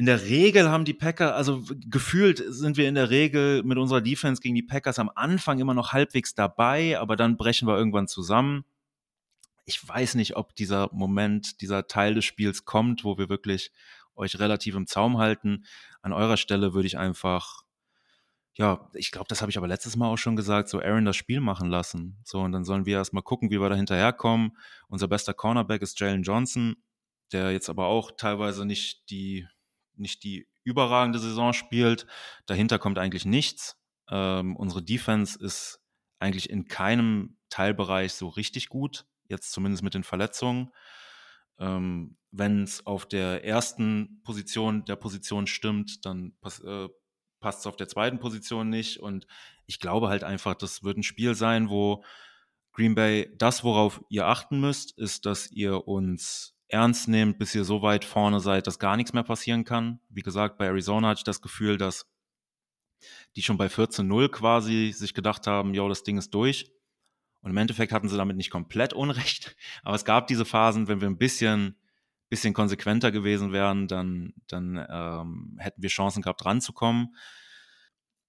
in 0.00 0.06
der 0.06 0.22
Regel 0.22 0.70
haben 0.70 0.86
die 0.86 0.94
Packer, 0.94 1.36
also 1.36 1.62
gefühlt 1.90 2.42
sind 2.48 2.78
wir 2.78 2.88
in 2.88 2.94
der 2.94 3.10
Regel 3.10 3.62
mit 3.64 3.76
unserer 3.76 4.00
Defense 4.00 4.40
gegen 4.40 4.54
die 4.54 4.62
Packers 4.62 4.98
am 4.98 5.10
Anfang 5.14 5.58
immer 5.58 5.74
noch 5.74 5.92
halbwegs 5.92 6.34
dabei, 6.34 6.98
aber 6.98 7.16
dann 7.16 7.36
brechen 7.36 7.68
wir 7.68 7.76
irgendwann 7.76 8.08
zusammen. 8.08 8.64
Ich 9.66 9.86
weiß 9.86 10.14
nicht, 10.14 10.36
ob 10.36 10.54
dieser 10.54 10.88
Moment, 10.94 11.60
dieser 11.60 11.86
Teil 11.86 12.14
des 12.14 12.24
Spiels 12.24 12.64
kommt, 12.64 13.04
wo 13.04 13.18
wir 13.18 13.28
wirklich 13.28 13.72
euch 14.14 14.38
relativ 14.38 14.74
im 14.74 14.86
Zaum 14.86 15.18
halten. 15.18 15.66
An 16.00 16.14
eurer 16.14 16.38
Stelle 16.38 16.72
würde 16.72 16.86
ich 16.86 16.96
einfach, 16.96 17.64
ja, 18.54 18.88
ich 18.94 19.10
glaube, 19.10 19.26
das 19.28 19.42
habe 19.42 19.50
ich 19.50 19.58
aber 19.58 19.68
letztes 19.68 19.96
Mal 19.96 20.08
auch 20.08 20.16
schon 20.16 20.34
gesagt, 20.34 20.70
so 20.70 20.80
Aaron 20.80 21.04
das 21.04 21.16
Spiel 21.16 21.40
machen 21.40 21.68
lassen. 21.68 22.16
So, 22.24 22.40
und 22.40 22.52
dann 22.52 22.64
sollen 22.64 22.86
wir 22.86 22.96
erstmal 22.96 23.22
gucken, 23.22 23.50
wie 23.50 23.60
wir 23.60 23.68
da 23.68 23.76
hinterherkommen. 23.76 24.56
Unser 24.88 25.08
bester 25.08 25.34
Cornerback 25.34 25.82
ist 25.82 26.00
Jalen 26.00 26.22
Johnson, 26.22 26.76
der 27.32 27.52
jetzt 27.52 27.68
aber 27.68 27.84
auch 27.84 28.12
teilweise 28.16 28.64
nicht 28.64 29.10
die 29.10 29.46
nicht 30.00 30.24
die 30.24 30.48
überragende 30.64 31.18
Saison 31.18 31.52
spielt. 31.52 32.06
Dahinter 32.46 32.78
kommt 32.78 32.98
eigentlich 32.98 33.24
nichts. 33.24 33.76
Ähm, 34.10 34.56
unsere 34.56 34.82
Defense 34.82 35.38
ist 35.38 35.80
eigentlich 36.18 36.50
in 36.50 36.66
keinem 36.66 37.38
Teilbereich 37.48 38.12
so 38.12 38.28
richtig 38.28 38.68
gut, 38.68 39.06
jetzt 39.28 39.52
zumindest 39.52 39.82
mit 39.82 39.94
den 39.94 40.04
Verletzungen. 40.04 40.70
Ähm, 41.58 42.16
Wenn 42.30 42.62
es 42.62 42.86
auf 42.86 43.06
der 43.06 43.44
ersten 43.44 44.20
Position 44.22 44.84
der 44.84 44.96
Position 44.96 45.46
stimmt, 45.46 46.04
dann 46.04 46.34
pass, 46.40 46.60
äh, 46.60 46.88
passt 47.40 47.60
es 47.60 47.66
auf 47.66 47.76
der 47.76 47.88
zweiten 47.88 48.18
Position 48.18 48.68
nicht. 48.68 48.98
Und 48.98 49.26
ich 49.66 49.80
glaube 49.80 50.08
halt 50.08 50.24
einfach, 50.24 50.54
das 50.54 50.82
wird 50.82 50.98
ein 50.98 51.02
Spiel 51.02 51.34
sein, 51.34 51.68
wo 51.68 52.04
Green 52.72 52.94
Bay, 52.94 53.30
das, 53.36 53.64
worauf 53.64 54.00
ihr 54.08 54.26
achten 54.26 54.60
müsst, 54.60 54.96
ist, 54.96 55.26
dass 55.26 55.50
ihr 55.50 55.88
uns 55.88 56.54
ernst 56.70 57.08
nehmt, 57.08 57.38
bis 57.38 57.54
ihr 57.54 57.64
so 57.64 57.82
weit 57.82 58.04
vorne 58.04 58.40
seid, 58.40 58.66
dass 58.66 58.78
gar 58.78 58.96
nichts 58.96 59.12
mehr 59.12 59.22
passieren 59.22 59.64
kann. 59.64 60.00
Wie 60.08 60.22
gesagt, 60.22 60.58
bei 60.58 60.66
Arizona 60.66 61.08
hatte 61.08 61.18
ich 61.20 61.24
das 61.24 61.42
Gefühl, 61.42 61.76
dass 61.76 62.06
die 63.36 63.42
schon 63.42 63.56
bei 63.56 63.66
14-0 63.66 64.28
quasi 64.28 64.92
sich 64.92 65.14
gedacht 65.14 65.46
haben, 65.46 65.74
jo, 65.74 65.88
das 65.88 66.02
Ding 66.02 66.18
ist 66.18 66.34
durch. 66.34 66.72
Und 67.42 67.50
im 67.50 67.56
Endeffekt 67.56 67.92
hatten 67.92 68.08
sie 68.08 68.16
damit 68.16 68.36
nicht 68.36 68.50
komplett 68.50 68.92
Unrecht. 68.92 69.56
Aber 69.82 69.94
es 69.94 70.04
gab 70.04 70.26
diese 70.26 70.44
Phasen, 70.44 70.88
wenn 70.88 71.00
wir 71.00 71.08
ein 71.08 71.18
bisschen, 71.18 71.76
bisschen 72.28 72.54
konsequenter 72.54 73.10
gewesen 73.10 73.52
wären, 73.52 73.88
dann, 73.88 74.34
dann 74.46 74.76
ähm, 74.88 75.56
hätten 75.58 75.82
wir 75.82 75.88
Chancen 75.88 76.22
gehabt, 76.22 76.44
ranzukommen. 76.44 77.14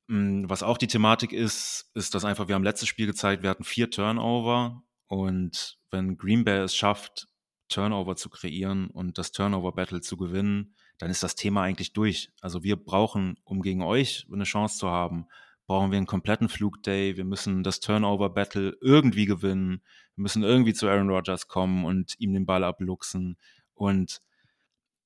Hm, 0.07 0.49
was 0.49 0.63
auch 0.63 0.77
die 0.77 0.87
Thematik 0.87 1.33
ist, 1.33 1.91
ist, 1.93 2.15
dass 2.15 2.25
einfach, 2.25 2.47
wir 2.47 2.55
haben 2.55 2.63
letztes 2.63 2.87
Spiel 2.87 3.07
gezeigt, 3.07 3.43
wir 3.43 3.49
hatten 3.49 3.63
vier 3.63 3.91
Turnover. 3.91 4.83
Und 5.07 5.77
wenn 5.89 6.17
Green 6.17 6.45
Bay 6.45 6.59
es 6.59 6.75
schafft, 6.75 7.27
Turnover 7.71 8.15
zu 8.15 8.29
kreieren 8.29 8.87
und 8.87 9.17
das 9.17 9.31
Turnover-Battle 9.31 10.01
zu 10.01 10.17
gewinnen, 10.17 10.75
dann 10.99 11.09
ist 11.09 11.23
das 11.23 11.35
Thema 11.35 11.63
eigentlich 11.63 11.93
durch. 11.93 12.31
Also 12.41 12.63
wir 12.63 12.75
brauchen, 12.75 13.37
um 13.43 13.61
gegen 13.61 13.81
euch 13.81 14.27
eine 14.31 14.43
Chance 14.43 14.77
zu 14.77 14.89
haben, 14.89 15.25
brauchen 15.65 15.91
wir 15.91 15.97
einen 15.97 16.05
kompletten 16.05 16.49
Flugday. 16.49 17.17
Wir 17.17 17.25
müssen 17.25 17.63
das 17.63 17.79
Turnover-Battle 17.79 18.77
irgendwie 18.81 19.25
gewinnen. 19.25 19.81
Wir 20.15 20.23
müssen 20.23 20.43
irgendwie 20.43 20.73
zu 20.73 20.87
Aaron 20.87 21.09
Rodgers 21.09 21.47
kommen 21.47 21.85
und 21.85 22.15
ihm 22.19 22.33
den 22.33 22.45
Ball 22.45 22.63
abluchsen. 22.63 23.37
Und 23.73 24.21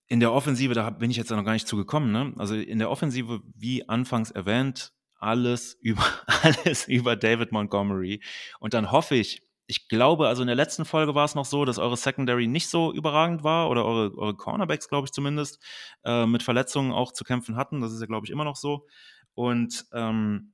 in 0.08 0.20
der 0.20 0.34
Offensive, 0.34 0.74
da 0.74 0.90
bin 0.90 1.12
ich 1.12 1.18
jetzt 1.18 1.32
noch 1.32 1.46
gar 1.46 1.54
nicht 1.54 1.68
zugekommen, 1.68 2.12
ne? 2.12 2.34
Also 2.38 2.56
in 2.56 2.80
der 2.80 2.90
Offensive, 2.90 3.42
wie 3.56 3.88
anfangs 3.88 4.32
erwähnt, 4.32 4.92
alles 5.16 5.74
über, 5.82 6.06
alles 6.26 6.88
über 6.88 7.16
David 7.16 7.52
Montgomery. 7.52 8.22
Und 8.60 8.74
dann 8.74 8.92
hoffe 8.92 9.16
ich, 9.16 9.42
ich 9.68 9.88
glaube, 9.88 10.28
also 10.28 10.42
in 10.44 10.48
der 10.48 10.56
letzten 10.56 10.86
Folge 10.86 11.16
war 11.16 11.26
es 11.26 11.36
noch 11.36 11.46
so, 11.46 11.66
dass 11.66 11.80
eure 11.80 11.98
Secondary 11.98 12.48
nicht 12.48 12.70
so 12.70 12.94
überragend 12.94 13.44
war 13.44 13.70
oder 13.70 13.86
eure, 13.86 14.16
eure 14.18 14.36
Cornerbacks, 14.36 14.90
glaube 14.90 15.06
ich 15.06 15.12
zumindest, 15.12 15.64
äh, 16.04 16.26
mit 16.26 16.44
Verletzungen 16.44 16.92
auch 16.92 17.12
zu 17.12 17.24
kämpfen 17.24 17.56
hatten. 17.56 17.82
Das 17.82 17.92
ist 17.92 18.00
ja, 18.00 18.06
glaube 18.06 18.26
ich, 18.26 18.32
immer 18.32 18.44
noch 18.44 18.56
so. 18.56 18.86
Und 19.34 19.86
ähm, 19.94 20.54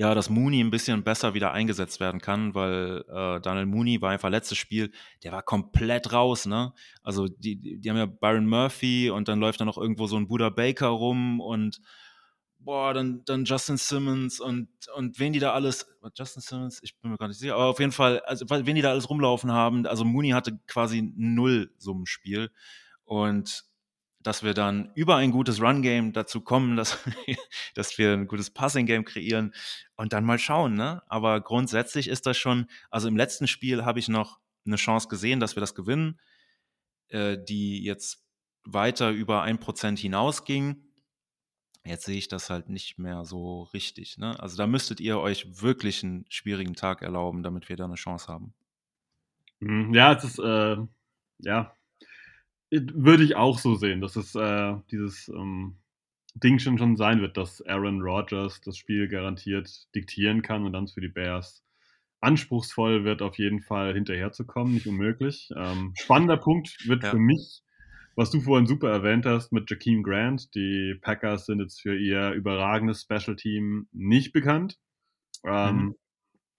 ja, 0.00 0.14
dass 0.14 0.30
Mooney 0.30 0.60
ein 0.60 0.70
bisschen 0.70 1.02
besser 1.02 1.34
wieder 1.34 1.52
eingesetzt 1.52 1.98
werden 1.98 2.20
kann, 2.20 2.54
weil 2.54 3.04
äh, 3.08 3.40
Daniel 3.40 3.66
Mooney 3.66 4.00
war 4.00 4.10
einfach 4.10 4.30
letztes 4.30 4.56
Spiel, 4.56 4.92
der 5.24 5.32
war 5.32 5.42
komplett 5.42 6.12
raus, 6.12 6.46
ne? 6.46 6.72
Also 7.02 7.26
die, 7.26 7.80
die 7.80 7.90
haben 7.90 7.96
ja 7.96 8.06
Byron 8.06 8.46
Murphy 8.46 9.10
und 9.10 9.26
dann 9.26 9.40
läuft 9.40 9.60
da 9.60 9.64
noch 9.64 9.76
irgendwo 9.76 10.06
so 10.06 10.16
ein 10.16 10.28
Buda 10.28 10.50
Baker 10.50 10.88
rum 10.88 11.40
und 11.40 11.80
boah, 12.58 12.92
dann, 12.92 13.24
dann 13.24 13.44
Justin 13.44 13.76
Simmons 13.76 14.40
und, 14.40 14.68
und 14.94 15.18
wen 15.18 15.32
die 15.32 15.38
da 15.38 15.52
alles, 15.52 15.86
Justin 16.14 16.42
Simmons, 16.42 16.80
ich 16.82 16.98
bin 16.98 17.10
mir 17.10 17.16
gar 17.16 17.28
nicht 17.28 17.38
sicher, 17.38 17.54
aber 17.54 17.66
auf 17.66 17.78
jeden 17.78 17.92
Fall, 17.92 18.20
also 18.20 18.46
wen 18.48 18.74
die 18.74 18.82
da 18.82 18.90
alles 18.90 19.08
rumlaufen 19.08 19.52
haben, 19.52 19.86
also 19.86 20.04
Mooney 20.04 20.30
hatte 20.30 20.58
quasi 20.66 21.12
null 21.16 21.72
Summenspiel 21.78 22.50
und 23.04 23.64
dass 24.20 24.42
wir 24.42 24.52
dann 24.52 24.90
über 24.94 25.16
ein 25.16 25.30
gutes 25.30 25.60
Run-Game 25.60 26.12
dazu 26.12 26.40
kommen, 26.40 26.76
dass, 26.76 26.98
dass 27.74 27.96
wir 27.98 28.12
ein 28.12 28.26
gutes 28.26 28.50
Passing-Game 28.50 29.04
kreieren 29.04 29.54
und 29.96 30.12
dann 30.12 30.24
mal 30.24 30.38
schauen, 30.38 30.74
ne? 30.74 31.02
Aber 31.06 31.40
grundsätzlich 31.40 32.08
ist 32.08 32.26
das 32.26 32.36
schon, 32.36 32.66
also 32.90 33.08
im 33.08 33.16
letzten 33.16 33.46
Spiel 33.46 33.84
habe 33.84 33.98
ich 33.98 34.08
noch 34.08 34.40
eine 34.66 34.76
Chance 34.76 35.08
gesehen, 35.08 35.40
dass 35.40 35.56
wir 35.56 35.60
das 35.60 35.74
gewinnen, 35.74 36.18
äh, 37.08 37.38
die 37.42 37.82
jetzt 37.82 38.24
weiter 38.64 39.10
über 39.10 39.42
ein 39.42 39.60
Prozent 39.60 39.98
hinausging 39.98 40.87
Jetzt 41.84 42.04
sehe 42.04 42.18
ich 42.18 42.28
das 42.28 42.50
halt 42.50 42.68
nicht 42.68 42.98
mehr 42.98 43.24
so 43.24 43.62
richtig. 43.72 44.18
Ne? 44.18 44.38
Also 44.40 44.56
da 44.56 44.66
müsstet 44.66 45.00
ihr 45.00 45.18
euch 45.18 45.62
wirklich 45.62 46.04
einen 46.04 46.26
schwierigen 46.28 46.74
Tag 46.74 47.02
erlauben, 47.02 47.42
damit 47.42 47.68
wir 47.68 47.76
da 47.76 47.84
eine 47.84 47.94
Chance 47.94 48.28
haben. 48.28 48.52
Hm, 49.60 49.94
ja, 49.94 50.12
es 50.12 50.24
ist, 50.24 50.38
äh, 50.38 50.76
ja, 51.38 51.72
würde 52.70 53.24
ich 53.24 53.36
auch 53.36 53.58
so 53.58 53.74
sehen, 53.74 54.00
dass 54.00 54.16
es 54.16 54.34
äh, 54.34 54.74
dieses 54.90 55.28
ähm, 55.28 55.78
Ding 56.34 56.58
schon, 56.58 56.78
schon 56.78 56.96
sein 56.96 57.20
wird, 57.20 57.36
dass 57.36 57.62
Aaron 57.66 58.02
Rodgers 58.02 58.60
das 58.60 58.76
Spiel 58.76 59.08
garantiert 59.08 59.88
diktieren 59.94 60.42
kann 60.42 60.64
und 60.64 60.72
dann 60.72 60.88
für 60.88 61.00
die 61.00 61.08
Bears 61.08 61.64
anspruchsvoll 62.20 63.04
wird, 63.04 63.22
auf 63.22 63.38
jeden 63.38 63.60
Fall 63.60 63.94
hinterherzukommen, 63.94 64.74
nicht 64.74 64.86
unmöglich. 64.86 65.50
Ähm, 65.56 65.92
spannender 65.96 66.36
Punkt 66.36 66.86
wird 66.86 67.04
ja. 67.04 67.10
für 67.10 67.18
mich 67.18 67.62
was 68.18 68.32
du 68.32 68.40
vorhin 68.40 68.66
super 68.66 68.90
erwähnt 68.90 69.26
hast 69.26 69.52
mit 69.52 69.70
Jakeem 69.70 70.02
Grant. 70.02 70.52
Die 70.56 70.96
Packers 71.02 71.46
sind 71.46 71.60
jetzt 71.60 71.80
für 71.80 71.96
ihr 71.96 72.32
überragendes 72.32 73.02
Special 73.02 73.36
Team 73.36 73.86
nicht 73.92 74.32
bekannt. 74.32 74.76
Ähm, 75.44 75.76
mhm. 75.76 75.94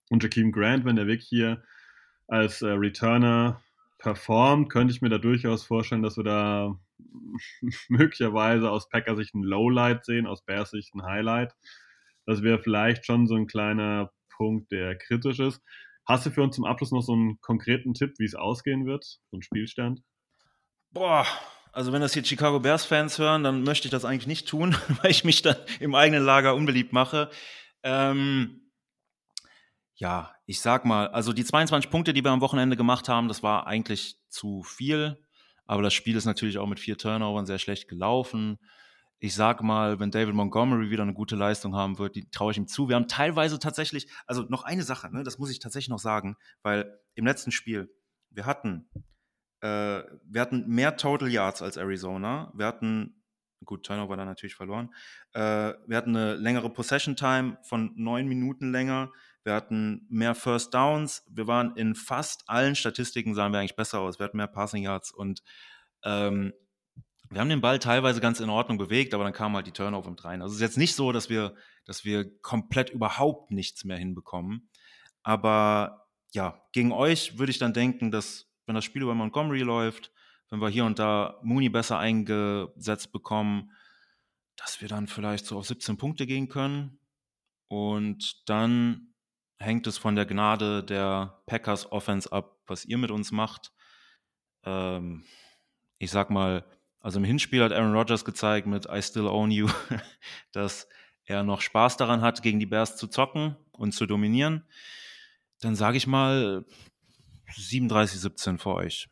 Und 0.10 0.24
Jakeem 0.24 0.54
Grant, 0.54 0.86
wenn 0.86 0.96
der 0.96 1.08
Weg 1.08 1.22
hier 1.22 1.62
als 2.30 2.62
äh, 2.62 2.70
Returner 2.70 3.62
performt, 3.98 4.70
könnte 4.70 4.94
ich 4.94 5.02
mir 5.02 5.10
da 5.10 5.18
durchaus 5.18 5.66
vorstellen, 5.66 6.02
dass 6.02 6.16
wir 6.16 6.24
da 6.24 6.80
möglicherweise 7.90 8.72
aus 8.72 8.88
Packers 8.88 9.18
Sicht 9.18 9.36
ein 9.36 9.44
Lowlight 9.44 10.06
sehen, 10.06 10.28
aus 10.28 10.46
Bears 10.46 10.72
Sicht 10.72 10.96
ein 10.96 11.04
Highlight. 11.04 11.58
Das 12.26 12.42
wäre 12.42 12.60
vielleicht 12.60 13.06
schon 13.06 13.28
so 13.28 13.36
ein 13.36 13.48
kleiner 13.48 14.14
Punkt, 14.30 14.72
der 14.72 14.98
kritisch 14.98 15.40
ist. 15.40 15.62
Hast 16.06 16.26
du 16.26 16.32
für 16.32 16.42
uns 16.42 16.56
zum 16.56 16.64
Abschluss 16.64 16.94
noch 16.94 17.02
so 17.02 17.12
einen 17.12 17.42
konkreten 17.42 17.94
Tipp, 17.94 18.14
wie 18.18 18.24
es 18.24 18.36
ausgehen 18.36 18.86
wird, 18.86 19.04
so 19.04 19.38
ein 19.38 19.42
Spielstand? 19.42 20.04
Boah, 20.92 21.26
also 21.72 21.92
wenn 21.92 22.02
das 22.02 22.14
hier 22.14 22.26
Chicago 22.26 22.60
Bears-Fans 22.60 23.20
hören, 23.20 23.44
dann 23.44 23.64
möchte 23.64 23.88
ich 23.88 23.92
das 23.92 24.06
eigentlich 24.06 24.28
nicht 24.28 24.48
tun, 24.48 24.76
weil 25.02 25.12
ich 25.12 25.24
mich 25.24 25.42
dann 25.42 25.56
im 25.80 25.94
eigenen 25.94 26.24
Lager 26.24 26.56
unbeliebt 26.56 26.94
mache. 26.94 27.30
Ähm, 27.84 28.72
ja, 29.94 30.34
ich 30.46 30.62
sag 30.62 30.86
mal, 30.86 31.10
also 31.10 31.32
die 31.32 31.44
22 31.44 31.92
Punkte, 31.92 32.14
die 32.14 32.24
wir 32.24 32.32
am 32.32 32.42
Wochenende 32.42 32.76
gemacht 32.76 33.08
haben, 33.08 33.28
das 33.28 33.44
war 33.44 33.68
eigentlich 33.68 34.18
zu 34.30 34.64
viel. 34.64 35.24
aber 35.66 35.84
das 35.84 35.94
Spiel 35.94 36.16
ist 36.16 36.26
natürlich 36.26 36.58
auch 36.58 36.68
mit 36.68 36.80
vier 36.80 36.98
Turnovern 36.98 37.46
sehr 37.46 37.60
schlecht 37.60 37.88
gelaufen. 37.88 38.58
Ich 39.20 39.36
sag 39.36 39.62
mal, 39.62 40.00
wenn 40.00 40.10
David 40.10 40.34
Montgomery 40.34 40.90
wieder 40.90 41.04
eine 41.04 41.14
gute 41.14 41.36
Leistung 41.36 41.76
haben 41.76 42.00
wird, 42.00 42.16
die 42.16 42.30
traue 42.32 42.52
ich 42.52 42.58
ihm 42.58 42.68
zu. 42.68 42.90
Wir 42.90 42.96
haben 42.96 43.08
teilweise 43.08 43.60
tatsächlich, 43.60 44.08
also 44.26 44.44
noch 44.44 44.64
eine 44.64 44.84
Sache, 44.84 45.14
ne, 45.14 45.24
das 45.24 45.38
muss 45.38 45.52
ich 45.52 45.60
tatsächlich 45.60 45.90
noch 45.90 46.00
sagen, 46.00 46.38
weil 46.64 47.00
im 47.14 47.26
letzten 47.26 47.52
Spiel, 47.52 47.94
wir 48.32 48.46
hatten, 48.46 48.90
äh, 49.62 50.04
wir 50.24 50.42
hatten 50.42 50.68
mehr 50.68 50.98
Total 50.98 51.30
Yards 51.30 51.62
als 51.62 51.78
Arizona. 51.78 52.52
Wir 52.56 52.66
hatten 52.66 53.20
Gut, 53.66 53.86
Turnover 53.86 54.16
dann 54.16 54.28
natürlich 54.28 54.56
verloren. 54.56 54.94
Äh, 55.34 55.74
wir 55.86 55.98
hatten 55.98 56.16
eine 56.16 56.36
längere 56.36 56.70
Possession 56.70 57.16
Time 57.16 57.58
von 57.64 57.92
neun 57.96 58.28
Minuten 58.28 58.72
länger. 58.72 59.12
Wir 59.44 59.54
hatten 59.54 60.06
mehr 60.10 60.34
First 60.34 60.74
Downs. 60.74 61.26
Wir 61.30 61.48
waren 61.48 61.76
in 61.76 61.96
fast 61.96 62.44
allen 62.48 62.76
Statistiken, 62.76 63.36
sahen 63.36 63.52
wir 63.52 63.60
eigentlich 63.60 63.76
besser 63.76 64.00
aus. 64.00 64.20
Wir 64.20 64.26
hatten 64.26 64.38
mehr 64.38 64.48
Passing 64.48 64.84
Yards 64.84 65.12
und 65.12 65.44
ähm, 66.04 66.54
wir 67.30 67.42
haben 67.42 67.50
den 67.50 67.62
Ball 67.62 67.80
teilweise 67.80 68.22
ganz 68.22 68.40
in 68.40 68.50
Ordnung 68.50 68.78
bewegt, 68.78 69.14
aber 69.14 69.24
dann 69.24 69.34
kam 69.34 69.56
halt 69.56 69.68
die 69.68 69.72
Turnover 69.72 70.10
mit 70.10 70.24
rein. 70.26 70.42
Also 70.42 70.54
es 70.54 70.58
ist 70.58 70.62
jetzt 70.62 70.78
nicht 70.78 70.96
so, 70.96 71.12
dass 71.12 71.30
wir, 71.30 71.54
dass 71.86 72.04
wir 72.06 72.40
komplett 72.42 72.90
überhaupt 72.90 73.52
nichts 73.52 73.84
mehr 73.84 73.98
hinbekommen. 73.98 74.70
Aber 75.22 76.08
ja, 76.32 76.64
gegen 76.72 76.92
euch 76.92 77.38
würde 77.38 77.52
ich 77.52 77.60
dann 77.60 77.74
denken, 77.74 78.10
dass 78.10 78.49
wenn 78.70 78.76
das 78.76 78.86
Spiel 78.86 79.02
über 79.02 79.16
Montgomery 79.16 79.62
läuft, 79.62 80.12
wenn 80.52 80.62
wir 80.62 80.70
hier 80.70 80.86
und 80.86 81.00
da 81.00 81.40
Mooney 81.42 81.70
besser 81.70 81.98
eingesetzt 81.98 83.12
bekommen, 83.12 83.72
dass 84.58 84.80
wir 84.80 84.88
dann 84.88 85.08
vielleicht 85.08 85.48
so 85.48 85.58
auf 85.58 85.66
17 85.66 85.98
Punkte 85.98 86.28
gehen 86.28 86.50
können. 86.50 87.00
Und 87.68 88.48
dann 88.48 89.16
hängt 89.58 89.88
es 89.88 89.98
von 89.98 90.16
der 90.16 90.28
Gnade 90.28 90.84
der 90.84 91.42
Packers 91.48 91.92
Offense 91.92 92.32
ab, 92.32 92.60
was 92.68 92.86
ihr 92.86 93.00
mit 93.00 93.10
uns 93.10 93.32
macht. 93.32 93.74
Ähm, 94.64 95.24
ich 95.98 96.12
sag 96.12 96.30
mal, 96.30 96.64
also 97.00 97.18
im 97.18 97.26
Hinspiel 97.26 97.64
hat 97.64 97.74
Aaron 97.74 97.96
Rodgers 97.96 98.24
gezeigt 98.24 98.68
mit 98.68 98.86
I 98.86 99.02
Still 99.02 99.26
Own 99.26 99.50
You, 99.50 99.68
dass 100.52 100.88
er 101.26 101.42
noch 101.42 101.62
Spaß 101.62 101.98
daran 101.98 102.22
hat, 102.22 102.44
gegen 102.44 102.60
die 102.60 102.68
Bears 102.68 102.98
zu 102.98 103.08
zocken 103.08 103.56
und 103.72 103.94
zu 103.94 104.06
dominieren. 104.06 104.64
Dann 105.60 105.76
sage 105.76 105.98
ich 105.98 106.06
mal 106.06 106.66
37-17 107.52 108.58
für 108.58 108.74
euch. 108.76 109.08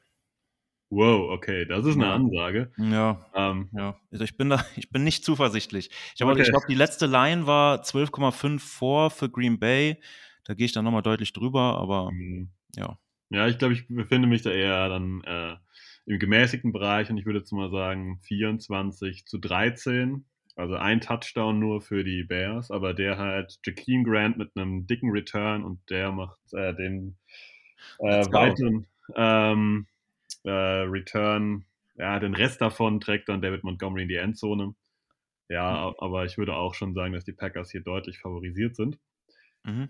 Wow, 0.89 1.31
okay, 1.31 1.65
das 1.65 1.85
ist 1.85 1.95
eine. 1.95 2.11
Ansage. 2.11 2.71
Ja, 2.77 3.25
ähm, 3.35 3.69
ja. 3.73 3.99
Also 4.11 4.23
ich 4.23 4.37
bin 4.37 4.49
da, 4.49 4.65
ich 4.77 4.89
bin 4.89 5.03
nicht 5.03 5.25
zuversichtlich. 5.25 5.89
Ich, 6.15 6.23
okay. 6.23 6.41
ich 6.41 6.49
glaube, 6.49 6.65
die 6.69 6.75
letzte 6.75 7.07
Line 7.07 7.45
war 7.45 7.81
12,5 7.81 8.59
vor 8.59 9.11
für 9.11 9.29
Green 9.29 9.59
Bay. 9.59 10.01
Da 10.45 10.53
gehe 10.53 10.65
ich 10.65 10.71
dann 10.71 10.85
nochmal 10.85 11.01
deutlich 11.01 11.33
drüber, 11.33 11.77
aber 11.77 12.11
mhm. 12.11 12.51
ja. 12.75 12.97
Ja, 13.29 13.47
ich 13.47 13.57
glaube, 13.57 13.73
ich 13.73 13.87
befinde 13.89 14.29
mich 14.29 14.43
da 14.43 14.51
eher 14.51 14.87
dann 14.87 15.21
äh, 15.25 15.55
im 16.05 16.19
gemäßigten 16.19 16.71
Bereich 16.71 17.09
und 17.09 17.17
ich 17.17 17.25
würde 17.25 17.39
jetzt 17.39 17.51
mal 17.51 17.69
sagen 17.69 18.21
24 18.23 19.25
zu 19.25 19.37
13. 19.39 20.25
Also 20.55 20.75
ein 20.75 21.01
Touchdown 21.01 21.59
nur 21.59 21.81
für 21.81 22.05
die 22.05 22.23
Bears, 22.23 22.71
aber 22.71 22.93
der 22.93 23.17
halt 23.17 23.59
Jakeem 23.65 24.05
Grant 24.05 24.37
mit 24.37 24.51
einem 24.55 24.87
dicken 24.87 25.11
Return 25.11 25.65
und 25.65 25.81
der 25.89 26.13
macht 26.13 26.39
äh, 26.53 26.73
den 26.73 27.17
äh, 27.99 28.25
weiteren 28.31 28.87
ähm, 29.15 29.87
äh, 30.43 30.51
Return, 30.51 31.65
ja, 31.97 32.19
den 32.19 32.35
Rest 32.35 32.61
davon 32.61 32.99
trägt 32.99 33.29
dann 33.29 33.41
David 33.41 33.63
Montgomery 33.63 34.03
in 34.03 34.09
die 34.09 34.15
Endzone. 34.15 34.75
Ja, 35.49 35.89
mhm. 35.89 35.95
aber 35.99 36.25
ich 36.25 36.37
würde 36.37 36.55
auch 36.55 36.73
schon 36.73 36.93
sagen, 36.93 37.13
dass 37.13 37.25
die 37.25 37.33
Packers 37.33 37.71
hier 37.71 37.81
deutlich 37.81 38.19
favorisiert 38.19 38.75
sind. 38.75 38.97
Mhm. 39.63 39.89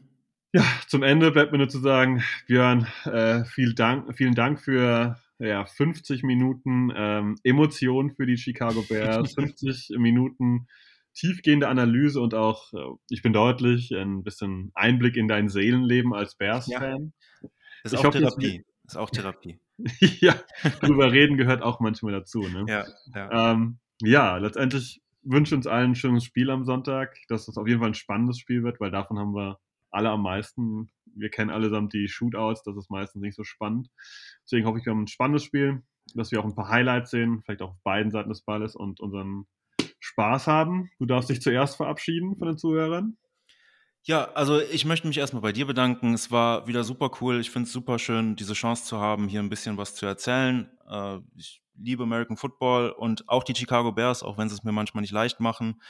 Ja, 0.53 0.63
zum 0.87 1.03
Ende 1.03 1.31
bleibt 1.31 1.51
mir 1.51 1.57
nur 1.57 1.69
zu 1.69 1.79
sagen, 1.79 2.23
Björn, 2.47 2.87
äh, 3.05 3.43
viel 3.45 3.73
Dank, 3.73 4.15
vielen 4.15 4.33
Dank 4.35 4.61
für 4.61 5.17
ja, 5.39 5.65
50 5.65 6.23
Minuten 6.23 6.91
ähm, 6.95 7.35
Emotion 7.43 8.11
für 8.15 8.25
die 8.25 8.37
Chicago 8.37 8.81
Bears, 8.81 9.33
50 9.35 9.97
Minuten 9.97 10.67
tiefgehende 11.13 11.67
Analyse 11.67 12.21
und 12.21 12.33
auch, 12.33 12.73
äh, 12.73 12.77
ich 13.09 13.21
bin 13.21 13.33
deutlich, 13.33 13.91
ein 13.91 14.23
bisschen 14.23 14.71
Einblick 14.73 15.17
in 15.17 15.27
dein 15.27 15.49
Seelenleben 15.49 16.13
als 16.13 16.35
Bears-Fan. 16.35 17.13
Ja. 17.41 17.49
Ist, 17.83 17.95
auch 17.95 18.11
Therapie. 18.11 18.63
ist 18.85 18.97
auch 18.97 19.09
Therapie. 19.09 19.59
ja, 19.99 20.35
drüber 20.81 21.11
reden 21.11 21.37
gehört 21.37 21.61
auch 21.61 21.79
manchmal 21.79 22.13
dazu. 22.13 22.41
Ne? 22.41 22.65
Ja, 22.67 22.85
ja. 23.13 23.51
Ähm, 23.51 23.79
ja, 24.01 24.37
letztendlich 24.37 25.01
wünsche 25.23 25.55
uns 25.55 25.67
allen 25.67 25.91
ein 25.91 25.95
schönes 25.95 26.23
Spiel 26.23 26.49
am 26.49 26.65
Sonntag, 26.65 27.17
dass 27.27 27.47
es 27.47 27.57
auf 27.57 27.67
jeden 27.67 27.79
Fall 27.79 27.89
ein 27.89 27.95
spannendes 27.95 28.39
Spiel 28.39 28.63
wird, 28.63 28.79
weil 28.79 28.91
davon 28.91 29.19
haben 29.19 29.35
wir 29.35 29.59
alle 29.91 30.09
am 30.09 30.23
meisten. 30.23 30.91
Wir 31.05 31.29
kennen 31.29 31.49
allesamt 31.49 31.93
die 31.93 32.07
Shootouts, 32.07 32.63
das 32.63 32.77
ist 32.77 32.89
meistens 32.89 33.21
nicht 33.21 33.35
so 33.35 33.43
spannend. 33.43 33.89
Deswegen 34.43 34.65
hoffe 34.65 34.79
ich, 34.79 34.85
wir 34.85 34.91
haben 34.91 35.03
ein 35.03 35.07
spannendes 35.07 35.43
Spiel, 35.43 35.83
dass 36.13 36.31
wir 36.31 36.39
auch 36.39 36.45
ein 36.45 36.55
paar 36.55 36.69
Highlights 36.69 37.11
sehen, 37.11 37.41
vielleicht 37.43 37.61
auch 37.61 37.71
auf 37.71 37.83
beiden 37.83 38.11
Seiten 38.11 38.29
des 38.29 38.41
Balles 38.41 38.75
und 38.75 38.99
unseren 38.99 39.45
Spaß 39.99 40.47
haben. 40.47 40.89
Du 40.99 41.05
darfst 41.05 41.29
dich 41.29 41.41
zuerst 41.41 41.75
verabschieden 41.75 42.37
von 42.37 42.47
den 42.47 42.57
Zuhörern. 42.57 43.17
Ja, 44.07 44.31
also 44.35 44.61
ich 44.61 44.85
möchte 44.85 45.05
mich 45.05 45.17
erstmal 45.17 45.41
bei 45.41 45.51
dir 45.51 45.67
bedanken. 45.67 46.13
Es 46.13 46.31
war 46.31 46.65
wieder 46.65 46.85
super 46.85 47.11
cool. 47.19 47.41
Ich 47.41 47.51
finde 47.51 47.67
es 47.67 47.73
super 47.73 47.99
schön, 47.99 48.37
diese 48.37 48.53
Chance 48.53 48.85
zu 48.85 48.99
haben, 48.99 49.27
hier 49.27 49.41
ein 49.41 49.49
bisschen 49.49 49.75
was 49.75 49.95
zu 49.95 50.05
erzählen. 50.05 50.71
Äh, 50.89 51.17
ich 51.35 51.61
liebe 51.75 52.03
American 52.03 52.37
Football 52.37 52.91
und 52.91 53.27
auch 53.27 53.43
die 53.43 53.53
Chicago 53.53 53.91
Bears, 53.91 54.23
auch 54.23 54.37
wenn 54.37 54.47
sie 54.47 54.55
es 54.55 54.63
mir 54.63 54.71
manchmal 54.71 55.01
nicht 55.01 55.11
leicht 55.11 55.41
machen. 55.41 55.81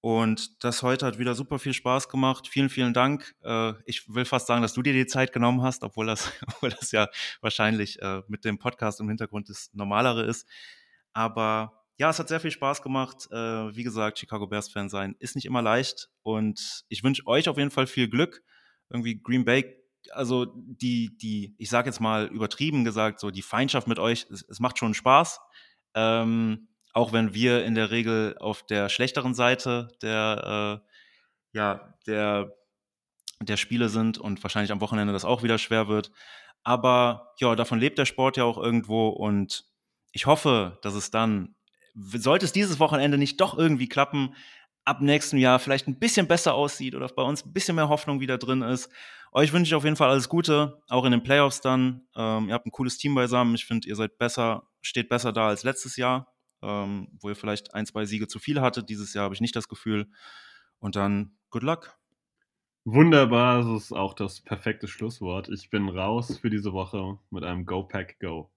Und 0.00 0.62
das 0.62 0.84
heute 0.84 1.04
hat 1.04 1.18
wieder 1.18 1.34
super 1.34 1.58
viel 1.58 1.72
Spaß 1.72 2.08
gemacht. 2.08 2.46
Vielen, 2.46 2.68
vielen 2.68 2.94
Dank. 2.94 3.34
Äh, 3.42 3.72
ich 3.86 4.08
will 4.08 4.24
fast 4.24 4.46
sagen, 4.46 4.62
dass 4.62 4.74
du 4.74 4.82
dir 4.82 4.92
die 4.92 5.06
Zeit 5.06 5.32
genommen 5.32 5.62
hast, 5.62 5.82
obwohl 5.82 6.06
das, 6.06 6.30
obwohl 6.46 6.70
das 6.70 6.92
ja 6.92 7.08
wahrscheinlich 7.40 8.00
äh, 8.00 8.22
mit 8.28 8.44
dem 8.44 8.58
Podcast 8.58 9.00
im 9.00 9.08
Hintergrund 9.08 9.48
das 9.48 9.70
Normalere 9.72 10.22
ist. 10.22 10.46
Aber 11.12 11.77
ja, 11.98 12.10
es 12.10 12.18
hat 12.20 12.28
sehr 12.28 12.40
viel 12.40 12.52
Spaß 12.52 12.80
gemacht. 12.80 13.28
Äh, 13.32 13.76
wie 13.76 13.82
gesagt, 13.82 14.20
Chicago 14.20 14.46
Bears-Fan 14.46 14.88
sein 14.88 15.16
ist 15.18 15.34
nicht 15.34 15.46
immer 15.46 15.62
leicht. 15.62 16.08
Und 16.22 16.84
ich 16.88 17.02
wünsche 17.02 17.26
euch 17.26 17.48
auf 17.48 17.58
jeden 17.58 17.72
Fall 17.72 17.88
viel 17.88 18.08
Glück. 18.08 18.42
Irgendwie 18.88 19.20
Green 19.20 19.44
Bay, 19.44 19.76
also 20.12 20.46
die, 20.54 21.18
die, 21.18 21.56
ich 21.58 21.68
sage 21.68 21.88
jetzt 21.88 22.00
mal 22.00 22.26
übertrieben 22.26 22.84
gesagt, 22.84 23.18
so 23.18 23.32
die 23.32 23.42
Feindschaft 23.42 23.88
mit 23.88 23.98
euch, 23.98 24.26
es, 24.30 24.42
es 24.48 24.60
macht 24.60 24.78
schon 24.78 24.94
Spaß. 24.94 25.40
Ähm, 25.94 26.68
auch 26.92 27.12
wenn 27.12 27.34
wir 27.34 27.64
in 27.64 27.74
der 27.74 27.90
Regel 27.90 28.36
auf 28.38 28.64
der 28.64 28.88
schlechteren 28.88 29.34
Seite 29.34 29.88
der, 30.00 30.82
äh, 30.84 31.58
ja, 31.58 31.94
der, 32.06 32.54
der 33.40 33.56
Spiele 33.56 33.88
sind 33.88 34.18
und 34.18 34.42
wahrscheinlich 34.44 34.70
am 34.70 34.80
Wochenende 34.80 35.12
das 35.12 35.24
auch 35.24 35.42
wieder 35.42 35.58
schwer 35.58 35.88
wird. 35.88 36.12
Aber 36.62 37.34
ja, 37.40 37.56
davon 37.56 37.80
lebt 37.80 37.98
der 37.98 38.06
Sport 38.06 38.36
ja 38.36 38.44
auch 38.44 38.58
irgendwo 38.58 39.08
und 39.08 39.64
ich 40.12 40.26
hoffe, 40.26 40.78
dass 40.82 40.94
es 40.94 41.10
dann 41.10 41.56
sollte 41.98 42.44
es 42.44 42.52
dieses 42.52 42.80
Wochenende 42.80 43.18
nicht 43.18 43.40
doch 43.40 43.56
irgendwie 43.56 43.88
klappen, 43.88 44.34
ab 44.84 45.00
nächstem 45.02 45.38
Jahr 45.38 45.58
vielleicht 45.58 45.86
ein 45.86 45.98
bisschen 45.98 46.26
besser 46.26 46.54
aussieht 46.54 46.94
oder 46.94 47.08
bei 47.08 47.22
uns 47.22 47.44
ein 47.44 47.52
bisschen 47.52 47.76
mehr 47.76 47.88
Hoffnung 47.88 48.20
wieder 48.20 48.38
drin 48.38 48.62
ist. 48.62 48.90
Euch 49.32 49.52
wünsche 49.52 49.68
ich 49.68 49.74
auf 49.74 49.84
jeden 49.84 49.96
Fall 49.96 50.08
alles 50.08 50.28
Gute, 50.28 50.80
auch 50.88 51.04
in 51.04 51.12
den 51.12 51.22
Playoffs 51.22 51.60
dann. 51.60 52.06
Ähm, 52.16 52.48
ihr 52.48 52.54
habt 52.54 52.66
ein 52.66 52.72
cooles 52.72 52.96
Team 52.96 53.14
beisammen. 53.14 53.54
Ich 53.54 53.66
finde, 53.66 53.86
ihr 53.86 53.96
seid 53.96 54.16
besser, 54.16 54.68
steht 54.80 55.10
besser 55.10 55.32
da 55.32 55.48
als 55.48 55.64
letztes 55.64 55.96
Jahr, 55.96 56.32
ähm, 56.62 57.08
wo 57.20 57.28
ihr 57.28 57.36
vielleicht 57.36 57.74
ein, 57.74 57.84
zwei 57.84 58.06
Siege 58.06 58.26
zu 58.28 58.38
viel 58.38 58.62
hattet. 58.62 58.88
Dieses 58.88 59.12
Jahr 59.12 59.24
habe 59.24 59.34
ich 59.34 59.42
nicht 59.42 59.54
das 59.54 59.68
Gefühl. 59.68 60.06
Und 60.78 60.96
dann 60.96 61.36
good 61.50 61.62
luck. 61.62 61.98
Wunderbar, 62.84 63.62
das 63.62 63.82
ist 63.82 63.92
auch 63.92 64.14
das 64.14 64.40
perfekte 64.40 64.88
Schlusswort. 64.88 65.50
Ich 65.50 65.68
bin 65.68 65.90
raus 65.90 66.38
für 66.38 66.48
diese 66.48 66.72
Woche 66.72 67.18
mit 67.28 67.44
einem 67.44 67.66
Go 67.66 67.82
Pack 67.82 68.18
Go. 68.20 68.50